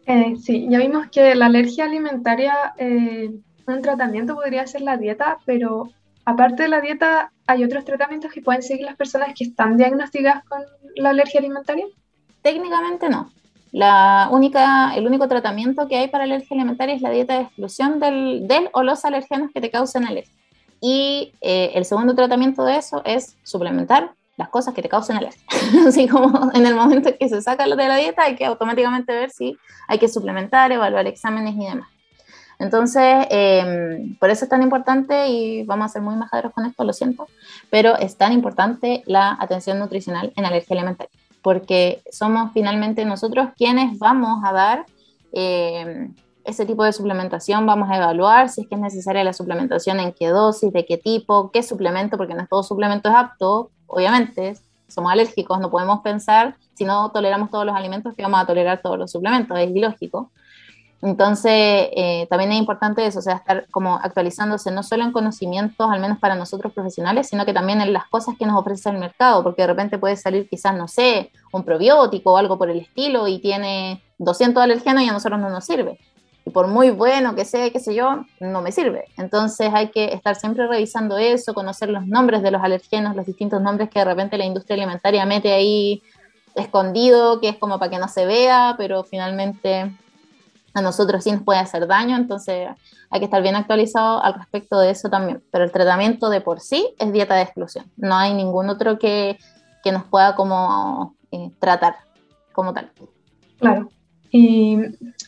Eh, 0.07 0.37
sí, 0.41 0.67
ya 0.69 0.79
vimos 0.79 1.09
que 1.11 1.35
la 1.35 1.47
alergia 1.47 1.85
alimentaria, 1.85 2.75
eh, 2.77 3.31
un 3.67 3.83
tratamiento 3.83 4.35
podría 4.35 4.67
ser 4.67 4.81
la 4.81 4.97
dieta, 4.97 5.39
pero 5.45 5.91
aparte 6.25 6.65
de 6.65 6.69
la 6.69 6.81
dieta, 6.81 7.33
¿hay 7.47 7.63
otros 7.63 7.85
tratamientos 7.85 8.33
que 8.33 8.43
pueden 8.43 8.63
seguir 8.63 8.85
las 8.85 8.97
personas 8.97 9.35
que 9.37 9.45
están 9.45 9.77
diagnosticadas 9.77 10.45
con 10.45 10.61
la 10.97 11.11
alergia 11.11 11.39
alimentaria? 11.39 11.87
Técnicamente 12.41 13.09
no. 13.09 13.31
La 13.73 14.29
única, 14.31 14.95
el 14.95 15.07
único 15.07 15.27
tratamiento 15.29 15.89
que 15.89 15.97
hay 15.97 16.09
para 16.09 16.25
alergia 16.25 16.55
alimentaria 16.55 16.95
es 16.95 17.01
la 17.01 17.11
dieta 17.11 17.35
de 17.35 17.45
exclusión 17.45 18.01
del, 18.01 18.47
del 18.47 18.69
o 18.75 18.83
los 18.83 19.05
alergenos 19.07 19.51
que 19.53 19.63
te 19.63 19.71
causan 19.71 20.05
alergia. 20.05 20.35
Y 20.81 21.33
eh, 21.41 21.71
el 21.75 21.87
segundo 21.87 22.15
tratamiento 22.15 22.65
de 22.65 22.77
eso 22.77 23.03
es 23.07 23.37
suplementar 23.43 24.13
las 24.37 24.51
cosas 24.51 24.75
que 24.75 24.83
te 24.83 24.91
causan 24.91 25.17
alergia. 25.17 25.43
Así 25.89 26.07
como 26.07 26.51
en 26.53 26.67
el 26.67 26.75
momento 26.75 27.09
en 27.09 27.17
que 27.17 27.29
se 27.31 27.41
saca 27.41 27.67
lo 27.67 27.77
de 27.77 27.89
la 27.89 27.97
dieta, 27.97 28.25
hay 28.25 28.37
que 28.37 28.45
automáticamente 28.45 29.13
ver 29.13 29.31
si 29.31 29.57
hay 29.89 29.99
que 29.99 30.09
suplementar, 30.09 30.71
evaluar 30.71 31.07
exámenes 31.07 31.55
y 31.55 31.65
demás. 31.65 31.89
Entonces, 32.59 33.27
em, 33.31 34.17
por 34.19 34.31
eso 34.31 34.45
es 34.45 34.49
tan 34.49 34.63
importante, 34.63 35.29
y 35.29 35.65
vamos 35.65 35.87
a 35.87 35.89
ser 35.89 36.03
muy 36.03 36.15
majaderos 36.15 36.53
con 36.53 36.67
esto, 36.67 36.85
lo 36.85 36.93
siento, 36.93 37.27
pero 37.71 37.97
es 37.97 38.17
tan 38.17 38.33
importante 38.33 39.03
la 39.07 39.37
atención 39.41 39.79
nutricional 39.79 40.33
en 40.37 40.45
alergia 40.45 40.77
alimentaria 40.77 41.22
porque 41.43 42.03
somos 42.11 42.53
finalmente 42.53 43.05
nosotros 43.05 43.49
quienes 43.57 43.99
vamos 43.99 44.43
a 44.45 44.53
dar 44.53 44.87
eh, 45.33 46.09
ese 46.45 46.67
tipo 46.67 46.85
de 46.85 46.93
suplementación, 46.93 47.67
vamos 47.67 47.91
a 47.91 47.97
evaluar 47.97 48.49
si 48.49 48.63
es 48.63 48.69
que 48.69 48.75
es 48.75 48.81
necesaria 48.81 49.23
la 49.25 49.33
suplementación, 49.33 50.01
en 50.01 50.13
qué 50.13 50.29
dosis, 50.29 50.73
de 50.73 50.85
qué 50.85 50.99
tipo, 50.99 51.51
qué 51.51 51.63
suplemento, 51.63 52.17
porque 52.17 52.35
no 52.35 52.43
es 52.43 52.49
todo 52.49 52.63
suplemento 52.63 53.09
es 53.09 53.15
apto, 53.15 53.71
obviamente, 53.87 54.57
somos 54.89 55.13
alérgicos, 55.13 55.59
no 55.61 55.71
podemos 55.71 56.01
pensar, 56.01 56.57
si 56.75 56.85
no 56.85 57.11
toleramos 57.11 57.51
todos 57.51 57.65
los 57.65 57.75
alimentos, 57.75 58.15
que 58.15 58.23
vamos 58.23 58.41
a 58.41 58.47
tolerar 58.47 58.83
todos 58.83 58.99
los 58.99 59.11
suplementos, 59.11 59.59
es 59.59 59.71
ilógico. 59.71 60.31
Entonces, 61.03 61.53
eh, 61.53 62.29
también 62.31 62.53
es 62.53 62.59
importante 62.59 63.05
eso, 63.05 63.19
o 63.19 63.23
sea, 63.23 63.35
estar 63.35 63.67
como 63.73 63.97
actualizándose 63.97 64.71
no 64.71 64.85
solo 64.85 65.03
en 65.03 65.11
conocimientos, 65.11 65.91
al 65.91 65.99
menos 65.99 66.19
para 66.21 66.37
nosotros 66.37 66.73
profesionales, 66.73 67.29
sino 67.29 67.45
que 67.45 67.53
también 67.53 67.81
en 67.81 67.93
las 67.93 68.07
cosas 68.07 68.37
que 68.39 68.47
nos 68.47 68.57
ofrece 68.57 68.89
el 68.91 68.99
mercado, 68.99 69.43
porque 69.43 69.63
de 69.63 69.67
repente 69.67 69.99
puede 69.99 70.15
salir 70.15 70.49
quizás, 70.49 70.77
no 70.77 70.87
sé, 70.87 71.33
un 71.53 71.65
probiótico 71.65 72.33
o 72.33 72.37
algo 72.37 72.57
por 72.57 72.71
el 72.71 72.79
estilo 72.79 73.27
y 73.27 73.41
tiene 73.41 74.01
200 74.19 74.63
alergenos 74.63 75.03
y 75.03 75.09
a 75.09 75.13
nosotros 75.13 75.41
no 75.41 75.51
nos 75.51 75.65
sirve. 75.65 75.99
Y 76.45 76.51
por 76.51 76.69
muy 76.69 76.91
bueno 76.91 77.35
que 77.35 77.45
sea, 77.45 77.69
qué 77.71 77.81
sé 77.81 77.97
yo, 77.97 78.25
no 78.39 78.63
me 78.63 78.71
sirve. 78.71 79.07
Entonces 79.17 79.73
hay 79.75 79.91
que 79.91 80.13
estar 80.13 80.37
siempre 80.37 80.69
revisando 80.69 81.19
eso, 81.19 81.53
conocer 81.53 81.89
los 81.89 82.07
nombres 82.07 82.45
de 82.45 82.53
los 82.53 82.63
alergenos, 82.63 83.17
los 83.17 83.27
distintos 83.27 83.61
nombres 83.61 83.91
que 83.91 83.99
de 83.99 84.05
repente 84.05 84.39
la 84.39 84.45
industria 84.45 84.75
alimentaria 84.75 85.27
mete 85.27 85.53
ahí 85.53 86.01
escondido, 86.55 87.41
que 87.41 87.49
es 87.49 87.57
como 87.57 87.81
para 87.81 87.91
que 87.91 87.99
no 87.99 88.07
se 88.07 88.25
vea, 88.25 88.77
pero 88.79 89.03
finalmente 89.03 89.93
a 90.75 90.83
nosotros 90.83 91.25
sí 91.25 91.33
nos 91.33 91.43
puede 91.43 91.61
hacer 91.61 91.87
daño, 91.87 92.17
entonces 92.17 92.69
hay 93.11 93.21
que 93.21 93.27
estar 93.27 93.43
bien 93.43 93.57
actualizado 93.57 94.23
al 94.23 94.35
respecto 94.35 94.79
de 94.79 94.91
eso 94.91 95.09
también. 95.09 95.43
Pero 95.51 95.65
el 95.65 95.73
tratamiento 95.73 96.31
de 96.31 96.41
por 96.41 96.61
sí 96.61 96.95
es 96.99 97.13
dieta 97.13 97.35
de 97.35 97.43
exclusión, 97.43 97.87
no 97.97 98.17
hay 98.17 98.35
ningún 98.35 98.69
otro 98.71 98.99
que, 98.99 99.39
que 99.83 99.93
nos 99.93 100.05
pueda 100.05 100.35
como 100.35 101.15
eh, 101.31 101.51
tratar 101.59 101.97
como 102.53 102.73
tal. 102.73 102.91
Claro. 103.59 103.89
Y 104.31 104.79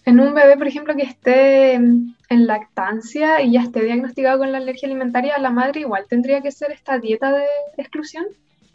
en 0.06 0.20
un 0.20 0.34
bebé, 0.34 0.56
por 0.56 0.66
ejemplo, 0.66 0.94
que 0.96 1.02
esté 1.02 1.74
en 1.74 2.16
lactancia 2.28 3.42
y 3.42 3.52
ya 3.52 3.60
esté 3.60 3.82
diagnosticado 3.82 4.38
con 4.38 4.50
la 4.50 4.58
alergia 4.58 4.86
alimentaria, 4.86 5.38
la 5.38 5.50
madre 5.50 5.80
igual 5.80 6.06
tendría 6.08 6.40
que 6.40 6.50
ser 6.50 6.72
esta 6.72 6.98
dieta 6.98 7.30
de 7.30 7.44
exclusión. 7.76 8.24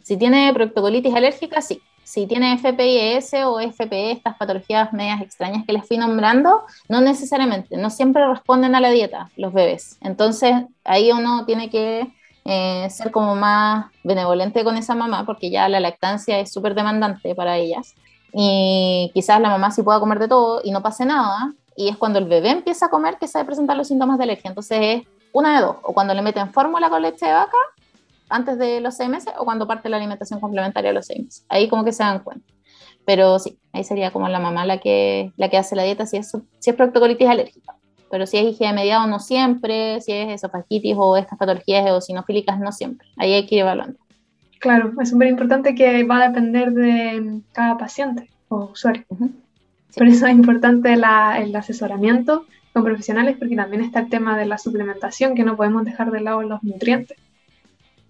Si 0.02 0.16
tiene 0.16 0.52
proctocolitis 0.54 1.14
alérgica, 1.14 1.60
sí 1.60 1.82
si 2.10 2.26
tiene 2.26 2.58
FPIS 2.58 3.34
o 3.46 3.60
FPE, 3.60 4.10
estas 4.10 4.36
patologías 4.36 4.92
medias 4.92 5.20
extrañas 5.20 5.64
que 5.64 5.72
les 5.72 5.86
fui 5.86 5.96
nombrando, 5.96 6.64
no 6.88 7.00
necesariamente, 7.00 7.76
no 7.76 7.88
siempre 7.88 8.26
responden 8.26 8.74
a 8.74 8.80
la 8.80 8.90
dieta 8.90 9.30
los 9.36 9.52
bebés. 9.52 9.96
Entonces 10.00 10.56
ahí 10.82 11.12
uno 11.12 11.44
tiene 11.46 11.70
que 11.70 12.12
eh, 12.44 12.90
ser 12.90 13.12
como 13.12 13.36
más 13.36 13.92
benevolente 14.02 14.64
con 14.64 14.76
esa 14.76 14.96
mamá 14.96 15.24
porque 15.24 15.50
ya 15.50 15.68
la 15.68 15.78
lactancia 15.78 16.40
es 16.40 16.52
súper 16.52 16.74
demandante 16.74 17.32
para 17.36 17.58
ellas. 17.58 17.94
Y 18.32 19.12
quizás 19.14 19.40
la 19.40 19.48
mamá 19.48 19.70
sí 19.70 19.84
pueda 19.84 20.00
comer 20.00 20.18
de 20.18 20.26
todo 20.26 20.62
y 20.64 20.72
no 20.72 20.82
pase 20.82 21.04
nada. 21.04 21.52
Y 21.76 21.90
es 21.90 21.96
cuando 21.96 22.18
el 22.18 22.24
bebé 22.24 22.50
empieza 22.50 22.86
a 22.86 22.90
comer 22.90 23.18
que 23.18 23.28
se 23.28 23.44
presentar 23.44 23.76
los 23.76 23.86
síntomas 23.86 24.18
de 24.18 24.24
alergia. 24.24 24.48
Entonces 24.48 24.78
es 24.82 25.02
una 25.32 25.54
de 25.54 25.64
dos. 25.64 25.76
O 25.84 25.94
cuando 25.94 26.12
le 26.12 26.22
meten 26.22 26.52
fórmula 26.52 26.90
con 26.90 27.02
leche 27.02 27.26
de 27.26 27.34
vaca 27.34 27.56
antes 28.30 28.58
de 28.58 28.80
los 28.80 28.96
seis 28.96 29.10
meses 29.10 29.32
o 29.38 29.44
cuando 29.44 29.66
parte 29.66 29.88
la 29.88 29.96
alimentación 29.98 30.40
complementaria 30.40 30.90
a 30.90 30.94
los 30.94 31.06
seis 31.06 31.24
meses. 31.24 31.46
Ahí 31.48 31.68
como 31.68 31.84
que 31.84 31.92
se 31.92 32.02
dan 32.02 32.20
cuenta. 32.20 32.46
Pero 33.04 33.38
sí, 33.38 33.58
ahí 33.72 33.84
sería 33.84 34.12
como 34.12 34.28
la 34.28 34.40
mamá 34.40 34.64
la 34.64 34.78
que, 34.78 35.32
la 35.36 35.48
que 35.48 35.58
hace 35.58 35.76
la 35.76 35.82
dieta 35.82 36.06
si 36.06 36.16
es, 36.16 36.32
si 36.58 36.70
es 36.70 36.76
proctocolitis 36.76 37.28
alérgica. 37.28 37.76
Pero 38.10 38.26
si 38.26 38.38
es 38.38 38.44
higiene 38.44 38.74
mediado, 38.74 39.06
no 39.06 39.20
siempre. 39.20 40.00
Si 40.00 40.12
es 40.12 40.28
esofagitis 40.28 40.96
o 40.98 41.16
estas 41.16 41.38
patologías 41.38 41.86
eosinofílicas, 41.86 42.58
no 42.58 42.72
siempre. 42.72 43.06
Ahí 43.16 43.32
hay 43.32 43.46
que 43.46 43.56
ir 43.56 43.60
evaluando. 43.62 43.98
Claro, 44.58 44.92
es 45.00 45.10
súper 45.10 45.28
importante 45.28 45.74
que 45.74 46.04
va 46.04 46.18
a 46.18 46.28
depender 46.28 46.72
de 46.72 47.40
cada 47.52 47.78
paciente 47.78 48.28
o 48.48 48.70
usuario. 48.72 49.04
Por 49.08 50.06
eso 50.06 50.26
es 50.26 50.32
importante 50.32 50.96
la, 50.96 51.38
el 51.40 51.54
asesoramiento 51.54 52.46
con 52.72 52.84
profesionales, 52.84 53.36
porque 53.38 53.56
también 53.56 53.82
está 53.82 54.00
el 54.00 54.10
tema 54.10 54.36
de 54.36 54.46
la 54.46 54.58
suplementación, 54.58 55.34
que 55.34 55.44
no 55.44 55.56
podemos 55.56 55.84
dejar 55.84 56.10
de 56.10 56.20
lado 56.20 56.42
los 56.42 56.62
nutrientes. 56.62 57.16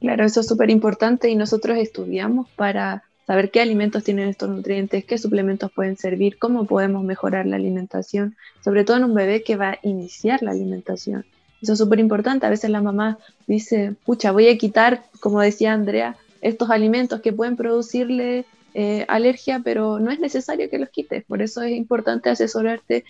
Claro, 0.00 0.24
eso 0.24 0.40
es 0.40 0.46
súper 0.46 0.70
importante 0.70 1.28
y 1.28 1.36
nosotros 1.36 1.76
estudiamos 1.78 2.48
para 2.56 3.04
saber 3.26 3.50
qué 3.50 3.60
alimentos 3.60 4.02
tienen 4.02 4.28
estos 4.28 4.48
nutrientes, 4.48 5.04
qué 5.04 5.18
suplementos 5.18 5.70
pueden 5.70 5.96
servir, 5.96 6.38
cómo 6.38 6.64
podemos 6.64 7.04
mejorar 7.04 7.46
la 7.46 7.56
alimentación, 7.56 8.34
sobre 8.64 8.84
todo 8.84 8.96
en 8.96 9.04
un 9.04 9.14
bebé 9.14 9.44
que 9.44 9.56
va 9.56 9.72
a 9.72 9.78
iniciar 9.82 10.42
la 10.42 10.50
alimentación. 10.52 11.24
Eso 11.62 11.74
es 11.74 11.78
súper 11.78 12.00
importante. 12.00 12.46
A 12.46 12.50
veces 12.50 12.70
la 12.70 12.80
mamá 12.80 13.18
dice, 13.46 13.94
pucha, 14.04 14.32
voy 14.32 14.48
a 14.48 14.56
quitar, 14.56 15.04
como 15.20 15.40
decía 15.40 15.74
Andrea, 15.74 16.16
estos 16.40 16.70
alimentos 16.70 17.20
que 17.20 17.34
pueden 17.34 17.56
producirle 17.56 18.46
eh, 18.72 19.04
alergia, 19.06 19.60
pero 19.62 20.00
no 20.00 20.10
es 20.10 20.18
necesario 20.18 20.70
que 20.70 20.78
los 20.78 20.88
quites. 20.88 21.24
Por 21.24 21.42
eso 21.42 21.60
es 21.62 21.72
importante 21.72 22.30
asesorarte 22.30 23.04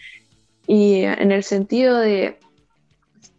y 0.67 1.03
en 1.03 1.33
el 1.33 1.45
sentido 1.45 1.99
de, 1.99 2.37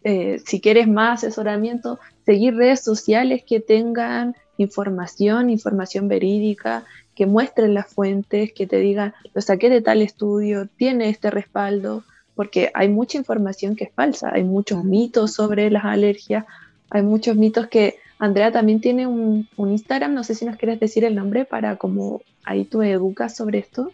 eh, 0.04 0.40
si 0.44 0.60
quieres 0.60 0.88
más 0.88 1.22
asesoramiento, 1.22 1.98
seguir 2.24 2.56
redes 2.56 2.82
sociales 2.82 3.42
que 3.46 3.60
tengan 3.60 4.34
información, 4.58 5.50
información 5.50 6.08
verídica, 6.08 6.84
que 7.14 7.26
muestren 7.26 7.74
las 7.74 7.86
fuentes, 7.88 8.52
que 8.52 8.66
te 8.66 8.78
digan, 8.78 9.14
lo 9.34 9.40
saqué 9.42 9.68
de 9.70 9.82
tal 9.82 10.02
estudio, 10.02 10.68
tiene 10.76 11.08
este 11.08 11.30
respaldo, 11.30 12.04
porque 12.34 12.70
hay 12.74 12.88
mucha 12.88 13.18
información 13.18 13.76
que 13.76 13.84
es 13.84 13.92
falsa, 13.92 14.30
hay 14.32 14.44
muchos 14.44 14.84
mitos 14.84 15.34
sobre 15.34 15.70
las 15.70 15.84
alergias, 15.84 16.46
hay 16.90 17.02
muchos 17.02 17.36
mitos 17.36 17.66
que 17.68 17.96
Andrea 18.18 18.52
también 18.52 18.80
tiene 18.80 19.06
un, 19.06 19.48
Instagram, 19.58 20.14
no 20.14 20.24
sé 20.24 20.34
si 20.34 20.44
nos 20.44 20.56
quieres 20.56 20.78
decir 20.78 21.04
el 21.04 21.14
nombre 21.14 21.44
para 21.44 21.76
como 21.76 22.22
ahí 22.44 22.64
tú 22.64 22.82
educas 22.82 23.36
sobre 23.36 23.58
esto. 23.58 23.90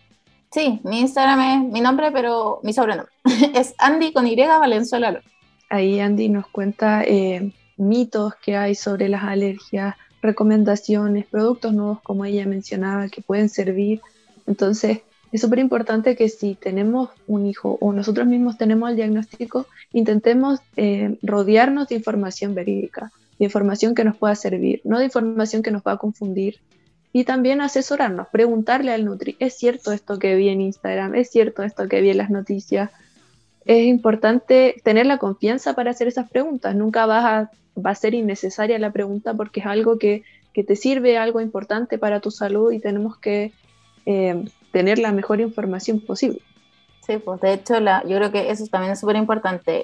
Sí, 0.51 0.81
mi 0.85 1.01
Instagram 1.01 1.41
es 1.41 1.73
mi 1.73 1.81
nombre, 1.81 2.11
pero 2.13 2.61
mi 2.63 2.73
sobrenombre. 2.73 3.13
es 3.55 3.75
Andy 3.79 4.13
con 4.13 4.27
Y 4.27 4.37
Valenzuela. 4.37 5.21
Ahí 5.69 6.01
Andy 6.01 6.29
nos 6.29 6.47
cuenta 6.49 7.03
eh, 7.05 7.53
mitos 7.77 8.35
que 8.37 8.57
hay 8.57 8.75
sobre 8.75 9.09
las 9.09 9.25
alergias, 9.25 9.95
recomendaciones, 10.23 11.27
productos 11.27 11.73
nuevos 11.73 12.01
como 12.03 12.25
ella 12.25 12.47
mencionaba 12.47 13.09
que 13.09 13.23
pueden 13.23 13.49
servir. 13.49 14.01
Entonces, 14.47 15.01
es 15.31 15.41
súper 15.41 15.59
importante 15.59 16.17
que 16.17 16.29
si 16.29 16.55
tenemos 16.55 17.11
un 17.27 17.47
hijo 17.47 17.77
o 17.81 17.93
nosotros 17.93 18.27
mismos 18.27 18.57
tenemos 18.57 18.91
el 18.91 18.97
diagnóstico, 18.97 19.67
intentemos 19.93 20.61
eh, 20.77 21.19
rodearnos 21.23 21.89
de 21.89 21.97
información 21.97 22.55
verídica, 22.55 23.13
de 23.39 23.45
información 23.45 23.95
que 23.95 24.05
nos 24.05 24.17
pueda 24.17 24.35
servir, 24.35 24.81
no 24.85 24.99
de 24.99 25.05
información 25.05 25.63
que 25.63 25.71
nos 25.71 25.83
pueda 25.83 25.99
confundir. 25.99 26.61
Y 27.13 27.25
también 27.25 27.61
asesorarnos, 27.61 28.29
preguntarle 28.29 28.93
al 28.93 29.05
Nutri, 29.05 29.37
¿es 29.39 29.55
cierto 29.55 29.93
esto 29.93 30.19
que 30.19 30.35
vi 30.35 30.49
en 30.49 30.61
Instagram? 30.61 31.15
¿Es 31.15 31.31
cierto 31.31 31.63
esto 31.63 31.89
que 31.89 32.01
vi 32.01 32.11
en 32.11 32.19
las 32.19 32.31
noticias? 32.31 32.91
Es 33.65 33.87
importante 33.87 34.77
tener 34.83 35.07
la 35.07 35.19
confianza 35.19 35.75
para 35.75 35.91
hacer 35.91 36.09
esas 36.09 36.29
preguntas. 36.31 36.75
Nunca 36.75 37.07
vas 37.07 37.25
a 37.25 37.51
va 37.79 37.91
a 37.91 37.95
ser 37.95 38.15
innecesaria 38.15 38.79
la 38.79 38.93
pregunta 38.93 39.35
porque 39.35 39.61
es 39.61 39.67
algo 39.67 39.99
que, 39.99 40.23
que 40.53 40.65
te 40.65 40.77
sirve 40.77 41.19
algo 41.19 41.41
importante 41.41 41.99
para 41.99 42.21
tu 42.21 42.31
salud 42.31 42.73
y 42.73 42.81
tenemos 42.81 43.17
que 43.19 43.53
eh, 44.07 44.45
tener 44.73 44.99
la 44.99 45.13
mejor 45.13 45.41
información 45.41 46.01
posible. 46.01 46.41
Sí, 47.07 47.17
pues 47.17 47.41
de 47.41 47.55
hecho 47.55 47.81
la, 47.81 48.03
yo 48.07 48.17
creo 48.17 48.31
que 48.31 48.51
eso 48.51 48.67
también 48.67 48.93
es 48.93 49.01
súper 49.01 49.17
importante. 49.17 49.83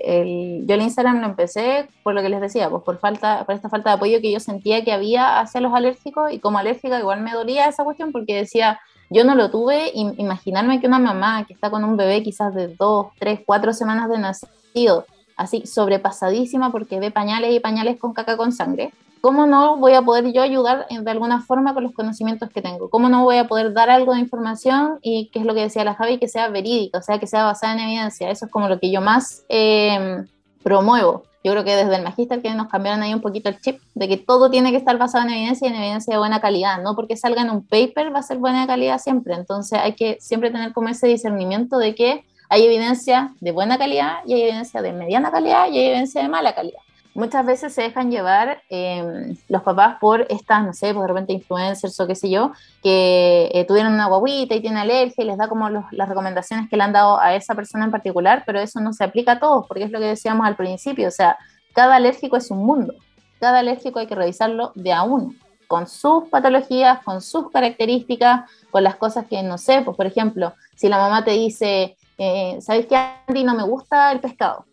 Yo 0.66 0.74
el 0.74 0.82
Instagram 0.82 1.20
lo 1.20 1.26
empecé 1.26 1.88
por 2.02 2.14
lo 2.14 2.20
que 2.20 2.28
les 2.28 2.40
decía, 2.40 2.68
pues 2.68 2.82
por, 2.82 2.98
falta, 2.98 3.44
por 3.46 3.54
esta 3.54 3.70
falta 3.70 3.90
de 3.90 3.96
apoyo 3.96 4.20
que 4.20 4.30
yo 4.30 4.40
sentía 4.40 4.84
que 4.84 4.92
había 4.92 5.40
hacia 5.40 5.62
los 5.62 5.72
alérgicos 5.72 6.30
y 6.32 6.38
como 6.38 6.58
alérgica 6.58 6.98
igual 6.98 7.22
me 7.22 7.32
dolía 7.32 7.66
esa 7.66 7.82
cuestión 7.82 8.12
porque 8.12 8.34
decía, 8.34 8.78
yo 9.10 9.24
no 9.24 9.34
lo 9.34 9.50
tuve, 9.50 9.90
imaginarme 9.94 10.80
que 10.80 10.86
una 10.86 10.98
mamá 10.98 11.44
que 11.46 11.54
está 11.54 11.70
con 11.70 11.84
un 11.84 11.96
bebé 11.96 12.22
quizás 12.22 12.54
de 12.54 12.68
dos, 12.68 13.08
tres, 13.18 13.40
cuatro 13.44 13.72
semanas 13.72 14.08
de 14.08 14.18
nacido, 14.18 15.06
así 15.36 15.66
sobrepasadísima 15.66 16.70
porque 16.70 17.00
ve 17.00 17.10
pañales 17.10 17.52
y 17.54 17.60
pañales 17.60 17.98
con 17.98 18.12
caca 18.12 18.36
con 18.36 18.52
sangre, 18.52 18.92
¿cómo 19.20 19.46
no 19.46 19.76
voy 19.76 19.94
a 19.94 20.02
poder 20.02 20.32
yo 20.32 20.42
ayudar 20.42 20.86
de 20.88 21.10
alguna 21.10 21.40
forma 21.42 21.74
con 21.74 21.84
los 21.84 21.92
conocimientos 21.92 22.50
que 22.50 22.62
tengo? 22.62 22.90
¿Cómo 22.90 23.08
no 23.08 23.24
voy 23.24 23.38
a 23.38 23.48
poder 23.48 23.72
dar 23.72 23.90
algo 23.90 24.14
de 24.14 24.20
información 24.20 24.98
y 25.02 25.30
qué 25.32 25.40
es 25.40 25.44
lo 25.44 25.54
que 25.54 25.62
decía 25.62 25.84
la 25.84 25.94
Javi, 25.94 26.18
que 26.18 26.28
sea 26.28 26.48
verídica, 26.48 26.98
o 26.98 27.02
sea, 27.02 27.18
que 27.18 27.26
sea 27.26 27.44
basada 27.44 27.74
en 27.74 27.80
evidencia? 27.80 28.30
Eso 28.30 28.46
es 28.46 28.50
como 28.50 28.68
lo 28.68 28.78
que 28.78 28.90
yo 28.90 29.00
más 29.00 29.44
eh, 29.48 30.24
promuevo. 30.62 31.24
Yo 31.44 31.52
creo 31.52 31.62
que 31.62 31.76
desde 31.76 31.94
el 31.94 32.02
magíster 32.02 32.40
que 32.40 32.54
nos 32.54 32.68
cambiaron 32.68 33.02
ahí 33.02 33.12
un 33.12 33.20
poquito 33.20 33.50
el 33.50 33.60
chip 33.60 33.78
de 33.94 34.08
que 34.08 34.16
todo 34.16 34.50
tiene 34.50 34.70
que 34.70 34.78
estar 34.78 34.96
basado 34.96 35.24
en 35.24 35.34
evidencia 35.34 35.68
y 35.68 35.70
en 35.70 35.76
evidencia 35.76 36.14
de 36.14 36.18
buena 36.18 36.40
calidad, 36.40 36.82
no 36.82 36.96
porque 36.96 37.18
salga 37.18 37.42
en 37.42 37.50
un 37.50 37.66
paper 37.66 38.14
va 38.14 38.20
a 38.20 38.22
ser 38.22 38.38
buena 38.38 38.66
calidad 38.66 38.98
siempre. 38.98 39.34
Entonces 39.34 39.78
hay 39.78 39.92
que 39.92 40.16
siempre 40.20 40.50
tener 40.50 40.72
como 40.72 40.88
ese 40.88 41.06
discernimiento 41.06 41.76
de 41.76 41.94
que 41.94 42.24
hay 42.48 42.64
evidencia 42.64 43.34
de 43.40 43.52
buena 43.52 43.76
calidad 43.76 44.20
y 44.26 44.32
hay 44.32 44.42
evidencia 44.42 44.80
de 44.80 44.94
mediana 44.94 45.30
calidad 45.30 45.68
y 45.68 45.78
hay 45.78 45.86
evidencia 45.86 46.22
de 46.22 46.28
mala 46.28 46.54
calidad 46.54 46.83
muchas 47.14 47.46
veces 47.46 47.72
se 47.72 47.82
dejan 47.82 48.10
llevar 48.10 48.62
em, 48.68 49.36
los 49.48 49.62
papás 49.62 49.96
por 50.00 50.26
estas, 50.28 50.64
no 50.64 50.72
sé, 50.72 50.92
pues 50.92 51.02
de 51.02 51.08
repente 51.08 51.32
influencers 51.32 51.98
o 52.00 52.06
qué 52.06 52.14
sé 52.14 52.28
yo, 52.28 52.52
que 52.82 53.50
eh, 53.54 53.64
tuvieron 53.64 53.94
una 53.94 54.06
guaguita 54.06 54.54
y 54.54 54.60
tienen 54.60 54.78
alergia 54.78 55.24
y 55.24 55.26
les 55.26 55.38
da 55.38 55.48
como 55.48 55.68
las 55.70 56.08
recomendaciones 56.08 56.68
que 56.68 56.76
le 56.76 56.82
han 56.82 56.92
dado 56.92 57.20
a 57.20 57.34
esa 57.34 57.54
persona 57.54 57.84
en 57.84 57.90
particular, 57.90 58.42
pero 58.44 58.60
eso 58.60 58.80
no 58.80 58.92
se 58.92 59.04
aplica 59.04 59.32
a 59.32 59.40
todos, 59.40 59.66
porque 59.66 59.84
es 59.84 59.90
lo 59.90 60.00
que 60.00 60.06
decíamos 60.06 60.46
al 60.46 60.56
principio, 60.56 61.08
o 61.08 61.12
sea, 61.12 61.38
cada 61.72 61.96
alérgico 61.96 62.36
es 62.36 62.50
un 62.50 62.58
mundo, 62.58 62.94
cada 63.40 63.60
alérgico 63.60 64.00
hay 64.00 64.06
que 64.06 64.14
revisarlo 64.14 64.72
de 64.74 64.92
a 64.92 65.04
uno, 65.04 65.34
con 65.68 65.86
sus 65.86 66.28
patologías, 66.28 67.02
con 67.04 67.20
sus 67.20 67.50
características, 67.50 68.50
con 68.70 68.84
las 68.84 68.96
cosas 68.96 69.26
que 69.26 69.42
no 69.42 69.56
sé, 69.56 69.82
pues 69.82 69.96
por 69.96 70.06
ejemplo, 70.06 70.52
si 70.74 70.88
la 70.88 70.98
mamá 70.98 71.24
te 71.24 71.32
dice, 71.32 71.96
eh, 72.18 72.58
¿sabes 72.60 72.86
qué, 72.86 72.96
Andy? 73.26 73.44
No 73.44 73.54
me 73.54 73.64
gusta 73.64 74.12
el 74.12 74.20
pescado 74.20 74.66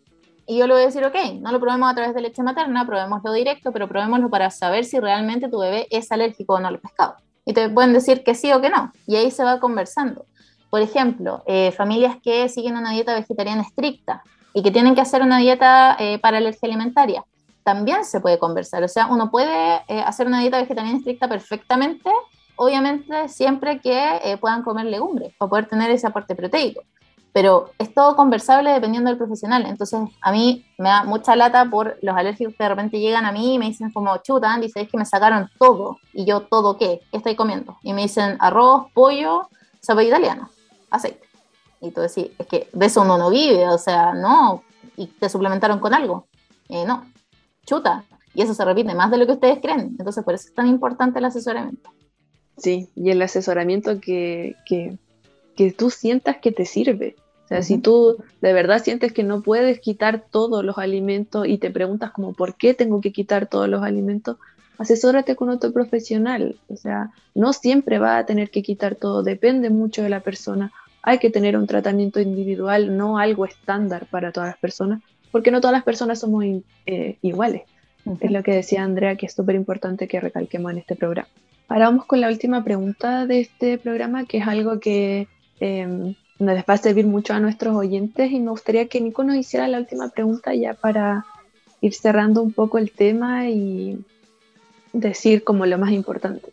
y 0.46 0.58
yo 0.58 0.66
le 0.66 0.74
voy 0.74 0.82
a 0.82 0.86
decir, 0.86 1.04
ok, 1.04 1.14
no 1.40 1.52
lo 1.52 1.60
probemos 1.60 1.90
a 1.90 1.94
través 1.94 2.14
de 2.14 2.20
leche 2.20 2.42
materna, 2.42 2.86
probémoslo 2.86 3.32
directo, 3.32 3.72
pero 3.72 3.88
probémoslo 3.88 4.28
para 4.28 4.50
saber 4.50 4.84
si 4.84 4.98
realmente 4.98 5.48
tu 5.48 5.58
bebé 5.58 5.86
es 5.90 6.10
alérgico 6.10 6.54
o 6.54 6.60
no 6.60 6.68
al 6.68 6.80
pescado. 6.80 7.16
Y 7.44 7.52
te 7.52 7.68
pueden 7.68 7.92
decir 7.92 8.24
que 8.24 8.34
sí 8.34 8.52
o 8.52 8.60
que 8.60 8.70
no. 8.70 8.92
Y 9.06 9.16
ahí 9.16 9.30
se 9.30 9.44
va 9.44 9.60
conversando. 9.60 10.26
Por 10.70 10.80
ejemplo, 10.80 11.42
eh, 11.46 11.72
familias 11.72 12.16
que 12.22 12.48
siguen 12.48 12.76
una 12.76 12.90
dieta 12.90 13.14
vegetariana 13.14 13.62
estricta 13.62 14.22
y 14.54 14.62
que 14.62 14.70
tienen 14.70 14.94
que 14.94 15.00
hacer 15.00 15.22
una 15.22 15.38
dieta 15.38 15.96
eh, 15.98 16.18
para 16.18 16.38
alergia 16.38 16.66
alimentaria, 16.66 17.24
también 17.62 18.04
se 18.04 18.20
puede 18.20 18.38
conversar. 18.38 18.82
O 18.82 18.88
sea, 18.88 19.06
uno 19.06 19.30
puede 19.30 19.82
eh, 19.86 20.00
hacer 20.04 20.26
una 20.26 20.40
dieta 20.40 20.58
vegetariana 20.58 20.98
estricta 20.98 21.28
perfectamente, 21.28 22.10
obviamente 22.56 23.28
siempre 23.28 23.80
que 23.80 24.38
puedan 24.40 24.62
comer 24.62 24.86
legumbres 24.86 25.32
para 25.38 25.48
poder 25.48 25.66
tener 25.66 25.90
ese 25.90 26.06
aporte 26.06 26.34
proteico 26.34 26.82
pero 27.32 27.70
es 27.78 27.92
todo 27.94 28.14
conversable 28.14 28.70
dependiendo 28.70 29.08
del 29.08 29.16
profesional. 29.16 29.64
Entonces, 29.66 30.00
a 30.20 30.32
mí 30.32 30.66
me 30.76 30.90
da 30.90 31.04
mucha 31.04 31.34
lata 31.34 31.68
por 31.70 31.98
los 32.02 32.14
alérgicos 32.14 32.54
que 32.54 32.62
de 32.62 32.68
repente 32.68 33.00
llegan 33.00 33.24
a 33.24 33.32
mí 33.32 33.54
y 33.54 33.58
me 33.58 33.66
dicen 33.66 33.90
como, 33.90 34.16
chuta, 34.18 34.52
Andy, 34.52 34.68
¿sabes 34.68 34.90
que 34.90 34.98
me 34.98 35.06
sacaron 35.06 35.48
todo? 35.58 35.98
Y 36.12 36.26
yo, 36.26 36.42
¿todo 36.42 36.76
qué? 36.76 37.00
¿Qué 37.10 37.16
estoy 37.16 37.34
comiendo? 37.34 37.78
Y 37.82 37.94
me 37.94 38.02
dicen 38.02 38.36
arroz, 38.38 38.90
pollo, 38.92 39.48
sopa 39.80 40.02
italiana, 40.02 40.50
aceite. 40.90 41.26
Y 41.80 41.90
tú 41.90 42.02
decís, 42.02 42.30
es 42.38 42.46
que 42.46 42.68
de 42.72 42.86
eso 42.86 43.00
uno 43.00 43.16
no 43.16 43.30
vive, 43.30 43.66
o 43.68 43.78
sea, 43.78 44.12
no, 44.12 44.62
y 44.96 45.06
te 45.06 45.28
suplementaron 45.28 45.80
con 45.80 45.94
algo. 45.94 46.26
Eh, 46.68 46.84
no, 46.86 47.06
chuta. 47.66 48.04
Y 48.34 48.42
eso 48.42 48.54
se 48.54 48.64
repite 48.64 48.94
más 48.94 49.10
de 49.10 49.18
lo 49.18 49.26
que 49.26 49.32
ustedes 49.32 49.58
creen. 49.60 49.96
Entonces, 49.98 50.22
por 50.24 50.34
eso 50.34 50.48
es 50.48 50.54
tan 50.54 50.66
importante 50.66 51.18
el 51.18 51.24
asesoramiento. 51.24 51.90
Sí, 52.56 52.88
y 52.94 53.10
el 53.10 53.20
asesoramiento 53.20 54.00
que, 54.00 54.54
que, 54.66 54.98
que 55.56 55.72
tú 55.72 55.90
sientas 55.90 56.36
que 56.38 56.52
te 56.52 56.64
sirve 56.64 57.16
sea, 57.52 57.62
si 57.62 57.78
tú 57.78 58.16
de 58.40 58.52
verdad 58.52 58.82
sientes 58.82 59.12
que 59.12 59.24
no 59.24 59.42
puedes 59.42 59.80
quitar 59.80 60.24
todos 60.30 60.64
los 60.64 60.78
alimentos 60.78 61.46
y 61.46 61.58
te 61.58 61.70
preguntas 61.70 62.10
como 62.10 62.32
por 62.32 62.56
qué 62.56 62.74
tengo 62.74 63.00
que 63.00 63.12
quitar 63.12 63.46
todos 63.46 63.68
los 63.68 63.82
alimentos, 63.82 64.38
asesórate 64.78 65.36
con 65.36 65.50
otro 65.50 65.72
profesional. 65.72 66.56
O 66.68 66.76
sea, 66.76 67.10
no 67.34 67.52
siempre 67.52 67.98
va 67.98 68.18
a 68.18 68.26
tener 68.26 68.50
que 68.50 68.62
quitar 68.62 68.94
todo, 68.94 69.22
depende 69.22 69.70
mucho 69.70 70.02
de 70.02 70.08
la 70.08 70.20
persona. 70.20 70.72
Hay 71.02 71.18
que 71.18 71.30
tener 71.30 71.56
un 71.56 71.66
tratamiento 71.66 72.20
individual, 72.20 72.96
no 72.96 73.18
algo 73.18 73.44
estándar 73.44 74.06
para 74.06 74.32
todas 74.32 74.50
las 74.50 74.58
personas, 74.58 75.02
porque 75.30 75.50
no 75.50 75.60
todas 75.60 75.74
las 75.74 75.84
personas 75.84 76.20
somos 76.20 76.44
eh, 76.86 77.16
iguales. 77.22 77.62
Es 78.20 78.30
lo 78.30 78.42
que 78.42 78.52
decía 78.52 78.82
Andrea, 78.82 79.16
que 79.16 79.26
es 79.26 79.32
súper 79.32 79.54
importante 79.56 80.08
que 80.08 80.20
recalquemos 80.20 80.72
en 80.72 80.78
este 80.78 80.96
programa. 80.96 81.28
Ahora 81.68 81.86
vamos 81.86 82.06
con 82.06 82.20
la 82.20 82.28
última 82.28 82.64
pregunta 82.64 83.26
de 83.26 83.40
este 83.40 83.78
programa, 83.78 84.26
que 84.26 84.38
es 84.38 84.46
algo 84.46 84.80
que 84.80 85.28
em, 86.50 86.54
les 86.54 86.64
va 86.64 86.74
a 86.74 86.78
servir 86.78 87.06
mucho 87.06 87.32
a 87.32 87.40
nuestros 87.40 87.74
oyentes 87.74 88.30
y 88.30 88.40
me 88.40 88.50
gustaría 88.50 88.88
que 88.88 89.00
Nico 89.00 89.24
nos 89.24 89.36
hiciera 89.36 89.68
la 89.68 89.78
última 89.78 90.08
pregunta 90.10 90.54
ya 90.54 90.74
para 90.74 91.24
ir 91.80 91.94
cerrando 91.94 92.42
un 92.42 92.52
poco 92.52 92.78
el 92.78 92.90
tema 92.90 93.48
y 93.48 93.98
decir 94.92 95.44
como 95.44 95.66
lo 95.66 95.78
más 95.78 95.92
importante. 95.92 96.52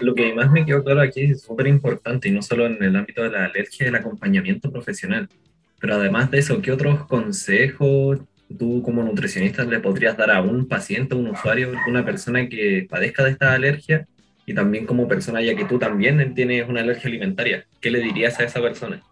Lo 0.00 0.14
que 0.14 0.34
más 0.34 0.50
me 0.50 0.64
quedó 0.64 0.82
claro 0.82 1.00
aquí 1.00 1.22
es 1.22 1.42
súper 1.42 1.66
importante 1.66 2.28
y 2.28 2.32
no 2.32 2.42
solo 2.42 2.66
en 2.66 2.82
el 2.82 2.96
ámbito 2.96 3.22
de 3.22 3.30
la 3.30 3.44
alergia, 3.44 3.86
el 3.86 3.94
acompañamiento 3.94 4.70
profesional. 4.70 5.28
Pero 5.78 5.94
además 5.94 6.30
de 6.30 6.38
eso, 6.38 6.60
¿qué 6.60 6.72
otros 6.72 7.06
consejos 7.06 8.18
tú 8.58 8.82
como 8.82 9.02
nutricionista 9.02 9.64
le 9.64 9.80
podrías 9.80 10.16
dar 10.16 10.30
a 10.30 10.40
un 10.40 10.66
paciente, 10.66 11.14
un 11.14 11.28
usuario, 11.28 11.72
una 11.88 12.04
persona 12.04 12.48
que 12.48 12.86
padezca 12.88 13.24
de 13.24 13.30
esta 13.30 13.54
alergia 13.54 14.06
y 14.46 14.54
también 14.54 14.86
como 14.86 15.08
persona, 15.08 15.42
ya 15.42 15.56
que 15.56 15.64
tú 15.64 15.78
también 15.78 16.34
tienes 16.34 16.68
una 16.68 16.80
alergia 16.80 17.08
alimentaria, 17.08 17.66
¿qué 17.80 17.90
le 17.90 17.98
dirías 17.98 18.38
a 18.38 18.44
esa 18.44 18.60
persona? 18.60 19.02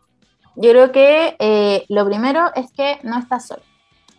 Yo 0.54 0.70
creo 0.70 0.92
que 0.92 1.36
eh, 1.40 1.84
lo 1.88 2.06
primero 2.06 2.52
es 2.54 2.70
que 2.70 2.98
no 3.02 3.18
estás 3.18 3.48
solo. 3.48 3.62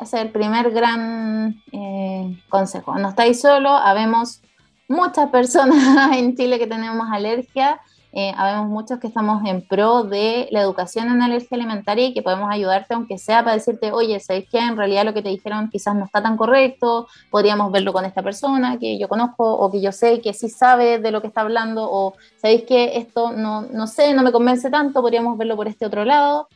Ese 0.02 0.18
es 0.18 0.24
el 0.24 0.30
primer 0.32 0.72
gran 0.72 1.64
eh, 1.72 2.38
consejo. 2.50 3.00
No 3.00 3.10
estáis 3.10 3.40
solo, 3.40 3.70
habemos 3.70 4.42
muchas 4.90 5.30
personas 5.30 6.12
en 6.18 6.36
Chile 6.36 6.60
que 6.60 6.68
tenemos 6.68 7.08
alergia 7.10 7.80
eh, 8.18 8.34
habemos 8.38 8.70
muchos 8.70 8.98
que 9.00 9.08
estamos 9.08 9.44
en 9.46 9.62
pro 9.62 10.04
de 10.04 10.48
la 10.50 10.62
educación 10.62 11.10
en 11.10 11.22
alergia 11.22 11.58
alimentaria 11.58 12.08
y 12.08 12.14
que 12.14 12.22
podemos 12.22 12.50
ayudarte, 12.50 12.94
aunque 12.94 13.18
sea 13.18 13.44
para 13.44 13.58
decirte, 13.58 13.92
oye, 13.92 14.22
¿sabes 14.22 14.46
qué? 14.50 14.60
En 14.60 14.78
realidad 14.78 15.04
lo 15.04 15.14
que 15.14 15.22
te 15.22 15.28
dijeron 15.28 15.70
quizás 15.70 15.96
no 15.96 16.06
está 16.06 16.24
tan 16.24 16.38
correcto, 16.38 17.10
podríamos 17.30 17.74
verlo 17.74 17.92
con 17.92 18.06
esta 18.06 18.24
persona 18.24 18.80
que 18.80 18.98
yo 18.98 19.10
conozco 19.10 19.44
o 19.44 19.70
que 19.70 19.82
yo 19.82 19.92
sé 19.92 20.22
que 20.22 20.32
sí 20.32 20.48
sabe 20.48 20.98
de 20.98 21.12
lo 21.12 21.20
que 21.20 21.28
está 21.28 21.42
hablando, 21.42 21.92
o 21.92 22.14
¿sabéis 22.38 22.64
que 22.64 22.96
esto 22.96 23.34
no, 23.34 23.64
no 23.64 23.86
sé, 23.86 24.14
no 24.14 24.24
me 24.24 24.32
convence 24.32 24.70
tanto, 24.70 25.02
podríamos 25.02 25.38
verlo 25.38 25.58
por 25.58 25.68
este 25.68 25.86
otro 25.86 26.06
lado? 26.06 26.48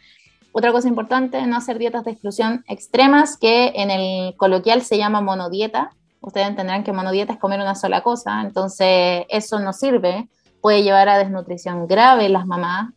Otra 0.54 0.72
cosa 0.72 0.88
importante, 0.88 1.46
no 1.46 1.58
hacer 1.58 1.78
dietas 1.78 2.06
de 2.06 2.12
exclusión 2.12 2.64
extremas, 2.70 3.36
que 3.36 3.74
en 3.76 3.92
el 3.92 4.34
coloquial 4.38 4.82
se 4.82 4.98
llama 4.98 5.20
monodieta. 5.20 5.92
Ustedes 6.22 6.48
entenderán 6.48 6.86
que 6.86 6.94
monodieta 6.94 7.34
es 7.34 7.40
comer 7.40 7.60
una 7.60 7.76
sola 7.76 8.02
cosa, 8.02 8.40
entonces 8.40 9.26
eso 9.28 9.60
no 9.60 9.74
sirve 9.74 10.30
puede 10.62 10.84
llevar 10.84 11.10
a 11.10 11.18
desnutrición 11.18 11.88
grave 11.88 12.26
en 12.26 12.34
las 12.34 12.46
mamás, 12.46 12.92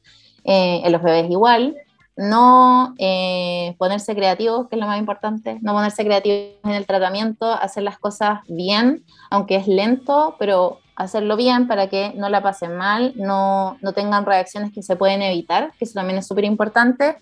eh, 0.45 0.81
en 0.85 0.93
los 0.93 1.03
bebés 1.03 1.31
igual. 1.31 1.77
No 2.17 2.95
eh, 2.99 3.75
ponerse 3.79 4.15
creativos, 4.15 4.69
que 4.69 4.77
es 4.77 4.81
lo 4.81 4.87
más 4.87 4.99
importante, 4.99 5.59
no 5.63 5.73
ponerse 5.73 6.05
creativos 6.05 6.51
en 6.65 6.73
el 6.73 6.87
tratamiento, 6.87 7.51
hacer 7.51 7.83
las 7.85 7.99
cosas 7.99 8.41
bien, 8.49 9.05
aunque 9.31 9.57
es 9.57 9.67
lento, 9.67 10.37
pero 10.39 10.79
hacerlo 10.95 11.37
bien 11.37 11.67
para 11.67 11.89
que 11.89 12.13
no 12.15 12.29
la 12.29 12.43
pasen 12.43 12.77
mal, 12.77 13.15
no, 13.17 13.79
no 13.81 13.93
tengan 13.93 14.27
reacciones 14.27 14.73
que 14.73 14.83
se 14.83 14.95
pueden 14.95 15.23
evitar, 15.23 15.73
que 15.79 15.87
eso 15.87 15.95
también 15.95 16.19
es 16.19 16.27
súper 16.27 16.45
importante 16.45 17.17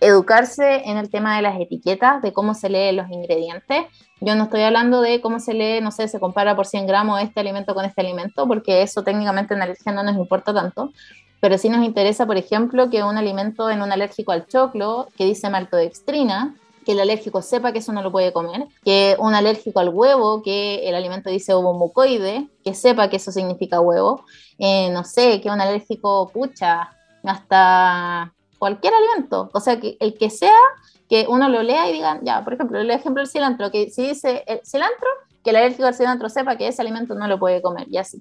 educarse 0.00 0.82
en 0.88 0.98
el 0.98 1.10
tema 1.10 1.36
de 1.36 1.42
las 1.42 1.60
etiquetas, 1.60 2.22
de 2.22 2.32
cómo 2.32 2.54
se 2.54 2.68
leen 2.68 2.96
los 2.96 3.10
ingredientes. 3.10 3.86
Yo 4.20 4.34
no 4.34 4.44
estoy 4.44 4.62
hablando 4.62 5.00
de 5.00 5.20
cómo 5.20 5.40
se 5.40 5.54
lee, 5.54 5.80
no 5.80 5.90
sé, 5.90 6.08
se 6.08 6.20
compara 6.20 6.54
por 6.56 6.66
100 6.66 6.86
gramos 6.86 7.20
este 7.20 7.40
alimento 7.40 7.74
con 7.74 7.84
este 7.84 8.00
alimento, 8.00 8.46
porque 8.46 8.82
eso 8.82 9.02
técnicamente 9.02 9.54
en 9.54 9.62
alergia 9.62 9.92
no 9.92 10.02
nos 10.02 10.16
importa 10.16 10.52
tanto. 10.52 10.92
Pero 11.40 11.58
sí 11.58 11.68
nos 11.68 11.84
interesa, 11.84 12.26
por 12.26 12.36
ejemplo, 12.36 12.88
que 12.90 13.02
un 13.02 13.16
alimento 13.16 13.70
en 13.70 13.82
un 13.82 13.92
alérgico 13.92 14.32
al 14.32 14.46
choclo, 14.46 15.08
que 15.16 15.24
dice 15.24 15.50
maltodextrina, 15.50 16.56
que 16.84 16.92
el 16.92 17.00
alérgico 17.00 17.42
sepa 17.42 17.72
que 17.72 17.80
eso 17.80 17.92
no 17.92 18.00
lo 18.00 18.12
puede 18.12 18.32
comer, 18.32 18.66
que 18.84 19.16
un 19.18 19.34
alérgico 19.34 19.80
al 19.80 19.88
huevo, 19.88 20.42
que 20.42 20.88
el 20.88 20.94
alimento 20.94 21.28
dice 21.28 21.52
ovomucoide, 21.52 22.48
que 22.64 22.74
sepa 22.74 23.10
que 23.10 23.16
eso 23.16 23.32
significa 23.32 23.80
huevo, 23.80 24.24
eh, 24.58 24.88
no 24.90 25.02
sé, 25.02 25.40
que 25.40 25.50
un 25.50 25.60
alérgico 25.60 26.30
pucha, 26.32 26.90
hasta 27.24 28.32
cualquier 28.58 28.94
alimento, 28.94 29.50
o 29.52 29.60
sea, 29.60 29.80
que 29.80 29.96
el 30.00 30.14
que 30.14 30.30
sea, 30.30 30.58
que 31.08 31.26
uno 31.28 31.48
lo 31.48 31.62
lea 31.62 31.88
y 31.88 31.92
digan, 31.92 32.20
ya, 32.22 32.42
por 32.44 32.54
ejemplo, 32.54 32.78
el 32.78 32.90
ejemplo 32.90 33.22
del 33.22 33.30
cilantro, 33.30 33.70
que 33.70 33.90
si 33.90 34.08
dice 34.08 34.44
el 34.46 34.60
cilantro, 34.64 35.08
que 35.44 35.50
el 35.50 35.56
alérgico 35.56 35.86
al 35.86 35.94
cilantro 35.94 36.28
sepa 36.28 36.56
que 36.56 36.66
ese 36.66 36.82
alimento 36.82 37.14
no 37.14 37.28
lo 37.28 37.38
puede 37.38 37.62
comer 37.62 37.86
y 37.88 37.98
así. 37.98 38.20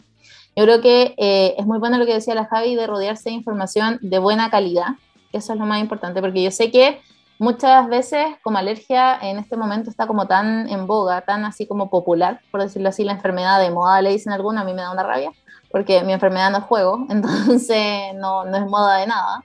Yo 0.55 0.63
creo 0.63 0.81
que 0.81 1.15
eh, 1.17 1.55
es 1.57 1.65
muy 1.65 1.79
bueno 1.79 1.97
lo 1.97 2.05
que 2.05 2.13
decía 2.13 2.35
la 2.35 2.45
Javi 2.45 2.75
de 2.75 2.87
rodearse 2.87 3.29
de 3.29 3.35
información 3.35 3.97
de 4.01 4.19
buena 4.19 4.49
calidad, 4.49 4.89
que 5.31 5.39
eso 5.39 5.53
es 5.53 5.59
lo 5.59 5.65
más 5.65 5.81
importante, 5.81 6.21
porque 6.21 6.43
yo 6.43 6.51
sé 6.51 6.71
que 6.71 7.01
muchas 7.39 7.87
veces 7.89 8.27
como 8.41 8.57
alergia 8.57 9.17
en 9.21 9.37
este 9.37 9.57
momento 9.57 9.89
está 9.89 10.07
como 10.07 10.27
tan 10.27 10.69
en 10.69 10.87
boga, 10.87 11.21
tan 11.21 11.43
así 11.45 11.67
como 11.67 11.89
popular, 11.89 12.39
por 12.51 12.61
decirlo 12.61 12.89
así, 12.89 13.03
la 13.03 13.13
enfermedad 13.13 13.59
de 13.59 13.71
moda, 13.71 14.01
le 14.01 14.11
dicen 14.11 14.31
alguna, 14.31 14.61
a 14.61 14.63
mí 14.63 14.73
me 14.73 14.81
da 14.81 14.91
una 14.91 15.03
rabia, 15.03 15.31
porque 15.71 16.03
mi 16.03 16.13
enfermedad 16.13 16.51
no 16.51 16.59
es 16.59 16.63
juego, 16.63 17.05
entonces 17.09 18.13
no, 18.15 18.45
no 18.45 18.57
es 18.57 18.65
moda 18.65 18.97
de 18.97 19.07
nada. 19.07 19.43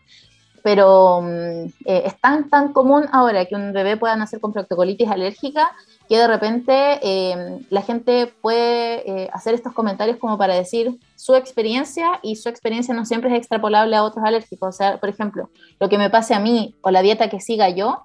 Pero 0.63 1.23
mm, 1.23 1.65
eh, 1.85 2.03
es 2.07 2.21
tan, 2.21 2.51
tan 2.51 2.73
común 2.73 3.07
ahora 3.13 3.47
que 3.47 3.55
un 3.55 3.73
bebé 3.73 3.97
pueda 3.97 4.17
nacer 4.17 4.41
con 4.41 4.53
proctocolitis 4.53 5.09
alérgica 5.09 5.73
que 6.11 6.19
de 6.19 6.27
repente 6.27 6.99
eh, 7.03 7.61
la 7.71 7.83
gente 7.83 8.27
puede 8.43 9.09
eh, 9.09 9.31
hacer 9.33 9.55
estos 9.55 9.73
comentarios 9.73 10.17
como 10.17 10.37
para 10.37 10.57
decir 10.57 10.99
su 11.15 11.37
experiencia 11.37 12.19
y 12.21 12.35
su 12.35 12.49
experiencia 12.49 12.93
no 12.93 13.07
siempre 13.07 13.31
es 13.31 13.39
extrapolable 13.39 13.95
a 13.95 14.03
otros 14.03 14.25
alérgicos. 14.25 14.69
O 14.71 14.73
sea, 14.73 14.99
por 14.99 15.09
ejemplo, 15.09 15.51
lo 15.79 15.89
que 15.89 15.99
me 15.99 16.11
pase 16.11 16.35
a 16.35 16.41
mí 16.41 16.75
o 16.83 16.91
la 16.91 17.03
dieta 17.03 17.31
que 17.31 17.39
siga 17.39 17.69
yo 17.69 18.03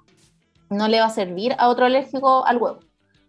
no 0.69 0.87
le 0.87 0.99
va 0.99 1.07
a 1.07 1.09
servir 1.09 1.55
a 1.57 1.67
otro 1.67 1.85
alérgico 1.85 2.45
al 2.45 2.57
huevo. 2.57 2.79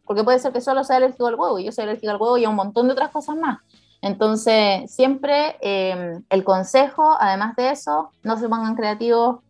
Porque 0.05 0.23
puede 0.25 0.39
ser 0.39 0.53
que 0.53 0.61
solo 0.61 0.85
sea 0.85 0.97
alérgico 0.97 1.27
al 1.27 1.37
huevo 1.37 1.59
y 1.59 1.65
yo 1.65 1.73
soy 1.73 1.85
alérgico 1.85 2.11
al 2.11 2.21
huevo 2.21 2.37
y 2.37 2.45
a 2.45 2.51
un 2.51 2.57
montón 2.57 2.87
de 2.87 2.93
otras 2.93 3.09
cosas 3.09 3.37
más. 3.37 3.61
Entonces, 4.07 4.91
siempre 4.91 5.57
eh, 5.61 6.21
el 6.31 6.45
consejo, 6.45 7.17
además 7.19 7.57
de 7.57 7.71
eso, 7.71 8.11
no 8.23 8.39
se 8.39 8.49
pongan 8.49 8.77
creativos, 8.77 9.41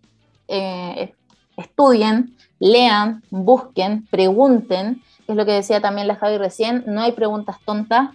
estudien, 1.56 2.36
lean, 2.60 3.22
busquen, 3.30 4.06
pregunten 4.06 5.02
es 5.26 5.36
lo 5.36 5.44
que 5.44 5.52
decía 5.52 5.80
también 5.80 6.06
la 6.06 6.16
Javi 6.16 6.38
recién, 6.38 6.84
no 6.86 7.02
hay 7.02 7.12
preguntas 7.12 7.56
tontas, 7.64 8.10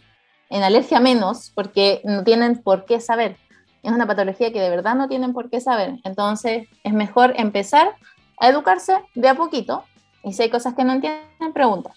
en 0.50 0.64
alergia 0.64 1.00
menos, 1.00 1.52
porque 1.56 2.02
no 2.04 2.24
tienen 2.24 2.62
por 2.62 2.86
qué 2.86 3.00
saber. 3.00 3.38
Es 3.84 3.92
una 3.92 4.06
patología 4.06 4.52
que 4.52 4.62
de 4.62 4.70
verdad 4.70 4.96
no 4.96 5.08
tienen 5.08 5.34
por 5.34 5.50
qué 5.50 5.60
saber. 5.62 6.00
Entonces 6.04 6.68
es 6.84 6.94
mejor 6.94 7.34
empezar 7.38 7.96
a 8.38 8.50
educarse 8.50 8.94
de 9.16 9.30
a 9.30 9.36
poquito 9.36 9.84
y 10.24 10.34
si 10.34 10.44
hay 10.44 10.50
cosas 10.50 10.74
que 10.76 10.84
no 10.84 10.94
entienden, 10.94 11.54
preguntar. 11.54 11.94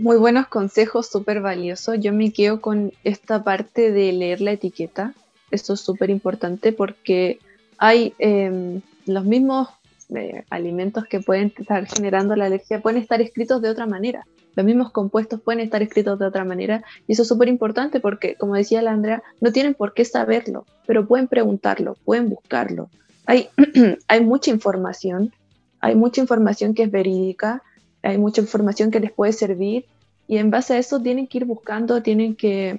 Muy 0.00 0.16
buenos 0.16 0.46
consejos, 0.46 1.08
súper 1.08 1.42
valiosos. 1.42 2.00
Yo 2.00 2.14
me 2.14 2.32
quedo 2.32 2.62
con 2.62 2.90
esta 3.04 3.44
parte 3.44 3.92
de 3.92 4.12
leer 4.12 4.40
la 4.40 4.52
etiqueta. 4.52 5.12
Esto 5.50 5.74
es 5.74 5.80
súper 5.80 6.08
importante 6.08 6.72
porque 6.72 7.38
hay 7.76 8.14
em, 8.18 8.80
los 9.04 9.26
mismos 9.26 9.68
eh, 10.14 10.44
alimentos 10.48 11.04
que 11.04 11.20
pueden 11.20 11.52
estar 11.54 11.84
generando 11.84 12.34
la 12.34 12.46
alergia, 12.46 12.80
pueden 12.80 13.02
estar 13.02 13.20
escritos 13.20 13.60
de 13.60 13.68
otra 13.68 13.84
manera. 13.84 14.26
Los 14.56 14.64
mismos 14.64 14.90
compuestos 14.90 15.42
pueden 15.42 15.60
estar 15.60 15.82
escritos 15.82 16.18
de 16.18 16.24
otra 16.24 16.46
manera 16.46 16.82
y 17.06 17.12
eso 17.12 17.20
es 17.20 17.28
súper 17.28 17.48
importante 17.48 18.00
porque, 18.00 18.36
como 18.36 18.54
decía 18.54 18.80
la 18.80 18.92
Andrea, 18.92 19.22
no 19.42 19.52
tienen 19.52 19.74
por 19.74 19.92
qué 19.92 20.06
saberlo, 20.06 20.64
pero 20.86 21.06
pueden 21.06 21.28
preguntarlo, 21.28 21.98
pueden 22.06 22.30
buscarlo. 22.30 22.88
Hay, 23.26 23.50
hay 24.08 24.24
mucha 24.24 24.50
información, 24.50 25.34
hay 25.78 25.94
mucha 25.94 26.22
información 26.22 26.72
que 26.72 26.84
es 26.84 26.90
verídica, 26.90 27.62
hay 28.02 28.16
mucha 28.16 28.40
información 28.40 28.90
que 28.90 29.00
les 29.00 29.12
puede 29.12 29.34
servir 29.34 29.84
y 30.30 30.38
en 30.38 30.52
base 30.52 30.74
a 30.74 30.78
eso 30.78 31.02
tienen 31.02 31.26
que 31.26 31.38
ir 31.38 31.44
buscando, 31.44 32.04
tienen 32.04 32.36
que... 32.36 32.78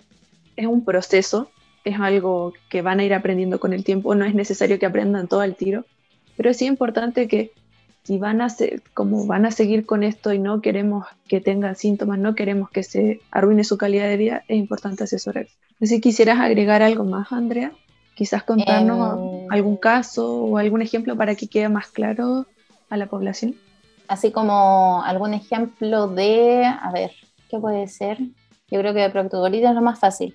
Es 0.55 0.67
un 0.67 0.85
proceso, 0.85 1.49
es 1.83 1.99
algo 1.99 2.53
que 2.69 2.81
van 2.81 3.01
a 3.01 3.03
ir 3.03 3.13
aprendiendo 3.13 3.59
con 3.59 3.73
el 3.73 3.83
tiempo, 3.83 4.15
no 4.15 4.23
es 4.23 4.33
necesario 4.33 4.79
que 4.79 4.85
aprendan 4.85 5.27
todo 5.27 5.41
al 5.41 5.57
tiro, 5.57 5.83
pero 6.37 6.49
es 6.49 6.61
importante 6.61 7.27
que 7.27 7.51
si 8.03 8.17
van 8.17 8.39
a 8.39 8.47
ser, 8.47 8.81
como 8.93 9.25
van 9.25 9.45
a 9.45 9.51
seguir 9.51 9.85
con 9.85 10.03
esto 10.03 10.31
y 10.31 10.39
no 10.39 10.61
queremos 10.61 11.05
que 11.27 11.41
tengan 11.41 11.75
síntomas, 11.75 12.19
no 12.19 12.35
queremos 12.35 12.69
que 12.69 12.83
se 12.83 13.19
arruine 13.31 13.65
su 13.65 13.77
calidad 13.77 14.07
de 14.07 14.15
vida, 14.15 14.43
es 14.47 14.55
importante 14.55 15.03
asesorar. 15.03 15.47
Si 15.81 15.99
quisieras 15.99 16.39
agregar 16.39 16.81
algo 16.81 17.03
más, 17.03 17.33
Andrea, 17.33 17.73
quizás 18.15 18.43
contarnos 18.43 19.41
em, 19.43 19.51
algún 19.51 19.75
caso 19.75 20.41
o 20.41 20.57
algún 20.57 20.81
ejemplo 20.81 21.17
para 21.17 21.35
que 21.35 21.47
quede 21.47 21.67
más 21.67 21.87
claro 21.87 22.45
a 22.89 22.95
la 22.95 23.07
población. 23.07 23.55
Así 24.07 24.31
como 24.31 25.03
algún 25.03 25.33
ejemplo 25.33 26.07
de, 26.07 26.63
a 26.65 26.91
ver, 26.93 27.11
¿qué 27.51 27.59
puede 27.59 27.87
ser? 27.87 28.17
Yo 28.69 28.79
creo 28.79 28.93
que 28.93 29.01
de 29.01 29.09
proctogolitis 29.09 29.69
es 29.69 29.75
lo 29.75 29.81
más 29.81 29.99
fácil. 29.99 30.33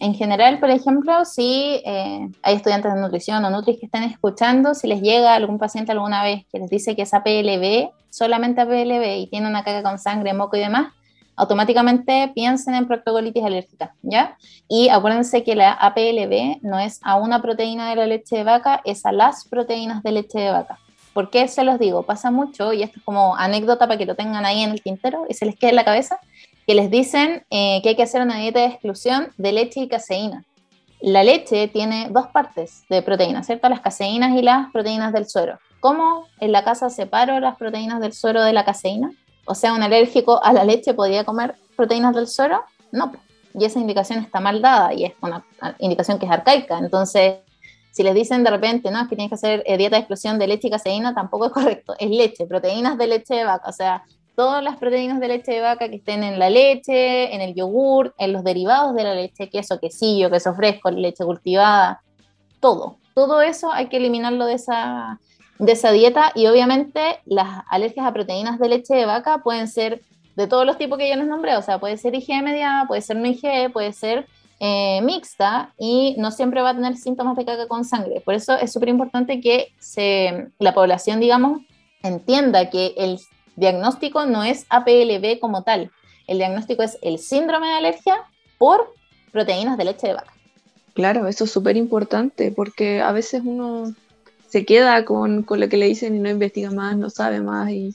En 0.00 0.14
general, 0.14 0.58
por 0.58 0.70
ejemplo, 0.70 1.24
si 1.24 1.82
eh, 1.84 2.28
hay 2.42 2.56
estudiantes 2.56 2.92
de 2.92 3.00
nutrición 3.00 3.44
o 3.44 3.50
nutris 3.50 3.78
que 3.78 3.86
estén 3.86 4.02
escuchando, 4.02 4.74
si 4.74 4.88
les 4.88 5.00
llega 5.02 5.34
algún 5.34 5.58
paciente 5.58 5.92
alguna 5.92 6.24
vez 6.24 6.44
que 6.50 6.58
les 6.58 6.70
dice 6.70 6.96
que 6.96 7.02
es 7.02 7.14
APLB, 7.14 7.90
solamente 8.10 8.62
APLB 8.62 9.18
y 9.18 9.26
tiene 9.30 9.46
una 9.46 9.62
caca 9.62 9.82
con 9.88 9.98
sangre, 9.98 10.32
moco 10.32 10.56
y 10.56 10.60
demás, 10.60 10.92
automáticamente 11.36 12.32
piensen 12.34 12.74
en 12.74 12.86
proctogolitis 12.86 13.44
alérgica, 13.44 13.94
¿ya? 14.02 14.36
Y 14.68 14.88
acuérdense 14.88 15.44
que 15.44 15.54
la 15.54 15.72
APLB 15.72 16.62
no 16.62 16.78
es 16.78 17.00
a 17.02 17.16
una 17.16 17.42
proteína 17.42 17.90
de 17.90 17.96
la 17.96 18.06
leche 18.06 18.36
de 18.36 18.44
vaca, 18.44 18.80
es 18.84 19.04
a 19.04 19.12
las 19.12 19.46
proteínas 19.48 20.02
de 20.02 20.12
leche 20.12 20.38
de 20.38 20.50
vaca. 20.50 20.78
¿Por 21.12 21.30
qué 21.30 21.46
se 21.46 21.62
los 21.62 21.78
digo? 21.78 22.02
Pasa 22.02 22.32
mucho, 22.32 22.72
y 22.72 22.82
esto 22.82 22.98
es 22.98 23.04
como 23.04 23.36
anécdota 23.36 23.86
para 23.86 23.96
que 23.96 24.06
lo 24.06 24.16
tengan 24.16 24.44
ahí 24.44 24.62
en 24.62 24.70
el 24.70 24.82
tintero 24.82 25.26
y 25.28 25.34
se 25.34 25.46
les 25.46 25.56
quede 25.56 25.70
en 25.70 25.76
la 25.76 25.84
cabeza, 25.84 26.18
que 26.66 26.74
les 26.74 26.90
dicen 26.90 27.44
eh, 27.50 27.80
que 27.82 27.90
hay 27.90 27.96
que 27.96 28.02
hacer 28.02 28.22
una 28.22 28.38
dieta 28.38 28.60
de 28.60 28.66
exclusión 28.66 29.32
de 29.36 29.52
leche 29.52 29.80
y 29.80 29.88
caseína. 29.88 30.44
La 31.00 31.22
leche 31.22 31.68
tiene 31.68 32.08
dos 32.10 32.28
partes 32.28 32.84
de 32.88 33.02
proteínas, 33.02 33.46
¿cierto? 33.46 33.68
Las 33.68 33.80
caseínas 33.80 34.36
y 34.36 34.42
las 34.42 34.70
proteínas 34.72 35.12
del 35.12 35.28
suero. 35.28 35.58
¿Cómo 35.80 36.26
en 36.40 36.50
la 36.50 36.64
casa 36.64 36.88
separo 36.88 37.40
las 37.40 37.56
proteínas 37.56 38.00
del 38.00 38.14
suero 38.14 38.42
de 38.42 38.54
la 38.54 38.64
caseína? 38.64 39.10
O 39.44 39.54
sea, 39.54 39.74
un 39.74 39.82
alérgico 39.82 40.42
a 40.42 40.54
la 40.54 40.64
leche 40.64 40.94
podría 40.94 41.24
comer 41.24 41.56
proteínas 41.76 42.14
del 42.14 42.26
suero? 42.26 42.64
No. 42.90 43.12
Y 43.52 43.66
esa 43.66 43.78
indicación 43.78 44.20
está 44.20 44.40
mal 44.40 44.62
dada 44.62 44.94
y 44.94 45.04
es 45.04 45.12
una 45.20 45.44
indicación 45.78 46.18
que 46.18 46.24
es 46.24 46.32
arcaica. 46.32 46.78
Entonces, 46.78 47.36
si 47.92 48.02
les 48.02 48.14
dicen 48.14 48.42
de 48.42 48.50
repente, 48.50 48.90
no, 48.90 49.02
es 49.02 49.08
que 49.08 49.14
tienes 49.14 49.28
que 49.28 49.34
hacer 49.34 49.62
eh, 49.66 49.76
dieta 49.76 49.96
de 49.96 50.00
exclusión 50.00 50.38
de 50.38 50.46
leche 50.46 50.68
y 50.68 50.70
caseína, 50.70 51.14
tampoco 51.14 51.46
es 51.46 51.52
correcto. 51.52 51.94
Es 51.98 52.08
leche, 52.08 52.46
proteínas 52.46 52.96
de 52.96 53.06
leche 53.06 53.34
de 53.34 53.44
vaca. 53.44 53.68
O 53.68 53.72
sea, 53.72 54.04
todas 54.34 54.62
las 54.62 54.76
proteínas 54.76 55.20
de 55.20 55.28
leche 55.28 55.52
de 55.52 55.60
vaca 55.60 55.88
que 55.88 55.96
estén 55.96 56.22
en 56.24 56.38
la 56.38 56.50
leche, 56.50 57.34
en 57.34 57.40
el 57.40 57.54
yogur, 57.54 58.14
en 58.18 58.32
los 58.32 58.44
derivados 58.44 58.94
de 58.94 59.04
la 59.04 59.14
leche, 59.14 59.48
queso, 59.48 59.78
quesillo, 59.78 60.30
queso 60.30 60.54
fresco, 60.54 60.90
leche 60.90 61.24
cultivada, 61.24 62.02
todo. 62.60 62.98
Todo 63.14 63.42
eso 63.42 63.72
hay 63.72 63.88
que 63.88 63.98
eliminarlo 63.98 64.46
de 64.46 64.54
esa, 64.54 65.20
de 65.58 65.72
esa 65.72 65.92
dieta 65.92 66.32
y 66.34 66.46
obviamente 66.46 67.20
las 67.24 67.64
alergias 67.68 68.06
a 68.06 68.12
proteínas 68.12 68.58
de 68.58 68.68
leche 68.68 68.94
de 68.94 69.06
vaca 69.06 69.38
pueden 69.38 69.68
ser 69.68 70.00
de 70.34 70.46
todos 70.48 70.66
los 70.66 70.78
tipos 70.78 70.98
que 70.98 71.08
ya 71.08 71.16
les 71.16 71.28
nombré, 71.28 71.56
o 71.56 71.62
sea, 71.62 71.78
puede 71.78 71.96
ser 71.96 72.14
IgE 72.14 72.42
media, 72.42 72.84
puede 72.88 73.02
ser 73.02 73.16
no 73.16 73.26
IgE, 73.26 73.70
puede 73.70 73.92
ser 73.92 74.26
eh, 74.58 75.00
mixta 75.02 75.72
y 75.78 76.16
no 76.18 76.32
siempre 76.32 76.60
va 76.60 76.70
a 76.70 76.74
tener 76.74 76.96
síntomas 76.96 77.36
de 77.36 77.44
caca 77.44 77.68
con 77.68 77.84
sangre. 77.84 78.20
Por 78.20 78.34
eso 78.34 78.56
es 78.56 78.72
súper 78.72 78.88
importante 78.88 79.40
que 79.40 79.68
se, 79.78 80.48
la 80.58 80.74
población, 80.74 81.20
digamos, 81.20 81.60
entienda 82.02 82.68
que 82.70 82.94
el 82.96 83.20
diagnóstico 83.56 84.26
no 84.26 84.44
es 84.44 84.66
APLB 84.68 85.38
como 85.40 85.62
tal. 85.62 85.90
El 86.26 86.38
diagnóstico 86.38 86.82
es 86.82 86.98
el 87.02 87.18
síndrome 87.18 87.68
de 87.68 87.74
alergia 87.74 88.16
por 88.58 88.94
proteínas 89.32 89.76
de 89.76 89.84
leche 89.84 90.08
de 90.08 90.14
vaca. 90.14 90.32
Claro, 90.94 91.26
eso 91.26 91.44
es 91.44 91.50
súper 91.50 91.76
importante 91.76 92.52
porque 92.52 93.00
a 93.00 93.12
veces 93.12 93.42
uno 93.44 93.92
se 94.48 94.64
queda 94.64 95.04
con, 95.04 95.42
con, 95.42 95.58
lo 95.58 95.68
que 95.68 95.76
le 95.76 95.86
dicen 95.86 96.14
y 96.14 96.20
no 96.20 96.30
investiga 96.30 96.70
más, 96.70 96.96
no 96.96 97.10
sabe 97.10 97.40
más 97.40 97.70
y 97.70 97.94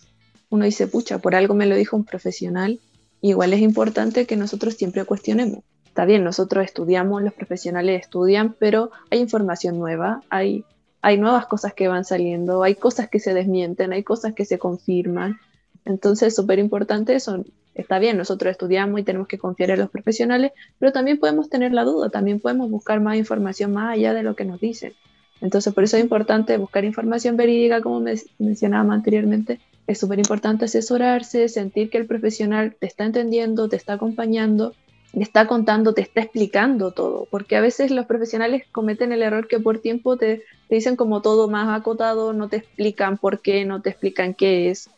uno 0.50 0.66
dice, 0.66 0.88
pucha, 0.88 1.20
por 1.20 1.36
algo 1.36 1.54
me 1.54 1.66
lo 1.66 1.76
dijo 1.76 1.96
un 1.96 2.04
profesional. 2.04 2.80
Igual 3.22 3.54
es 3.54 3.62
importante 3.62 4.26
que 4.26 4.36
nosotros 4.36 4.76
siempre 4.76 5.06
cuestionemos. 5.06 5.60
Está 5.86 6.06
bien, 6.06 6.24
nosotros 6.24 6.66
estudiamos, 6.66 7.24
los 7.24 7.34
profesionales 7.34 8.02
estudian, 8.02 8.56
pero 8.58 8.92
hay 9.10 9.20
información 9.20 9.80
nueva, 9.80 10.22
hay, 10.30 10.64
hay 11.02 11.18
nuevas 11.18 11.46
cosas 11.48 11.74
que 11.74 11.88
van 11.88 12.06
saliendo, 12.06 12.64
hay 12.64 12.76
cosas 12.76 13.10
que 13.10 13.20
se 13.20 13.34
desmienten, 13.34 13.94
hay 13.94 14.04
cosas 14.04 14.34
que 14.34 14.46
se 14.46 14.60
confirman. 14.60 15.40
Entonces, 15.86 16.36
súper 16.36 16.60
importante 16.60 17.16
eso. 17.16 17.44
Está 17.74 18.00
bien, 18.00 18.18
nosotros 18.18 18.52
estudiamos 18.52 19.00
y 19.00 19.04
tenemos 19.04 19.28
que 19.28 19.38
confiar 19.38 19.70
en 19.70 19.80
los 19.80 19.90
profesionales, 19.90 20.52
pero 20.80 20.92
también 20.92 21.18
podemos 21.18 21.50
tener 21.50 21.72
la 21.72 21.86
duda, 21.86 22.10
también 22.10 22.42
podemos 22.42 22.70
buscar 22.70 23.00
más 23.00 23.16
información 23.16 23.72
más 23.72 23.94
allá 23.94 24.14
de 24.14 24.24
lo 24.24 24.36
que 24.36 24.44
nos 24.44 24.60
dicen. 24.60 24.94
Entonces, 25.42 25.74
por 25.74 25.86
eso 25.86 25.96
es 25.96 26.04
importante 26.04 26.58
buscar 26.58 26.84
información 26.84 27.38
verídica, 27.38 27.82
como 27.82 28.02
mencionábamos 28.40 28.96
anteriormente. 28.96 29.60
Es 29.88 30.00
súper 30.00 30.20
importante 30.20 30.66
asesorarse, 30.66 31.48
sentir 31.48 31.90
que 31.90 31.98
el 31.98 32.06
profesional 32.06 32.76
te 32.78 32.88
está 32.88 33.06
entendiendo, 33.06 33.70
te 33.70 33.78
está 33.78 33.94
acompañando, 33.94 34.74
está 35.14 35.48
contando, 35.48 35.94
te 35.94 36.02
está 36.02 36.22
explicando 36.22 36.92
todo. 36.92 37.28
Porque 37.30 37.56
a 37.56 37.62
veces 37.62 37.92
los 37.92 38.06
profesionales 38.06 38.64
cometen 38.72 39.12
el 39.12 39.24
error 39.24 39.48
que 39.48 39.60
por 39.60 39.80
tiempo 39.80 40.18
te, 40.18 40.44
te 40.68 40.76
dicen 40.76 40.96
como 40.96 41.22
todo 41.22 41.50
más 41.50 41.78
acotado, 41.80 42.34
no 42.34 42.48
te 42.50 42.58
explican 42.58 43.18
por 43.18 43.42
qué, 43.42 43.66
no 43.66 43.82
te 43.82 43.90
explican 43.90 44.34
qué 44.34 44.70
es. 44.70 44.90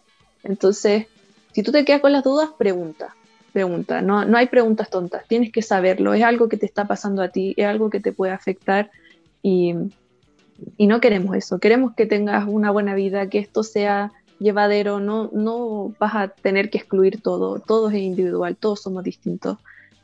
Entonces, 0.43 1.07
si 1.53 1.63
tú 1.63 1.71
te 1.71 1.85
quedas 1.85 2.01
con 2.01 2.13
las 2.13 2.23
dudas, 2.23 2.49
pregunta, 2.57 3.15
pregunta. 3.53 4.01
No, 4.01 4.25
no 4.25 4.37
hay 4.37 4.47
preguntas 4.47 4.89
tontas, 4.89 5.27
tienes 5.27 5.51
que 5.51 5.61
saberlo. 5.61 6.13
Es 6.13 6.23
algo 6.23 6.49
que 6.49 6.57
te 6.57 6.65
está 6.65 6.85
pasando 6.87 7.21
a 7.21 7.29
ti, 7.29 7.53
es 7.57 7.65
algo 7.65 7.89
que 7.89 7.99
te 7.99 8.11
puede 8.11 8.31
afectar 8.31 8.91
y, 9.41 9.75
y 10.77 10.87
no 10.87 10.99
queremos 11.01 11.35
eso. 11.35 11.59
Queremos 11.59 11.93
que 11.95 12.05
tengas 12.05 12.47
una 12.47 12.71
buena 12.71 12.95
vida, 12.95 13.27
que 13.29 13.39
esto 13.39 13.63
sea 13.63 14.11
llevadero, 14.39 14.99
no, 14.99 15.29
no 15.33 15.93
vas 15.99 16.15
a 16.15 16.27
tener 16.29 16.71
que 16.71 16.79
excluir 16.79 17.21
todo, 17.21 17.59
todo 17.59 17.89
es 17.89 17.95
individual, 17.97 18.55
todos 18.55 18.81
somos 18.81 19.03
distintos. 19.03 19.57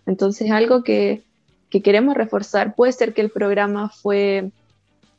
Entonces, 0.08 0.50
algo 0.50 0.84
que, 0.84 1.24
que 1.70 1.84
queremos 1.84 2.16
reforzar, 2.16 2.74
puede 2.74 2.94
ser 2.94 3.14
que 3.14 3.22
el 3.22 3.30
programa 3.30 3.90
fue 3.90 4.52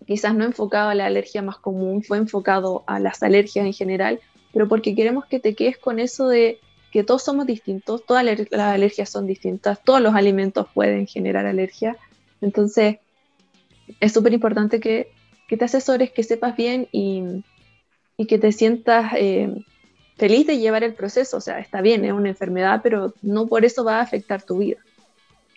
quizás 0.06 0.34
no 0.34 0.44
enfocado 0.44 0.88
a 0.88 0.94
la 0.94 1.06
alergia 1.06 1.42
más 1.42 1.58
común, 1.58 2.02
fue 2.02 2.16
enfocado 2.16 2.82
a 2.86 2.98
las 2.98 3.22
alergias 3.22 3.66
en 3.66 3.74
general, 3.74 4.20
pero 4.52 4.66
porque 4.66 4.94
queremos 4.94 5.26
que 5.26 5.38
te 5.38 5.54
quedes 5.54 5.76
con 5.76 5.98
eso 5.98 6.28
de 6.28 6.58
que 6.90 7.04
todos 7.04 7.22
somos 7.22 7.46
distintos, 7.46 8.06
todas 8.06 8.24
las 8.24 8.48
alergias 8.60 9.10
son 9.10 9.26
distintas, 9.26 9.84
todos 9.84 10.00
los 10.00 10.14
alimentos 10.14 10.66
pueden 10.72 11.06
generar 11.06 11.44
alergia. 11.44 11.98
Entonces, 12.40 12.96
es 14.00 14.12
súper 14.12 14.32
importante 14.32 14.80
que, 14.80 15.10
te 15.48 15.64
asesores, 15.64 16.10
que 16.10 16.22
sepas 16.22 16.56
bien 16.56 16.88
y, 16.90 17.44
que 18.26 18.38
te 18.38 18.52
sientas 18.52 19.12
eh, 19.16 19.64
feliz 20.18 20.46
de 20.46 20.58
llevar 20.58 20.84
el 20.84 20.94
proceso. 20.94 21.38
O 21.38 21.40
sea, 21.40 21.60
está 21.60 21.80
bien, 21.80 22.04
es 22.04 22.12
una 22.12 22.28
enfermedad, 22.28 22.80
pero 22.82 23.14
no 23.22 23.46
por 23.46 23.64
eso 23.64 23.84
va 23.84 23.98
a 23.98 24.02
afectar 24.02 24.42
tu 24.42 24.58
vida. 24.58 24.78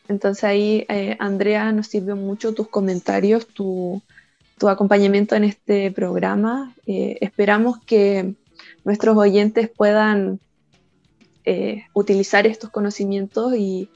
Entonces 0.08 0.44
ahí, 0.44 0.86
eh, 0.90 1.16
Andrea, 1.20 1.72
nos 1.72 1.88
sirvió 1.88 2.16
mucho 2.16 2.54
tus 2.54 2.68
comentarios, 2.68 3.48
tu, 3.48 4.02
acompañamiento 4.68 5.36
en 5.36 5.44
este 5.44 5.90
programa. 5.92 6.76
Eh, 6.86 7.18
esperamos 7.22 7.80
que 7.84 8.36
nuestros 8.84 9.18
oyentes 9.18 9.70
puedan 9.70 10.40
eh, 11.46 11.86
utilizar 11.94 12.46
estos 12.46 12.70
conocimientos 12.70 13.56
y, 13.56 13.90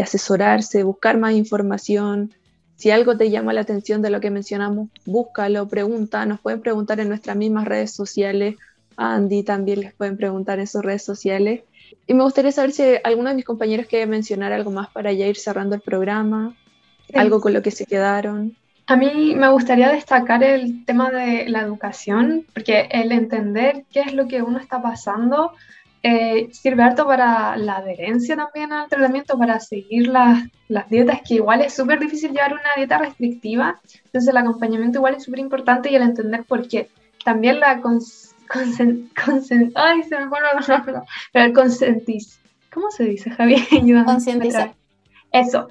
asesorarse, 0.00 0.84
buscar 0.84 1.18
más 1.18 1.34
información. 1.34 2.32
Si 2.76 2.90
algo 2.90 3.14
te 3.18 3.28
llama 3.28 3.52
la 3.52 3.60
atención 3.60 4.00
de 4.00 4.08
lo 4.08 4.20
que 4.20 4.30
mencionamos, 4.30 4.88
búscalo, 5.04 5.68
pregunta, 5.68 6.24
nos 6.24 6.40
pueden 6.40 6.62
preguntar 6.62 6.98
en 6.98 7.08
nuestras 7.08 7.36
mismas 7.36 7.66
redes 7.66 7.90
sociales. 7.92 8.56
A 8.96 9.14
Andy 9.14 9.42
también 9.42 9.80
les 9.80 9.94
pueden 9.94 10.16
preguntar 10.16 10.58
en 10.58 10.66
sus 10.66 10.82
redes 10.82 11.04
sociales. 11.04 11.62
Y 12.06 12.14
me 12.14 12.22
gustaría 12.22 12.52
saber 12.52 12.72
si 12.72 12.82
alguno 13.04 13.28
de 13.28 13.36
mis 13.36 13.44
compañeros 13.44 13.86
quiere 13.86 14.06
mencionar 14.06 14.52
algo 14.52 14.70
más 14.70 14.88
para 14.90 15.12
ya 15.12 15.26
ir 15.26 15.36
cerrando 15.36 15.74
el 15.74 15.80
programa, 15.80 16.54
algo 17.14 17.40
con 17.40 17.52
lo 17.52 17.62
que 17.62 17.70
se 17.70 17.86
quedaron. 17.86 18.56
A 18.86 18.96
mí 18.96 19.34
me 19.36 19.48
gustaría 19.50 19.90
destacar 19.90 20.42
el 20.42 20.84
tema 20.84 21.10
de 21.10 21.48
la 21.48 21.60
educación, 21.60 22.46
porque 22.52 22.88
el 22.90 23.12
entender 23.12 23.84
qué 23.92 24.00
es 24.00 24.12
lo 24.12 24.26
que 24.26 24.42
uno 24.42 24.58
está 24.58 24.82
pasando 24.82 25.52
eh, 26.04 26.48
sirve 26.52 26.82
harto 26.82 27.06
para 27.06 27.56
la 27.56 27.76
adherencia 27.76 28.34
también 28.34 28.72
al 28.72 28.88
tratamiento, 28.88 29.38
para 29.38 29.60
seguir 29.60 30.08
las, 30.08 30.42
las 30.66 30.88
dietas, 30.88 31.20
que 31.26 31.34
igual 31.34 31.60
es 31.60 31.74
súper 31.74 32.00
difícil 32.00 32.32
llevar 32.32 32.54
una 32.54 32.74
dieta 32.76 32.98
restrictiva, 32.98 33.80
entonces 34.06 34.28
el 34.28 34.36
acompañamiento 34.36 34.98
igual 34.98 35.14
es 35.14 35.22
súper 35.22 35.38
importante 35.38 35.90
y 35.92 35.94
el 35.94 36.02
entender 36.02 36.42
por 36.42 36.66
qué. 36.66 36.88
También 37.24 37.60
la 37.60 37.80
ay, 39.74 40.02
se 40.02 40.18
me 40.18 40.28
pone 40.28 40.42
la 40.68 41.04
pero 41.32 41.46
el 41.46 41.52
consentis, 41.52 42.40
¿cómo 42.72 42.90
se 42.90 43.04
dice, 43.04 43.30
Javier? 43.30 43.60
Concientizar. 44.04 44.74
Eso. 45.30 45.68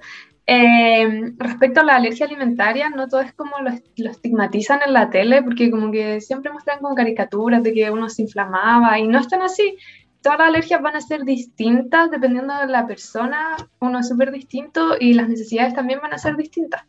Eh, 0.48 1.34
respecto 1.38 1.82
a 1.82 1.84
la 1.84 1.96
alergia 1.96 2.26
alimentaria, 2.26 2.90
no 2.90 3.08
todo 3.08 3.22
es 3.22 3.32
como 3.34 3.60
lo, 3.60 3.72
lo, 3.98 4.10
estigmatizan 4.10 4.82
en 4.86 4.94
la 4.94 5.10
tele, 5.10 5.44
porque 5.44 5.70
como 5.70 5.92
que 5.92 6.20
siempre 6.20 6.52
muestran 6.52 6.80
como 6.80 6.96
caricaturas 6.96 7.64
de 7.64 7.74
que 7.74 7.92
uno 7.92 8.10
se 8.10 8.24
inflamaba 8.24 9.00
y 9.00 9.08
no 9.08 9.20
están 9.20 9.42
así 9.44 9.78
todas 10.22 10.40
las 10.40 10.50
alergias 10.50 10.82
van 10.82 10.96
a 10.96 11.02
ser 11.02 11.24
distintas 11.24 12.12
dependiendo 12.12 12.56
de 12.56 12.68
la 12.68 12.88
persona, 12.88 13.58
uno 13.80 14.00
es 14.00 14.08
súper 14.08 14.32
distinto 14.32 14.96
y 15.00 15.14
las 15.14 15.28
necesidades 15.28 15.74
también 15.74 16.00
van 16.02 16.14
a 16.14 16.18
ser 16.18 16.36
distintas. 16.38 16.84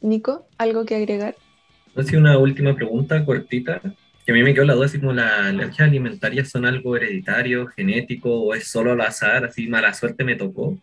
Nico, 0.00 0.46
¿algo 0.58 0.84
que 0.84 0.96
agregar? 0.96 1.36
Así 1.96 2.16
una 2.16 2.36
última 2.36 2.74
pregunta 2.74 3.24
cortita, 3.24 3.80
que 4.24 4.32
a 4.32 4.34
mí 4.34 4.42
me 4.42 4.54
quedó 4.54 4.64
la 4.64 4.74
duda 4.74 4.88
si 4.88 4.98
como 4.98 5.12
las 5.12 5.30
alergias 5.46 5.88
alimentarias 5.88 6.48
son 6.48 6.64
algo 6.64 6.96
hereditario, 6.96 7.66
genético, 7.66 8.30
o 8.30 8.54
es 8.54 8.68
solo 8.68 8.92
al 8.92 9.00
azar, 9.00 9.44
así 9.44 9.66
mala 9.66 9.92
suerte 9.92 10.24
me 10.24 10.36
tocó. 10.36 10.76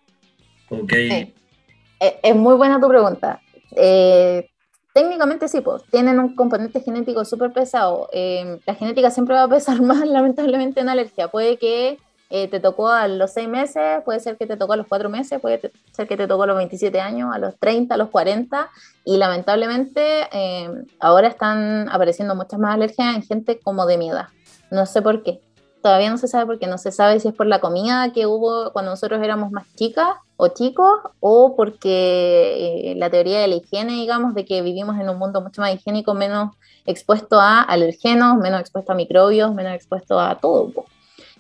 Okay. 0.70 1.34
Eh, 2.00 2.20
es 2.24 2.36
muy 2.36 2.56
buena 2.56 2.80
tu 2.80 2.88
pregunta. 2.88 3.42
Eh, 3.76 4.48
Técnicamente 4.94 5.48
sí, 5.48 5.62
pues, 5.62 5.84
tienen 5.90 6.20
un 6.20 6.36
componente 6.36 6.82
genético 6.82 7.24
súper 7.24 7.54
pesado. 7.54 8.10
Em, 8.12 8.60
la 8.66 8.76
genética 8.76 9.10
siempre 9.10 9.36
va 9.36 9.44
a 9.44 9.48
pesar 9.48 9.82
más, 9.82 10.06
lamentablemente, 10.08 10.82
en 10.82 10.90
alergia. 10.90 11.30
Puede 11.30 11.58
que 11.58 11.98
eh, 12.32 12.48
te 12.48 12.62
tocó 12.62 12.88
a 12.88 13.08
los 13.10 13.32
seis 13.34 13.50
meses, 13.50 14.02
puede 14.06 14.22
ser 14.22 14.38
que 14.38 14.48
te 14.48 14.56
tocó 14.56 14.74
a 14.74 14.78
los 14.78 14.88
cuatro 14.88 15.10
meses, 15.10 15.40
puede 15.42 15.72
ser 15.92 16.08
que 16.08 16.16
te 16.16 16.28
tocó 16.28 16.44
a 16.44 16.48
los 16.48 16.56
27 16.56 17.00
años, 17.02 17.30
a 17.34 17.40
los 17.40 17.58
30, 17.60 17.94
a 17.94 17.98
los 17.98 18.10
40, 18.10 18.70
y 19.04 19.18
lamentablemente 19.18 20.30
em, 20.32 20.86
ahora 21.02 21.28
están 21.28 21.90
apareciendo 21.90 22.34
muchas 22.34 22.58
más 22.58 22.76
alergias 22.76 23.16
en 23.16 23.24
gente 23.24 23.60
como 23.60 23.86
de 23.86 23.98
mi 23.98 24.10
edad. 24.10 24.30
No 24.70 24.86
sé 24.86 25.02
por 25.02 25.24
qué. 25.24 25.42
Todavía 25.84 26.10
no 26.10 26.18
se 26.18 26.28
sabe 26.30 26.46
por 26.46 26.58
qué. 26.58 26.68
No 26.68 26.78
se 26.78 26.92
sabe 26.92 27.20
si 27.20 27.28
es 27.28 27.34
por 27.34 27.48
la 27.48 27.60
comida 27.60 28.14
que 28.14 28.26
hubo 28.28 28.72
cuando 28.72 28.92
nosotros 28.92 29.22
éramos 29.22 29.52
más 29.52 29.66
chicas 29.76 30.16
o 30.38 30.48
chicos, 30.48 31.02
o 31.20 31.56
porque 31.56 32.92
eh, 32.92 32.96
la 32.96 33.10
teoría 33.10 33.42
de 33.42 33.48
la 33.48 33.56
higiene, 33.56 33.94
digamos, 33.94 34.36
de 34.36 34.46
que 34.46 34.62
vivimos 34.62 35.00
en 35.00 35.10
un 35.10 35.18
mundo 35.18 35.42
mucho 35.42 35.62
más 35.62 35.74
higiénico, 35.74 36.14
menos 36.14 36.56
expuesto 36.86 37.40
a 37.40 37.62
alergenos, 37.62 38.38
menos 38.38 38.62
expuesto 38.62 38.94
a 38.94 38.96
microbios, 38.96 39.54
menos 39.54 39.74
expuesto 39.74 40.20
a 40.20 40.40
todo. 40.40 40.86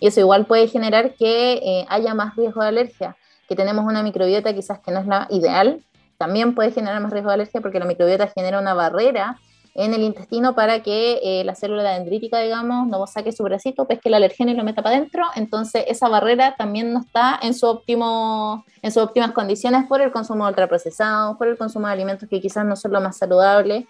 Y 0.01 0.07
eso 0.07 0.19
igual 0.19 0.45
puede 0.45 0.67
generar 0.67 1.13
que 1.13 1.53
eh, 1.53 1.85
haya 1.87 2.13
más 2.13 2.35
riesgo 2.35 2.61
de 2.61 2.67
alergia, 2.67 3.15
que 3.47 3.55
tenemos 3.55 3.85
una 3.85 4.03
microbiota 4.03 4.53
quizás 4.53 4.79
que 4.79 4.91
no 4.91 4.99
es 4.99 5.07
la 5.07 5.27
ideal, 5.29 5.81
también 6.17 6.55
puede 6.55 6.71
generar 6.71 6.99
más 7.01 7.13
riesgo 7.13 7.29
de 7.29 7.35
alergia 7.35 7.61
porque 7.61 7.79
la 7.79 7.85
microbiota 7.85 8.27
genera 8.27 8.59
una 8.59 8.73
barrera 8.73 9.37
en 9.73 9.93
el 9.93 10.01
intestino 10.01 10.53
para 10.53 10.81
que 10.83 11.19
eh, 11.23 11.43
la 11.43 11.55
célula 11.55 11.93
dendrítica, 11.93 12.39
digamos, 12.39 12.87
no 12.87 13.05
saque 13.07 13.31
su 13.31 13.43
bracito, 13.43 13.85
pesque 13.85 14.09
el 14.09 14.15
alergeno 14.15 14.51
y 14.51 14.55
lo 14.55 14.63
meta 14.63 14.81
para 14.81 14.97
adentro. 14.97 15.23
Entonces, 15.35 15.85
esa 15.87 16.09
barrera 16.09 16.55
también 16.57 16.91
no 16.93 16.99
está 16.99 17.39
en, 17.41 17.53
su 17.53 17.67
óptimo, 17.67 18.65
en 18.81 18.91
sus 18.91 19.03
óptimas 19.03 19.31
condiciones 19.31 19.85
por 19.87 20.01
el 20.01 20.11
consumo 20.11 20.45
ultraprocesado, 20.47 21.37
por 21.37 21.47
el 21.47 21.57
consumo 21.57 21.87
de 21.87 21.93
alimentos 21.93 22.27
que 22.27 22.41
quizás 22.41 22.65
no 22.65 22.75
son 22.75 22.91
lo 22.91 23.01
más 23.01 23.17
saludables. 23.17 23.85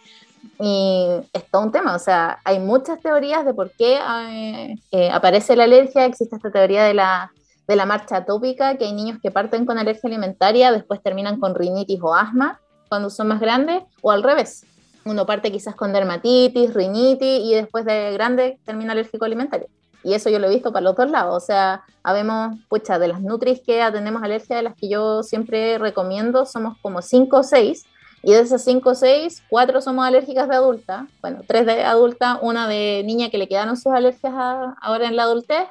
Y 0.60 1.08
es 1.34 1.50
todo 1.52 1.64
un 1.64 1.72
tema, 1.72 1.96
o 1.96 2.00
sea, 2.00 2.40
hay 2.44 2.60
muchas 2.60 3.00
teorías 3.02 3.46
de 3.46 3.54
por 3.54 3.72
qué 3.72 4.00
eh, 4.00 4.76
eh, 4.92 5.10
aparece 5.10 5.56
la 5.56 5.64
alergia. 5.64 6.06
Existe 6.06 6.36
esta 6.36 6.52
teoría 6.52 6.84
de 6.84 6.94
la, 6.94 7.32
de 7.68 7.76
la 7.76 7.86
marcha 7.86 8.18
atópica, 8.18 8.78
que 8.78 8.86
hay 8.86 8.94
niños 8.94 9.20
que 9.22 9.32
parten 9.32 9.66
con 9.66 9.78
alergia 9.78 10.08
alimentaria, 10.08 10.72
después 10.72 11.02
terminan 11.02 11.40
con 11.40 11.56
rinitis 11.56 12.00
o 12.02 12.14
asma 12.14 12.60
cuando 12.90 13.10
son 13.10 13.30
más 13.30 13.40
grandes, 13.40 13.84
o 14.02 14.12
al 14.12 14.22
revés 14.22 14.66
uno 15.06 15.26
parte 15.26 15.52
quizás 15.52 15.76
con 15.76 15.94
dermatitis, 15.94 16.74
rinitis 16.74 17.42
y 17.44 17.54
después 17.54 17.86
de 17.86 18.12
grande 18.14 18.60
termina 18.66 18.94
alérgico 18.94 19.26
alimentario. 19.26 19.68
Y 20.04 20.14
eso 20.14 20.30
yo 20.30 20.40
lo 20.40 20.48
he 20.48 20.50
visto 20.50 20.72
para 20.72 20.84
los 20.84 20.96
dos 20.96 21.10
lados. 21.10 21.44
O 21.44 21.46
sea, 21.46 21.84
habemos, 22.04 22.58
pucha, 22.70 22.98
de 22.98 23.08
las 23.08 23.22
nutris 23.22 23.62
que 23.62 23.82
atendemos 23.82 24.24
alergia, 24.24 24.56
de 24.56 24.64
las 24.64 24.76
que 24.76 24.90
yo 24.90 25.22
siempre 25.22 25.78
recomiendo, 25.78 26.46
somos 26.46 26.78
como 26.82 27.02
5 27.02 27.38
o 27.38 27.44
6. 27.44 27.86
Y 28.24 28.34
de 28.34 28.40
esas 28.40 28.64
5 28.64 28.90
o 28.90 28.96
6, 28.96 29.44
4 29.50 29.82
somos 29.82 30.06
alérgicas 30.06 30.48
de 30.48 30.56
adulta. 30.56 31.08
Bueno, 31.22 31.42
3 31.46 31.66
de 31.66 31.84
adulta, 31.84 32.38
una 32.42 32.68
de 32.68 33.04
niña 33.06 33.30
que 33.30 33.38
le 33.38 33.48
quedaron 33.48 33.78
sus 33.78 33.92
alergias 33.94 34.34
ahora 34.82 35.08
en 35.08 35.16
la 35.16 35.24
adultez. 35.24 35.68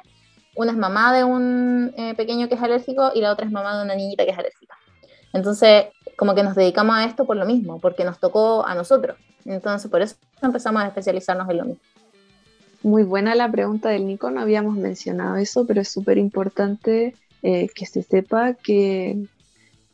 Una 0.55 0.71
es 0.71 0.77
mamá 0.77 1.15
de 1.15 1.23
un 1.23 1.93
eh, 1.95 2.13
pequeño 2.15 2.49
que 2.49 2.55
es 2.55 2.61
alérgico 2.61 3.11
y 3.15 3.21
la 3.21 3.31
otra 3.31 3.45
es 3.45 3.51
mamá 3.51 3.77
de 3.77 3.85
una 3.85 3.95
niñita 3.95 4.25
que 4.25 4.31
es 4.31 4.37
alérgica. 4.37 4.75
Entonces, 5.33 5.85
como 6.17 6.35
que 6.35 6.43
nos 6.43 6.55
dedicamos 6.55 6.97
a 6.97 7.05
esto 7.05 7.25
por 7.25 7.37
lo 7.37 7.45
mismo, 7.45 7.79
porque 7.79 8.03
nos 8.03 8.19
tocó 8.19 8.65
a 8.65 8.75
nosotros. 8.75 9.17
Entonces, 9.45 9.89
por 9.89 10.01
eso 10.01 10.15
empezamos 10.41 10.83
a 10.83 10.87
especializarnos 10.87 11.49
en 11.49 11.57
lo 11.57 11.65
mismo. 11.65 11.81
Muy 12.83 13.03
buena 13.03 13.33
la 13.35 13.49
pregunta 13.49 13.89
del 13.89 14.07
Nico, 14.07 14.31
no 14.31 14.41
habíamos 14.41 14.75
mencionado 14.75 15.37
eso, 15.37 15.65
pero 15.65 15.81
es 15.81 15.89
súper 15.89 16.17
importante 16.17 17.15
eh, 17.43 17.69
que 17.73 17.85
se 17.85 18.01
sepa 18.01 18.55
que, 18.55 19.25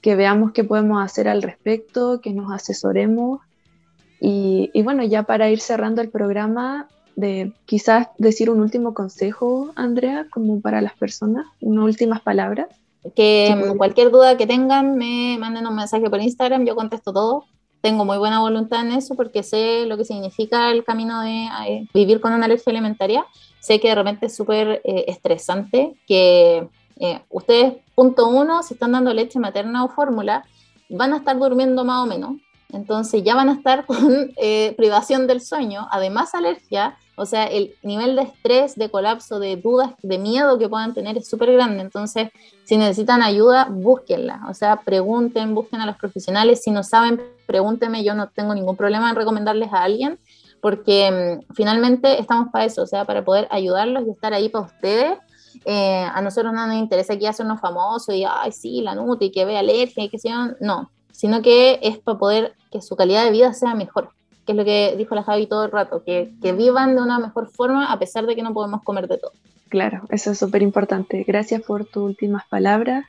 que, 0.08 0.16
veamos 0.16 0.52
qué 0.54 0.64
podemos 0.64 1.04
hacer 1.04 1.28
al 1.28 1.42
respecto, 1.42 2.22
que 2.22 2.32
nos 2.32 2.52
asesoremos. 2.52 3.42
Y, 4.22 4.72
y, 4.74 4.82
bueno, 4.82 5.04
ya 5.04 5.24
para 5.24 5.50
ir 5.50 5.60
cerrando 5.60 6.02
el 6.02 6.10
programa, 6.10 6.88
de 7.18 7.52
quizás 7.66 8.08
decir 8.20 8.50
un 8.50 8.62
último 8.62 8.94
consejo, 8.94 9.72
Andrea, 9.76 10.28
como 10.30 10.62
para 10.62 10.82
las 10.82 10.94
personas, 10.94 11.48
unas 11.60 11.84
últimas 11.84 12.22
palabras. 12.22 12.68
Que 13.16 13.74
cualquier 13.78 14.12
duda 14.12 14.38
que 14.38 14.46
tengan, 14.46 14.98
me 14.98 15.38
manden 15.40 15.66
un 15.66 15.76
mensaje 15.76 16.10
por 16.10 16.22
Instagram, 16.22 16.66
yo 16.66 16.76
contesto 16.76 17.12
todo. 17.12 17.46
Tengo 17.82 18.06
muy 18.06 18.18
buena 18.18 18.40
voluntad 18.40 18.82
en 18.86 18.92
eso 18.92 19.16
porque 19.16 19.44
sé 19.44 19.86
lo 19.88 19.98
que 19.98 20.06
significa 20.06 20.72
el 20.72 20.84
camino 20.84 21.22
de 21.22 21.48
eh, 21.68 21.88
vivir 21.94 22.22
con 22.22 22.34
una 22.34 22.46
alergia 22.46 22.72
alimentaria. 22.72 23.26
Sé 23.60 23.80
que 23.80 23.90
de 23.90 23.96
repente 23.96 24.28
es 24.28 24.36
súper 24.36 24.82
eh, 24.84 25.06
estresante, 25.08 25.96
que 26.08 26.68
eh, 27.00 27.22
ustedes, 27.30 27.76
punto 27.96 28.28
uno, 28.28 28.64
si 28.64 28.74
están 28.74 28.92
dando 28.92 29.14
leche 29.14 29.40
materna 29.40 29.84
o 29.84 29.90
fórmula, 29.90 30.46
van 30.90 31.14
a 31.14 31.18
estar 31.18 31.38
durmiendo 31.38 31.84
más 31.86 32.04
o 32.04 32.06
menos. 32.06 32.36
Entonces 32.72 33.24
ya 33.24 33.36
van 33.36 33.50
a 33.50 33.54
estar 33.54 33.86
con 33.88 34.32
privación 34.76 35.28
del 35.28 35.42
sueño, 35.42 35.88
además 35.92 36.34
alergia, 36.34 36.98
o 37.20 37.26
sea, 37.26 37.46
el 37.46 37.74
nivel 37.82 38.16
de 38.16 38.22
estrés, 38.22 38.76
de 38.76 38.92
colapso, 38.92 39.40
de 39.40 39.56
dudas, 39.56 39.94
de 40.04 40.20
miedo 40.20 40.60
que 40.60 40.70
puedan 40.70 40.94
tener 40.94 41.18
es 41.18 41.28
súper 41.28 41.52
grande. 41.52 41.82
Entonces, 41.82 42.30
si 42.64 42.78
necesitan 42.78 43.24
ayuda, 43.24 43.68
búsquenla. 43.72 44.46
O 44.48 44.54
sea, 44.54 44.82
pregunten, 44.82 45.56
busquen 45.56 45.82
a 45.82 45.88
los 45.88 45.98
profesionales. 45.98 46.62
Si 46.62 46.70
no 46.70 46.84
saben, 46.84 47.20
pregúntenme. 47.48 48.04
Yo 48.04 48.14
no 48.14 48.30
tengo 48.30 48.54
ningún 48.54 48.78
problema 48.78 49.10
en 49.10 49.16
recomendarles 49.16 49.74
a 49.74 49.82
alguien, 49.82 50.20
porque 50.62 51.42
mm, 51.50 51.54
finalmente 51.56 52.22
estamos 52.22 52.50
para 52.52 52.66
eso, 52.66 52.84
o 52.84 52.88
sea, 52.88 53.04
para 53.04 53.26
poder 53.26 53.48
ayudarlos 53.50 54.06
y 54.06 54.12
estar 54.12 54.36
ahí 54.36 54.50
para 54.50 54.66
ustedes. 54.66 55.18
Eh, 55.66 56.08
a 56.14 56.22
nosotros 56.22 56.54
no 56.54 56.68
nos 56.68 56.76
interesa 56.76 57.14
aquí 57.14 57.26
hacernos 57.26 57.60
famosos 57.60 58.14
y, 58.16 58.24
ay, 58.24 58.52
sí, 58.52 58.82
la 58.82 58.96
Nutri, 58.96 59.32
que 59.32 59.46
vea 59.46 59.60
alergia 59.60 60.04
y 60.04 60.10
que 60.10 60.20
sea, 60.20 60.56
no, 60.60 60.90
sino 61.12 61.42
que 61.42 61.80
es 61.82 61.98
para 61.98 62.18
poder 62.18 62.54
que 62.72 62.82
su 62.82 62.96
calidad 62.96 63.26
de 63.26 63.32
vida 63.32 63.54
sea 63.54 63.74
mejor, 63.74 64.10
que 64.46 64.54
es 64.54 64.58
lo 64.58 64.66
que 64.66 64.96
dijo 64.98 65.16
la 65.16 65.24
Javi 65.24 65.48
todo 65.48 65.66
el 65.66 65.72
rato, 65.72 66.04
que, 66.04 66.34
que 66.42 66.54
vivan 66.54 66.96
de 66.96 67.02
una 67.02 67.20
mejor 67.20 67.50
forma 67.50 67.92
a 67.92 68.00
pesar 68.00 68.26
de 68.26 68.36
que 68.36 68.44
no 68.44 68.54
podemos 68.54 68.84
comer 68.84 69.08
de 69.08 69.18
todo. 69.18 69.32
Claro, 69.70 70.04
eso 70.10 70.32
es 70.32 70.40
súper 70.40 70.62
importante. 70.62 71.24
Gracias 71.28 71.62
por 71.62 71.86
tus 71.86 72.04
últimas 72.04 72.48
palabras 72.48 73.06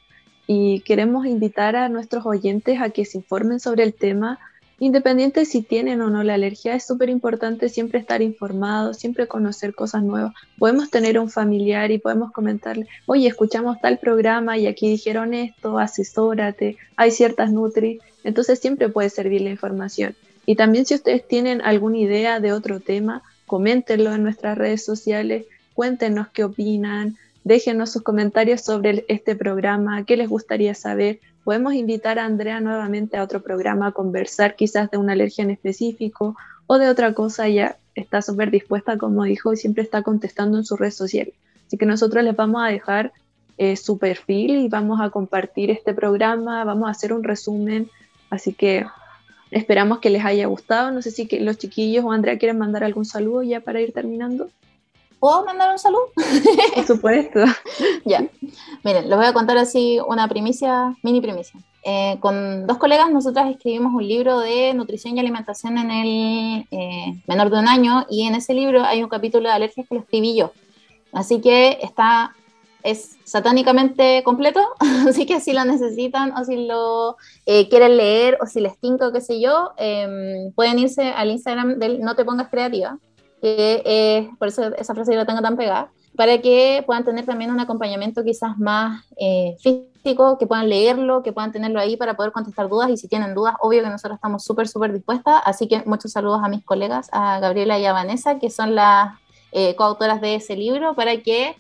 y 0.47 0.81
queremos 0.81 1.27
invitar 1.27 1.77
a 1.77 1.89
nuestros 1.89 2.25
oyentes 2.27 2.81
a 2.81 2.91
que 2.91 3.05
se 3.05 3.19
informen 3.19 3.61
sobre 3.61 3.85
el 3.85 3.95
tema, 3.95 4.39
independiente 4.79 5.45
si 5.45 5.63
tienen 5.63 6.01
o 6.01 6.11
no 6.11 6.23
la 6.23 6.35
alergia. 6.35 6.75
Es 6.75 6.87
súper 6.87 7.09
importante 7.09 7.69
siempre 7.69 7.99
estar 7.99 8.23
informado, 8.23 8.95
siempre 8.95 9.27
conocer 9.27 9.75
cosas 9.75 10.03
nuevas. 10.03 10.35
Podemos 10.59 10.91
tener 10.91 11.19
un 11.19 11.31
familiar 11.31 11.91
y 11.91 11.99
podemos 11.99 12.33
comentarle, 12.33 12.87
oye, 13.07 13.29
escuchamos 13.29 13.81
tal 13.81 13.99
programa 13.99 14.59
y 14.59 14.67
aquí 14.67 14.89
dijeron 14.89 15.35
esto, 15.35 15.79
asesórate, 15.79 16.77
hay 16.97 17.11
ciertas 17.11 17.53
nutri. 17.53 18.01
Entonces 18.25 18.59
siempre 18.59 18.89
puede 18.89 19.11
servir 19.11 19.43
la 19.43 19.51
información. 19.51 20.15
Y 20.47 20.57
también 20.57 20.87
si 20.87 20.95
ustedes 20.95 21.27
tienen 21.27 21.61
alguna 21.61 21.99
idea 21.99 22.41
de 22.41 22.53
otro 22.53 22.81
tema, 22.81 23.23
coméntenlo 23.47 24.15
en 24.15 24.23
nuestras 24.23 24.57
redes 24.57 24.85
sociales 24.85 25.47
cuéntenos 25.79 26.27
qué 26.31 26.43
opinan, 26.43 27.17
déjenos 27.45 27.93
sus 27.93 28.03
comentarios 28.03 28.63
sobre 28.63 29.05
este 29.07 29.37
programa, 29.37 30.05
qué 30.05 30.17
les 30.17 30.29
gustaría 30.29 30.75
saber. 30.75 31.21
Podemos 31.49 31.73
invitar 31.73 32.19
a 32.19 32.27
Andrea 32.27 32.61
nuevamente 32.61 33.17
a 33.17 33.23
otro 33.23 33.41
programa 33.41 33.87
a 33.87 33.93
conversar 33.93 34.55
quizás 34.55 34.91
de 34.91 34.99
una 34.99 35.15
alergia 35.15 35.45
en 35.45 35.51
específico 35.51 36.37
o 36.67 36.77
de 36.77 36.91
otra 36.91 37.15
cosa. 37.15 37.47
Ella 37.47 37.79
está 37.95 38.21
súper 38.21 38.51
dispuesta, 38.51 38.99
como 38.99 39.25
dijo, 39.25 39.55
y 39.55 39.57
siempre 39.57 39.83
está 39.83 40.03
contestando 40.03 40.59
en 40.59 40.67
su 40.67 40.77
red 40.77 40.91
social. 40.91 41.33
Así 41.67 41.79
que 41.79 41.87
nosotros 41.87 42.23
les 42.23 42.37
vamos 42.37 42.63
a 42.63 42.67
dejar 42.67 43.15
eh, 43.57 43.77
su 43.77 43.97
perfil 43.97 44.57
y 44.57 44.69
vamos 44.69 45.01
a 45.01 45.09
compartir 45.09 45.71
este 45.71 45.95
programa, 45.95 46.65
vamos 46.65 46.87
a 46.87 46.91
hacer 46.91 47.15
un 47.15 47.25
resumen. 47.25 47.89
Así 48.29 48.53
que 48.53 48.85
esperamos 49.51 50.01
que 50.01 50.11
les 50.11 50.27
haya 50.27 50.45
gustado. 50.49 50.91
No 50.91 51.01
sé 51.01 51.11
si 51.11 51.27
los 51.39 51.57
chiquillos 51.57 52.05
o 52.05 52.13
Andrea 52.13 52.37
quieren 52.37 52.59
mandar 52.59 52.85
algún 52.85 53.07
saludo 53.07 53.43
ya 53.43 53.61
para 53.61 53.81
ir 53.81 53.95
terminando. 53.95 54.51
¿Puedo 55.21 55.45
mandar 55.45 55.73
un 55.73 55.79
saludo? 55.79 56.11
Por 56.75 56.87
supuesto. 56.87 57.41
ya. 58.05 58.29
Miren, 58.85 59.09
les 59.09 59.19
voy 59.19 59.27
a 59.27 59.33
contar 59.33 59.59
así 59.59 59.99
una 60.07 60.29
primicia, 60.29 60.97
mini 61.03 61.21
primicia. 61.21 61.61
Eh, 61.85 62.19
con 62.21 62.67
dos 62.67 62.79
colegas 62.79 63.11
nosotras 63.11 63.51
escribimos 63.51 63.95
un 63.95 64.07
libro 64.07 64.41
de 64.41 64.75
nutrición 64.75 65.17
y 65.17 65.21
alimentación 65.21 65.79
en 65.79 65.91
el 65.91 66.67
eh, 66.71 67.23
menor 67.27 67.51
de 67.51 67.59
un 67.59 67.69
año 67.69 68.05
y 68.11 68.27
en 68.27 68.35
ese 68.35 68.53
libro 68.53 68.83
hay 68.85 69.03
un 69.03 69.09
capítulo 69.09 69.49
de 69.49 69.55
alergias 69.55 69.89
que 69.89 69.95
lo 69.95 70.03
escribí 70.03 70.37
yo. 70.37 70.53
Así 71.13 71.41
que 71.41 71.79
está, 71.83 72.37
es 72.83 73.17
satánicamente 73.25 74.23
completo, 74.23 74.61
así 75.09 75.25
que 75.27 75.41
si 75.41 75.53
lo 75.53 75.65
necesitan 75.65 76.33
o 76.37 76.45
si 76.45 76.67
lo 76.67 77.17
eh, 77.47 77.69
quieren 77.69 77.97
leer 77.97 78.39
o 78.41 78.47
si 78.47 78.61
les 78.61 78.79
tinco, 78.79 79.13
qué 79.13 79.21
sé 79.21 79.41
yo, 79.41 79.73
em, 79.79 80.53
pueden 80.53 80.79
irse 80.79 81.11
al 81.11 81.31
Instagram 81.31 81.79
del 81.79 82.01
No 82.01 82.15
Te 82.15 82.25
Pongas 82.25 82.51
Creativa 82.51 82.99
que 83.41 84.31
por 84.39 84.49
eso 84.49 84.75
esa 84.77 84.95
frase 84.95 85.13
yo 85.13 85.19
la 85.19 85.27
tengo 85.27 85.43
tan 85.43 85.57
pegada, 85.57 85.91
para 86.19 86.39
que 86.39 86.83
puedan 86.85 87.05
tener 87.05 87.25
también 87.25 87.53
un 87.53 87.61
acompañamiento 87.61 88.25
quizás 88.25 88.59
más 88.59 89.05
eh, 89.17 89.57
físico, 89.61 90.37
que 90.37 90.49
puedan 90.49 90.69
leerlo, 90.69 91.23
que 91.23 91.33
puedan 91.33 91.53
tenerlo 91.53 91.79
ahí 91.79 91.97
para 91.97 92.15
poder 92.15 92.33
contestar 92.33 92.69
dudas 92.69 92.91
y 92.91 92.97
si 92.97 93.07
tienen 93.07 93.35
dudas, 93.35 93.55
obvio 93.61 93.85
que 93.85 93.89
nosotros 93.89 94.17
estamos 94.17 94.43
súper, 94.43 94.67
súper 94.67 94.93
dispuestas, 94.93 95.41
así 95.45 95.69
que 95.69 95.85
muchos 95.87 96.11
saludos 96.11 96.41
a 96.43 96.49
mis 96.49 96.65
colegas, 96.65 97.09
a 97.13 97.39
Gabriela 97.39 97.79
y 97.79 97.87
a 97.87 97.93
Vanessa, 97.93 98.41
que 98.41 98.51
son 98.51 98.75
las 98.75 99.17
eh, 99.53 99.77
coautoras 99.77 100.21
de 100.21 100.35
ese 100.35 100.57
libro, 100.57 100.95
para 100.95 101.19
que 101.19 101.55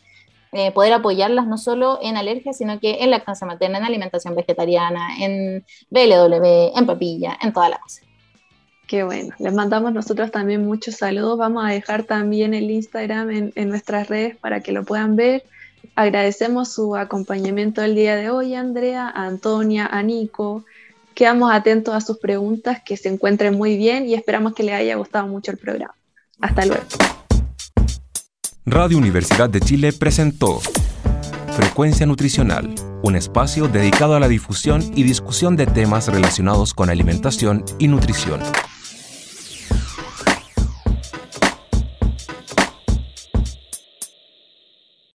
eh, 0.51 0.73
poder 0.73 0.93
apoyarlas 0.93 1.47
no 1.47 1.57
solo 1.57 2.01
en 2.03 2.17
alergias, 2.17 2.57
sino 2.57 2.81
que 2.81 3.05
en 3.05 3.11
lactancia 3.11 3.47
materna, 3.47 3.79
en 3.79 3.85
alimentación 3.85 4.35
vegetariana, 4.35 5.19
en 5.21 5.65
BLW, 5.91 6.77
en 6.77 6.85
papilla, 6.85 7.39
en 7.41 7.53
toda 7.53 7.69
la 7.69 7.79
cosa. 7.79 8.08
Qué 8.89 9.05
bueno. 9.05 9.35
Les 9.39 9.53
mandamos 9.53 9.93
nosotros 9.93 10.31
también 10.31 10.65
muchos 10.65 10.97
saludos. 10.97 11.37
Vamos 11.39 11.63
a 11.63 11.69
dejar 11.69 12.05
también 12.05 12.55
el 12.55 12.71
Instagram 12.71 13.53
en, 13.55 13.69
nuestras 13.69 14.09
redes 14.09 14.35
para 14.37 14.61
que 14.61 14.73
lo 14.73 14.83
puedan 14.83 15.15
ver. 15.15 15.45
Agradecemos 15.95 16.73
su 16.73 16.97
acompañamiento 16.97 17.83
el 17.83 17.95
día 17.95 18.17
de 18.17 18.31
hoy, 18.31 18.55
Andrea, 18.55 19.07
a 19.07 19.27
Antonia, 19.27 19.87
a 19.93 20.03
Nico. 20.03 20.65
Quedamos 21.15 21.53
atentos 21.53 21.95
a 21.95 22.01
sus 22.01 22.17
preguntas, 22.17 22.81
que 22.83 22.97
se 22.97 23.11
encuentren 23.11 23.59
muy 23.59 23.77
bien 23.77 24.07
y 24.07 24.15
esperamos 24.15 24.55
que 24.55 24.63
les 24.63 24.75
haya 24.75 24.97
gustado 24.97 25.27
mucho 25.27 25.51
el 25.51 25.59
programa. 25.59 25.95
Hasta 26.41 26.65
luego. 26.65 26.85
Radio 28.65 28.97
Universidad 28.97 29.51
de 29.51 29.61
Chile 29.61 29.93
presentó 29.93 30.61
Frecuencia 31.59 32.07
Nutricional, 32.07 32.75
un 33.03 33.17
espacio 33.17 33.69
dedicado 33.69 34.15
a 34.15 34.21
la 34.21 34.29
difusión 34.29 34.81
y 34.95 35.03
discusión 35.03 35.57
de 35.57 35.67
temas 35.67 36.09
relacionados 36.09 36.73
con 36.73 36.89
alimentación 36.89 37.67
y 37.79 37.89
nutrición. 37.89 38.41